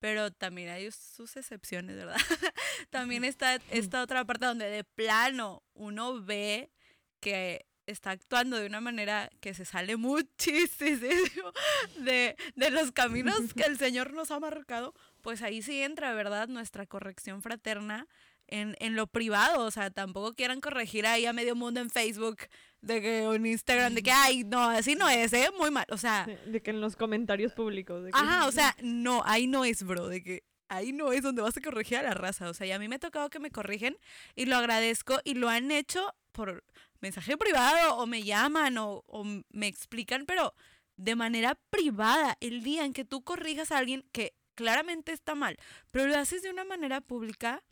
Pero 0.00 0.30
también 0.30 0.68
hay 0.68 0.90
sus 0.92 1.36
excepciones, 1.36 1.96
¿verdad? 1.96 2.16
también 2.90 3.24
está 3.24 3.54
esta 3.70 4.02
otra 4.02 4.24
parte 4.24 4.46
donde 4.46 4.70
de 4.70 4.84
plano 4.84 5.64
uno 5.74 6.22
ve 6.22 6.70
que 7.20 7.66
está 7.86 8.10
actuando 8.10 8.58
de 8.58 8.66
una 8.66 8.80
manera 8.80 9.30
que 9.40 9.54
se 9.54 9.64
sale 9.64 9.96
muchísimo 9.96 11.52
de, 11.98 12.36
de 12.54 12.70
los 12.70 12.92
caminos 12.92 13.54
que 13.54 13.64
el 13.64 13.78
Señor 13.78 14.12
nos 14.12 14.30
ha 14.30 14.38
marcado, 14.38 14.94
pues 15.22 15.42
ahí 15.42 15.62
sí 15.62 15.82
entra, 15.82 16.14
¿verdad? 16.14 16.48
Nuestra 16.48 16.86
corrección 16.86 17.42
fraterna 17.42 18.06
en, 18.46 18.76
en 18.80 18.96
lo 18.96 19.06
privado. 19.06 19.64
O 19.64 19.70
sea, 19.70 19.90
tampoco 19.90 20.34
quieran 20.34 20.60
corregir 20.60 21.06
ahí 21.06 21.26
a 21.26 21.32
medio 21.32 21.54
mundo 21.54 21.80
en 21.80 21.90
Facebook 21.90 22.38
de 22.80 23.00
que, 23.00 23.22
en 23.24 23.46
Instagram, 23.46 23.94
de 23.94 24.02
que, 24.02 24.10
ay, 24.10 24.44
no, 24.44 24.62
así 24.62 24.94
no 24.94 25.08
es, 25.08 25.32
¿eh? 25.32 25.50
Muy 25.58 25.70
mal. 25.70 25.86
O 25.90 25.96
sea. 25.96 26.26
De 26.46 26.62
que 26.62 26.70
en 26.70 26.80
los 26.80 26.96
comentarios 26.96 27.52
públicos. 27.52 28.04
De 28.04 28.10
que... 28.10 28.18
Ajá, 28.18 28.46
o 28.46 28.52
sea, 28.52 28.76
no, 28.82 29.22
ahí 29.24 29.46
no 29.46 29.64
es, 29.64 29.82
bro. 29.82 30.08
De 30.08 30.22
que 30.22 30.44
ahí 30.68 30.92
no 30.92 31.12
es 31.12 31.22
donde 31.22 31.42
vas 31.42 31.56
a 31.56 31.60
corregir 31.60 31.98
a 31.98 32.02
la 32.02 32.14
raza. 32.14 32.48
O 32.48 32.54
sea, 32.54 32.66
y 32.66 32.72
a 32.72 32.78
mí 32.78 32.88
me 32.88 32.96
ha 32.96 33.00
tocado 33.00 33.30
que 33.30 33.40
me 33.40 33.50
corrigen 33.50 33.96
y 34.34 34.46
lo 34.46 34.56
agradezco 34.56 35.20
y 35.24 35.34
lo 35.34 35.48
han 35.48 35.70
hecho 35.70 36.14
por 36.32 36.64
mensaje 37.00 37.36
privado 37.36 37.96
o 37.96 38.06
me 38.06 38.22
llaman 38.22 38.78
o, 38.78 39.04
o 39.06 39.24
me 39.24 39.66
explican, 39.66 40.26
pero 40.26 40.54
de 40.96 41.16
manera 41.16 41.58
privada. 41.70 42.36
El 42.40 42.62
día 42.62 42.84
en 42.84 42.92
que 42.92 43.04
tú 43.04 43.22
corrijas 43.24 43.72
a 43.72 43.78
alguien 43.78 44.06
que 44.12 44.34
claramente 44.54 45.12
está 45.12 45.34
mal, 45.34 45.56
pero 45.92 46.06
lo 46.06 46.16
haces 46.16 46.42
de 46.42 46.50
una 46.50 46.64
manera 46.64 47.00
pública, 47.00 47.62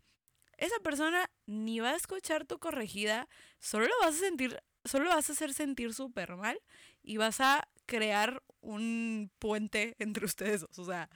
esa 0.57 0.79
persona 0.81 1.29
ni 1.47 1.81
va 1.81 1.91
a 1.91 1.97
escuchar 1.97 2.47
tu 2.47 2.59
corregida, 2.61 3.29
solo 3.59 3.87
lo 3.87 3.95
vas 4.03 4.15
a 4.15 4.19
sentir, 4.19 4.63
solo 4.87 5.11
vas 5.11 5.29
a 5.29 5.33
hacer 5.33 5.55
sentir 5.55 5.95
súper 5.95 6.37
mal 6.37 6.59
y 7.03 7.17
vas 7.17 7.41
a 7.41 7.69
crear 7.87 8.43
un 8.61 9.31
puente 9.39 9.97
entre 9.99 10.25
ustedes 10.25 10.63
dos, 10.63 10.79
o 10.79 10.85
sea, 10.85 11.09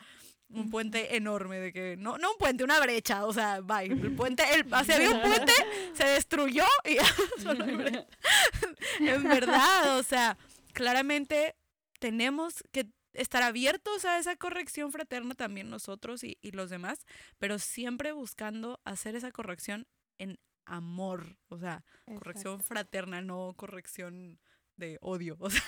un 0.52 0.68
puente 0.70 1.16
enorme 1.16 1.58
de 1.60 1.72
que 1.72 1.96
no 1.96 2.18
no 2.18 2.32
un 2.32 2.38
puente, 2.38 2.64
una 2.64 2.80
brecha, 2.80 3.24
o 3.24 3.32
sea, 3.32 3.60
bye, 3.60 3.86
el 3.86 4.14
puente, 4.16 4.42
el, 4.54 4.64
se 4.84 4.94
había 4.94 5.10
un 5.10 5.22
puente, 5.22 5.52
se 5.94 6.04
destruyó 6.04 6.64
y 6.84 6.96
solo 7.42 7.64
en 9.00 9.22
verdad, 9.24 9.98
o 9.98 10.02
sea, 10.02 10.36
claramente 10.72 11.54
tenemos 11.98 12.64
que 12.72 12.88
estar 13.12 13.42
abiertos 13.42 14.04
a 14.04 14.18
esa 14.18 14.36
corrección 14.36 14.92
fraterna 14.92 15.34
también 15.34 15.70
nosotros 15.70 16.22
y, 16.24 16.38
y, 16.40 16.52
los 16.52 16.70
demás, 16.70 17.06
pero 17.38 17.58
siempre 17.58 18.12
buscando 18.12 18.80
hacer 18.84 19.16
esa 19.16 19.32
corrección 19.32 19.86
en 20.18 20.38
amor, 20.64 21.36
o 21.48 21.58
sea, 21.58 21.84
Exacto. 22.06 22.14
corrección 22.20 22.60
fraterna, 22.60 23.20
no 23.20 23.54
corrección 23.56 24.38
de 24.76 24.98
odio, 25.00 25.36
o 25.40 25.50
sea, 25.50 25.62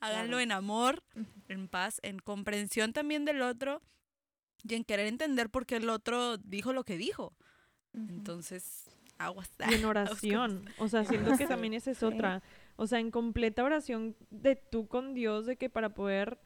háganlo 0.00 0.40
en 0.40 0.52
amor, 0.52 1.02
en 1.48 1.68
paz, 1.68 2.00
en 2.02 2.18
comprensión 2.18 2.92
también 2.92 3.24
del 3.24 3.42
otro 3.42 3.82
y 4.62 4.74
en 4.74 4.84
querer 4.84 5.06
entender 5.06 5.50
por 5.50 5.66
qué 5.66 5.76
el 5.76 5.88
otro 5.88 6.36
dijo 6.38 6.72
lo 6.72 6.84
que 6.84 6.96
dijo. 6.96 7.36
Uh 7.92 7.98
-huh. 7.98 8.10
Entonces, 8.10 8.88
aguas. 9.18 9.50
Y 9.70 9.74
en 9.74 9.84
oración, 9.84 10.64
o 10.78 10.88
sea, 10.88 11.04
siento 11.04 11.36
que 11.36 11.46
también 11.46 11.74
esa 11.74 11.90
es 11.90 12.02
otra. 12.02 12.42
O 12.76 12.86
sea, 12.86 13.00
en 13.00 13.10
completa 13.10 13.64
oración 13.64 14.16
de 14.30 14.56
tú 14.56 14.86
con 14.86 15.14
Dios, 15.14 15.46
de 15.46 15.56
que 15.56 15.68
para 15.68 15.90
poder 15.90 16.38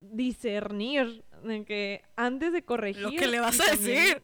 discernir 0.00 1.24
de 1.42 1.64
que 1.64 2.02
antes 2.16 2.52
de 2.52 2.62
corregir 2.62 3.02
lo 3.02 3.10
que 3.10 3.26
le 3.26 3.40
vas 3.40 3.60
a 3.60 3.70
decir 3.70 4.22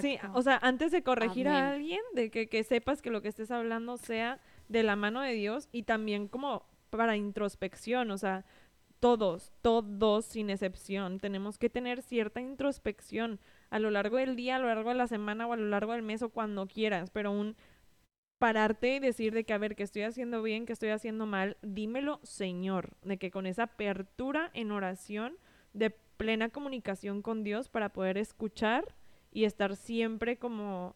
sí, 0.00 0.18
o 0.34 0.42
sea 0.42 0.58
antes 0.62 0.92
de 0.92 1.02
corregir 1.02 1.48
Amén. 1.48 1.62
a 1.62 1.70
alguien 1.72 2.00
de 2.14 2.30
que, 2.30 2.48
que, 2.48 2.64
sepas 2.64 3.02
que 3.02 3.10
lo 3.10 3.22
que 3.22 3.28
estés 3.28 3.50
hablando 3.50 3.96
sea 3.96 4.40
de 4.68 4.82
la 4.82 4.96
mano 4.96 5.20
de 5.20 5.32
Dios 5.32 5.68
y 5.72 5.84
también 5.84 6.28
como 6.28 6.66
para 6.90 7.16
introspección 7.16 8.10
o 8.10 8.18
sea 8.18 8.44
todos 9.00 9.52
todos 9.62 10.24
sin 10.24 10.50
excepción 10.50 11.18
tenemos 11.18 11.58
que 11.58 11.70
tener 11.70 12.02
cierta 12.02 12.40
introspección 12.40 13.40
a 13.70 13.78
lo 13.78 13.90
largo 13.90 14.16
del 14.16 14.36
día 14.36 14.56
a 14.56 14.58
lo 14.58 14.66
largo 14.66 14.90
de 14.90 14.96
la 14.96 15.06
semana 15.06 15.46
o 15.46 15.52
a 15.52 15.56
lo 15.56 15.66
largo 15.66 15.92
del 15.92 16.02
mes 16.02 16.22
o 16.22 16.30
cuando 16.30 16.66
quieras 16.66 17.10
pero 17.10 17.32
un 17.32 17.56
pararte 18.42 18.96
y 18.96 18.98
decir 18.98 19.32
de 19.32 19.44
que, 19.44 19.52
a 19.52 19.58
ver, 19.58 19.76
que 19.76 19.84
estoy 19.84 20.02
haciendo 20.02 20.42
bien, 20.42 20.66
que 20.66 20.72
estoy 20.72 20.88
haciendo 20.88 21.26
mal, 21.26 21.58
dímelo, 21.62 22.18
Señor, 22.24 22.90
de 23.04 23.16
que 23.16 23.30
con 23.30 23.46
esa 23.46 23.62
apertura 23.62 24.50
en 24.52 24.72
oración, 24.72 25.36
de 25.74 25.96
plena 26.16 26.48
comunicación 26.48 27.22
con 27.22 27.42
Dios 27.44 27.68
para 27.68 27.90
poder 27.90 28.18
escuchar 28.18 28.94
y 29.30 29.44
estar 29.44 29.76
siempre 29.76 30.36
como 30.38 30.94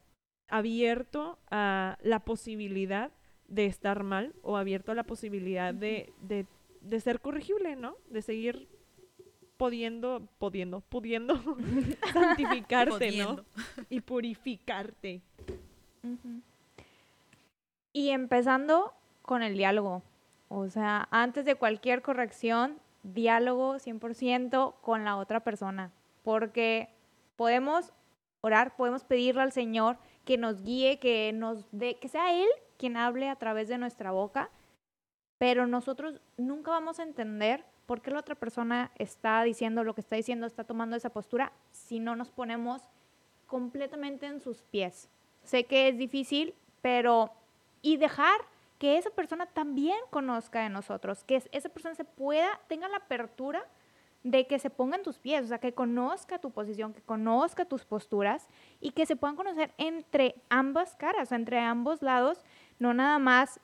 abierto 0.48 1.38
a 1.50 1.98
la 2.02 2.20
posibilidad 2.20 3.10
de 3.48 3.66
estar 3.66 4.02
mal 4.02 4.34
o 4.42 4.56
abierto 4.56 4.92
a 4.92 4.94
la 4.94 5.04
posibilidad 5.04 5.72
de, 5.72 6.12
de, 6.20 6.46
de 6.80 7.00
ser 7.00 7.20
corregible, 7.20 7.76
¿no? 7.76 7.96
De 8.08 8.22
seguir 8.22 8.68
pudiendo, 9.56 10.28
pudiendo, 10.38 10.80
pudiendo 10.80 11.36
santificarte. 12.12 13.16
¿no? 13.16 13.44
Y 13.88 14.00
purificarte. 14.00 15.22
Uh 16.02 16.08
-huh. 16.08 16.42
Y 17.92 18.10
empezando 18.10 18.92
con 19.22 19.42
el 19.42 19.56
diálogo. 19.56 20.02
O 20.48 20.68
sea, 20.68 21.08
antes 21.10 21.44
de 21.44 21.56
cualquier 21.56 22.02
corrección, 22.02 22.78
diálogo 23.14 23.76
100% 23.76 24.74
con 24.80 25.04
la 25.04 25.16
otra 25.16 25.40
persona. 25.40 25.92
Porque 26.22 26.88
podemos 27.36 27.92
orar, 28.40 28.76
podemos 28.76 29.04
pedirle 29.04 29.42
al 29.42 29.52
Señor 29.52 29.98
que 30.24 30.38
nos 30.38 30.62
guíe, 30.62 30.98
que 30.98 31.32
nos 31.32 31.66
dé, 31.72 31.96
que 31.98 32.08
sea 32.08 32.32
Él 32.32 32.48
quien 32.76 32.96
hable 32.96 33.28
a 33.28 33.36
través 33.36 33.68
de 33.68 33.78
nuestra 33.78 34.10
boca, 34.10 34.50
pero 35.38 35.66
nosotros 35.66 36.20
nunca 36.36 36.70
vamos 36.70 36.98
a 36.98 37.04
entender 37.04 37.64
por 37.86 38.02
qué 38.02 38.10
la 38.10 38.18
otra 38.20 38.34
persona 38.34 38.90
está 38.96 39.42
diciendo 39.44 39.84
lo 39.84 39.94
que 39.94 40.00
está 40.00 40.16
diciendo, 40.16 40.46
está 40.46 40.64
tomando 40.64 40.96
esa 40.96 41.10
postura, 41.10 41.52
si 41.70 42.00
no 42.00 42.16
nos 42.16 42.30
ponemos 42.30 42.82
completamente 43.46 44.26
en 44.26 44.40
sus 44.40 44.62
pies. 44.62 45.08
Sé 45.42 45.64
que 45.64 45.88
es 45.88 45.96
difícil, 45.96 46.54
pero 46.82 47.30
y 47.82 47.96
dejar 47.96 48.40
que 48.78 48.98
esa 48.98 49.10
persona 49.10 49.46
también 49.46 49.98
conozca 50.10 50.62
de 50.62 50.68
nosotros, 50.68 51.24
que 51.24 51.42
esa 51.50 51.68
persona 51.68 51.94
se 51.94 52.04
pueda, 52.04 52.60
tenga 52.68 52.88
la 52.88 52.98
apertura 52.98 53.64
de 54.22 54.46
que 54.46 54.58
se 54.58 54.70
ponga 54.70 54.96
en 54.96 55.02
tus 55.02 55.18
pies, 55.18 55.44
o 55.44 55.46
sea, 55.46 55.58
que 55.58 55.72
conozca 55.72 56.38
tu 56.38 56.50
posición, 56.50 56.92
que 56.92 57.00
conozca 57.00 57.64
tus 57.64 57.84
posturas 57.84 58.48
y 58.80 58.90
que 58.90 59.06
se 59.06 59.14
puedan 59.14 59.36
conocer 59.36 59.72
entre 59.78 60.34
ambas 60.48 60.96
caras, 60.96 61.30
entre 61.30 61.60
ambos 61.60 62.02
lados, 62.02 62.44
no 62.78 62.92
nada 62.92 63.18
más 63.18 63.60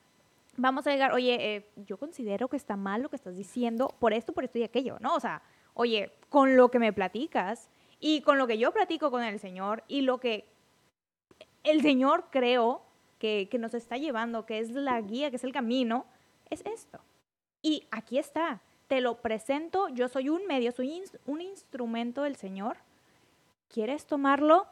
vamos 0.56 0.86
a 0.86 0.92
llegar, 0.92 1.12
oye, 1.12 1.56
eh, 1.56 1.70
yo 1.76 1.98
considero 1.98 2.48
que 2.48 2.56
está 2.56 2.76
mal 2.76 3.02
lo 3.02 3.08
que 3.08 3.16
estás 3.16 3.36
diciendo 3.36 3.94
por 3.98 4.12
esto, 4.12 4.32
por 4.32 4.44
esto 4.44 4.58
y 4.58 4.62
aquello, 4.62 4.98
¿no? 5.00 5.14
O 5.14 5.20
sea, 5.20 5.42
oye, 5.74 6.12
con 6.28 6.56
lo 6.56 6.70
que 6.70 6.78
me 6.78 6.92
platicas 6.92 7.68
y 7.98 8.22
con 8.22 8.38
lo 8.38 8.46
que 8.46 8.58
yo 8.58 8.72
platico 8.72 9.10
con 9.10 9.22
el 9.22 9.38
Señor 9.40 9.82
y 9.88 10.02
lo 10.02 10.18
que 10.18 10.46
el 11.64 11.82
Señor 11.82 12.26
creo 12.30 12.82
que, 13.22 13.46
que 13.48 13.56
nos 13.58 13.72
está 13.72 13.96
llevando, 13.98 14.46
que 14.46 14.58
es 14.58 14.72
la 14.72 15.00
guía, 15.00 15.30
que 15.30 15.36
es 15.36 15.44
el 15.44 15.52
camino, 15.52 16.04
es 16.50 16.60
esto. 16.66 16.98
Y 17.62 17.86
aquí 17.92 18.18
está, 18.18 18.60
te 18.88 19.00
lo 19.00 19.18
presento, 19.22 19.88
yo 19.90 20.08
soy 20.08 20.28
un 20.28 20.44
medio, 20.48 20.72
soy 20.72 21.04
un 21.26 21.40
instrumento 21.40 22.24
del 22.24 22.34
Señor. 22.34 22.78
¿Quieres 23.72 24.06
tomarlo? 24.06 24.66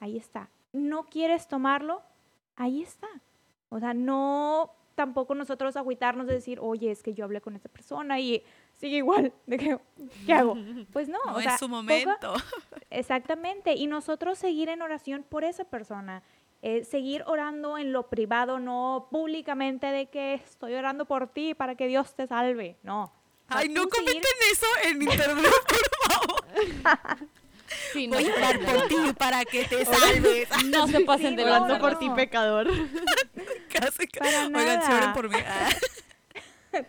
Ahí 0.00 0.16
está. 0.16 0.48
¿No 0.72 1.04
quieres 1.04 1.46
tomarlo? 1.46 2.00
Ahí 2.56 2.80
está. 2.82 3.06
O 3.68 3.78
sea, 3.78 3.92
no 3.92 4.70
tampoco 4.94 5.34
nosotros 5.34 5.76
agüitarnos 5.76 6.26
de 6.26 6.32
decir, 6.34 6.58
oye, 6.62 6.90
es 6.90 7.02
que 7.02 7.12
yo 7.12 7.24
hablé 7.24 7.42
con 7.42 7.54
esta 7.54 7.68
persona 7.68 8.18
y 8.18 8.42
sigue 8.76 8.96
igual, 8.96 9.30
de 9.46 9.58
¿qué 9.58 10.32
hago? 10.32 10.56
Pues 10.90 11.08
no, 11.10 11.18
No 11.26 11.34
o 11.36 11.40
sea, 11.42 11.52
es 11.54 11.58
su 11.60 11.66
poco- 11.66 11.76
momento. 11.76 12.32
Exactamente, 12.90 13.74
y 13.74 13.86
nosotros 13.88 14.38
seguir 14.38 14.68
en 14.70 14.80
oración 14.82 15.22
por 15.28 15.44
esa 15.44 15.64
persona, 15.64 16.22
eh, 16.66 16.82
seguir 16.84 17.22
orando 17.26 17.76
en 17.76 17.92
lo 17.92 18.08
privado, 18.08 18.58
no 18.58 19.08
públicamente 19.10 19.86
de 19.88 20.06
que 20.06 20.32
estoy 20.34 20.72
orando 20.74 21.04
por 21.04 21.28
ti 21.28 21.52
para 21.54 21.74
que 21.74 21.86
Dios 21.88 22.14
te 22.14 22.26
salve, 22.26 22.78
no. 22.82 23.12
Ay, 23.48 23.68
no 23.68 23.82
seguir- 23.82 23.90
comenten 23.90 24.32
eso 24.50 24.66
en 24.84 25.02
internet, 25.02 25.52
por 25.68 26.12
favor. 26.12 26.44
Sí, 27.92 28.06
no, 28.06 28.16
Voy 28.16 28.24
a 28.24 28.26
se 28.26 28.32
orar 28.38 28.58
pasen. 28.60 28.76
por 28.78 28.88
ti 28.88 28.94
para 29.18 29.44
que 29.44 29.64
te 29.64 29.84
salves. 29.84 30.48
No 30.66 30.86
se 30.86 31.00
pasen 31.00 31.30
Sí, 31.30 31.36
de 31.36 31.42
no, 31.44 31.50
Orando 31.50 31.68
lanza. 31.74 31.80
por 31.82 31.92
no. 31.94 31.98
ti, 31.98 32.10
pecador. 32.10 32.66
Casi, 33.72 34.06
Para 34.06 34.46
Oigan, 34.46 34.82
sí, 34.82 34.86
oren 34.88 35.00
nada. 35.00 35.12
por 35.14 35.28
mí. 35.28 35.36
Ah. 35.46 35.68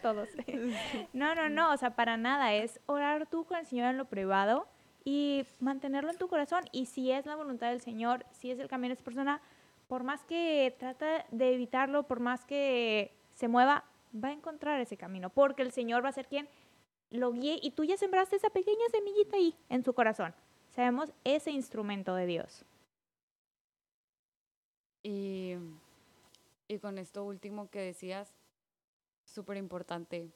Todos. 0.02 0.30
No, 1.14 1.36
no, 1.36 1.50
no, 1.50 1.72
o 1.72 1.78
sea, 1.78 1.96
para 1.96 2.18
nada, 2.18 2.54
es 2.54 2.80
orar 2.88 3.28
tú 3.28 3.46
con 3.46 3.58
el 3.58 3.66
Señor 3.66 3.90
en 3.90 3.98
lo 3.98 4.06
privado 4.06 4.68
y 5.04 5.46
mantenerlo 5.60 6.10
en 6.10 6.18
tu 6.18 6.28
corazón. 6.28 6.64
Y 6.72 6.88
si 6.88 7.12
es 7.12 7.26
la 7.28 7.36
voluntad 7.36 7.70
del 7.70 7.82
Señor, 7.82 8.26
si 8.32 8.50
es 8.52 8.60
el 8.60 8.68
camino 8.68 8.90
de 8.90 8.94
esa 8.96 9.04
persona, 9.04 9.42
por 9.88 10.04
más 10.04 10.24
que 10.24 10.76
trata 10.80 11.26
de 11.32 11.54
evitarlo, 11.54 12.04
por 12.04 12.20
más 12.20 12.46
que 12.46 13.12
se 13.34 13.48
mueva, 13.48 13.86
va 14.14 14.30
a 14.30 14.34
encontrar 14.34 14.80
ese 14.80 14.98
camino, 14.98 15.30
porque 15.30 15.62
el 15.62 15.72
Señor 15.72 16.04
va 16.04 16.10
a 16.10 16.14
ser 16.14 16.28
quien 16.28 16.48
lo 17.10 17.32
guíe 17.32 17.60
y 17.62 17.72
tú 17.72 17.84
ya 17.84 17.98
sembraste 17.98 18.36
esa 18.36 18.50
pequeña 18.50 18.88
semillita 18.92 19.38
ahí 19.38 19.56
en 19.70 19.84
su 19.84 19.94
corazón. 19.94 20.34
Sabemos 20.70 21.14
ese 21.24 21.52
instrumento 21.52 22.16
de 22.16 22.26
Dios. 22.26 22.66
Y, 25.04 25.54
y 26.68 26.80
con 26.80 26.98
esto 26.98 27.24
último 27.24 27.70
que 27.70 27.80
decías, 27.80 28.34
súper 29.24 29.58
importante, 29.58 30.32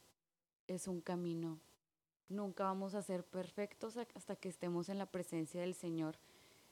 es 0.67 0.87
un 0.87 1.01
camino. 1.01 1.59
Nunca 2.27 2.65
vamos 2.65 2.93
a 2.93 3.01
ser 3.01 3.23
perfectos 3.23 3.97
hasta 3.97 4.35
que 4.35 4.49
estemos 4.49 4.89
en 4.89 4.99
la 4.99 5.07
presencia 5.07 5.61
del 5.61 5.73
Señor. 5.73 6.17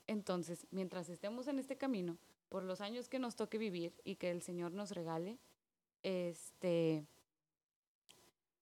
Entonces, 0.06 0.68
mientras 0.70 1.10
estemos 1.10 1.48
en 1.48 1.58
este 1.58 1.78
camino, 1.78 2.18
por 2.50 2.64
los 2.64 2.82
años 2.82 3.10
que 3.10 3.20
nos 3.20 3.36
toque 3.36 3.58
vivir 3.58 3.94
y 4.04 4.16
que 4.16 4.32
el 4.32 4.42
Señor 4.42 4.72
nos 4.72 4.92
regale, 4.92 5.38
este, 6.04 7.06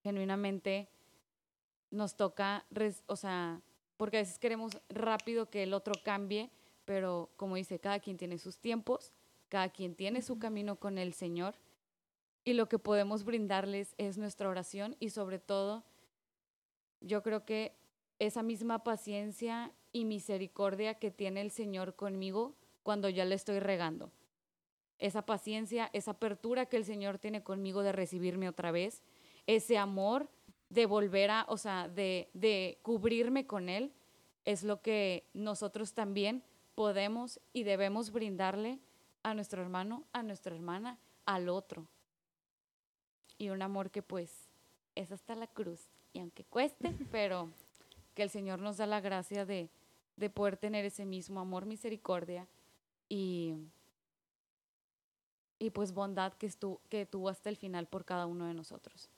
genuinamente 0.03 0.87
nos 1.91 2.15
toca, 2.15 2.65
res- 2.71 3.03
o 3.07 3.15
sea, 3.15 3.61
porque 3.97 4.17
a 4.17 4.21
veces 4.21 4.39
queremos 4.39 4.79
rápido 4.89 5.49
que 5.49 5.63
el 5.63 5.73
otro 5.73 5.93
cambie, 6.03 6.49
pero 6.85 7.29
como 7.37 7.55
dice, 7.55 7.79
cada 7.79 7.99
quien 7.99 8.17
tiene 8.17 8.37
sus 8.37 8.57
tiempos, 8.57 9.13
cada 9.49 9.69
quien 9.69 9.95
tiene 9.95 10.21
su 10.21 10.37
camino 10.39 10.75
con 10.75 10.97
el 10.97 11.13
Señor 11.13 11.55
y 12.43 12.53
lo 12.53 12.67
que 12.67 12.79
podemos 12.79 13.23
brindarles 13.23 13.95
es 13.97 14.17
nuestra 14.17 14.49
oración 14.49 14.95
y 14.99 15.09
sobre 15.09 15.39
todo, 15.39 15.83
yo 17.01 17.23
creo 17.23 17.45
que 17.45 17.73
esa 18.19 18.43
misma 18.43 18.83
paciencia 18.83 19.71
y 19.91 20.05
misericordia 20.05 20.95
que 20.95 21.11
tiene 21.11 21.41
el 21.41 21.51
Señor 21.51 21.95
conmigo 21.95 22.53
cuando 22.85 23.09
ya 23.09 23.25
le 23.25 23.33
estoy 23.33 23.57
regando. 23.57 24.11
Esa 24.99 25.23
paciencia, 25.23 25.89
esa 25.91 26.11
apertura 26.11 26.67
que 26.67 26.77
el 26.77 26.85
Señor 26.85 27.17
tiene 27.17 27.41
conmigo 27.41 27.81
de 27.81 27.91
recibirme 27.91 28.47
otra 28.47 28.69
vez, 28.69 29.01
ese 29.47 29.79
amor 29.79 30.29
de 30.69 30.85
volver 30.85 31.31
a, 31.31 31.45
o 31.49 31.57
sea, 31.57 31.89
de, 31.89 32.29
de 32.35 32.77
cubrirme 32.83 33.47
con 33.47 33.69
Él, 33.69 33.91
es 34.45 34.63
lo 34.63 34.83
que 34.83 35.25
nosotros 35.33 35.93
también 35.93 36.43
podemos 36.75 37.39
y 37.53 37.63
debemos 37.63 38.11
brindarle 38.11 38.77
a 39.23 39.33
nuestro 39.33 39.63
hermano, 39.63 40.03
a 40.13 40.21
nuestra 40.21 40.53
hermana, 40.53 40.99
al 41.25 41.49
otro. 41.49 41.87
Y 43.39 43.49
un 43.49 43.63
amor 43.63 43.89
que 43.89 44.03
pues 44.03 44.47
es 44.93 45.11
hasta 45.11 45.33
la 45.33 45.47
cruz. 45.47 45.89
Y 46.13 46.19
aunque 46.19 46.43
cueste, 46.43 46.93
pero 47.11 47.49
que 48.13 48.21
el 48.21 48.29
Señor 48.29 48.59
nos 48.59 48.77
da 48.77 48.85
la 48.85 49.01
gracia 49.01 49.43
de, 49.43 49.71
de 50.17 50.29
poder 50.29 50.55
tener 50.55 50.85
ese 50.85 51.07
mismo 51.07 51.39
amor, 51.39 51.65
misericordia 51.65 52.47
y, 53.09 53.53
y 55.59 55.69
pues 55.71 55.91
bondad 55.93 56.33
que, 56.33 56.47
estu- 56.47 56.79
que 56.89 57.05
tuvo 57.05 57.29
hasta 57.29 57.49
el 57.49 57.57
final 57.57 57.87
por 57.87 58.05
cada 58.05 58.25
uno 58.25 58.45
de 58.47 58.53
nosotros. 58.53 59.09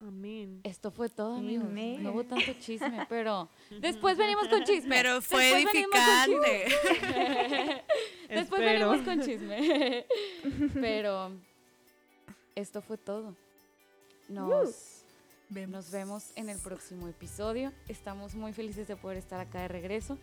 Amén. 0.00 0.60
Esto 0.64 0.90
fue 0.90 1.08
todo, 1.08 1.36
amigos. 1.36 1.66
Amén. 1.66 2.02
No 2.02 2.12
hubo 2.12 2.24
tanto 2.24 2.52
chisme, 2.60 3.06
pero 3.08 3.48
después 3.80 4.18
venimos 4.18 4.48
con 4.48 4.62
chisme. 4.64 4.90
Pero 4.96 5.22
fue 5.22 5.44
Después 5.44 5.74
edificante. 5.74 6.64
Después 8.28 8.60
Espero. 8.62 8.90
venimos 8.90 9.00
con 9.06 9.20
chisme. 9.22 10.06
Pero 10.74 11.30
esto 12.54 12.82
fue 12.82 12.98
todo. 12.98 13.34
Nos, 14.28 15.04
nos 15.50 15.90
vemos 15.90 16.32
en 16.34 16.48
el 16.48 16.58
próximo 16.58 17.06
episodio. 17.08 17.72
Estamos 17.88 18.34
muy 18.34 18.52
felices 18.52 18.88
de 18.88 18.96
poder 18.96 19.18
estar 19.18 19.40
acá 19.40 19.60
de 19.62 19.68
regreso. 19.68 20.18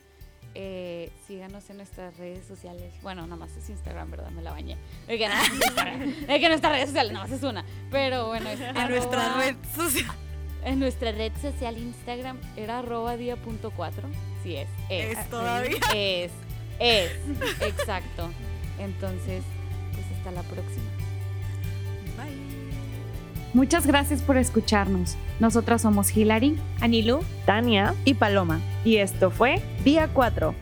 Eh, 0.54 1.10
síganos 1.28 1.70
en 1.70 1.78
nuestras 1.78 2.18
redes 2.18 2.46
sociales. 2.46 2.94
Bueno, 3.02 3.24
nada 3.24 3.38
más 3.38 3.56
es 3.56 3.70
Instagram, 3.70 4.12
¿verdad? 4.12 4.30
Me 4.32 4.42
la 4.42 4.52
bañé. 4.52 4.78
Es 5.08 5.18
que, 5.18 5.26
es 5.26 6.50
nuestras 6.50 6.74
redes 6.74 6.88
sociales 6.88 7.14
nada 7.14 7.26
más 7.26 7.38
es 7.38 7.44
una. 7.44 7.66
Pero 7.90 8.28
bueno, 8.28 8.50
es 8.50 8.60
En 8.60 8.90
nuestra 8.90 9.38
red 9.38 9.56
social. 9.76 10.16
En 10.64 10.80
nuestra 10.80 11.12
red 11.12 11.32
social 11.42 11.78
Instagram 11.78 12.40
era 12.56 12.80
arroba 12.80 13.18
día.4. 13.18 13.72
Sí, 14.44 14.58
es. 14.58 14.68
Es. 14.90 15.18
Es 15.18 15.30
todavía. 15.30 15.80
Es. 15.96 16.32
Es. 16.80 17.12
Exacto. 17.62 18.30
Entonces, 18.80 19.44
pues 19.94 20.06
hasta 20.18 20.32
la 20.32 20.44
próxima. 20.44 20.90
Bye. 22.18 22.51
Muchas 23.54 23.86
gracias 23.86 24.22
por 24.22 24.38
escucharnos. 24.38 25.18
Nosotras 25.40 25.82
somos 25.82 26.16
Hilary 26.16 26.58
Anilu. 26.80 27.20
Tania. 27.46 27.94
y 28.06 28.14
Paloma. 28.14 28.62
Y 28.86 28.98
esto 28.98 29.30
fue 29.30 29.62
Día 29.84 30.10
4. 30.14 30.56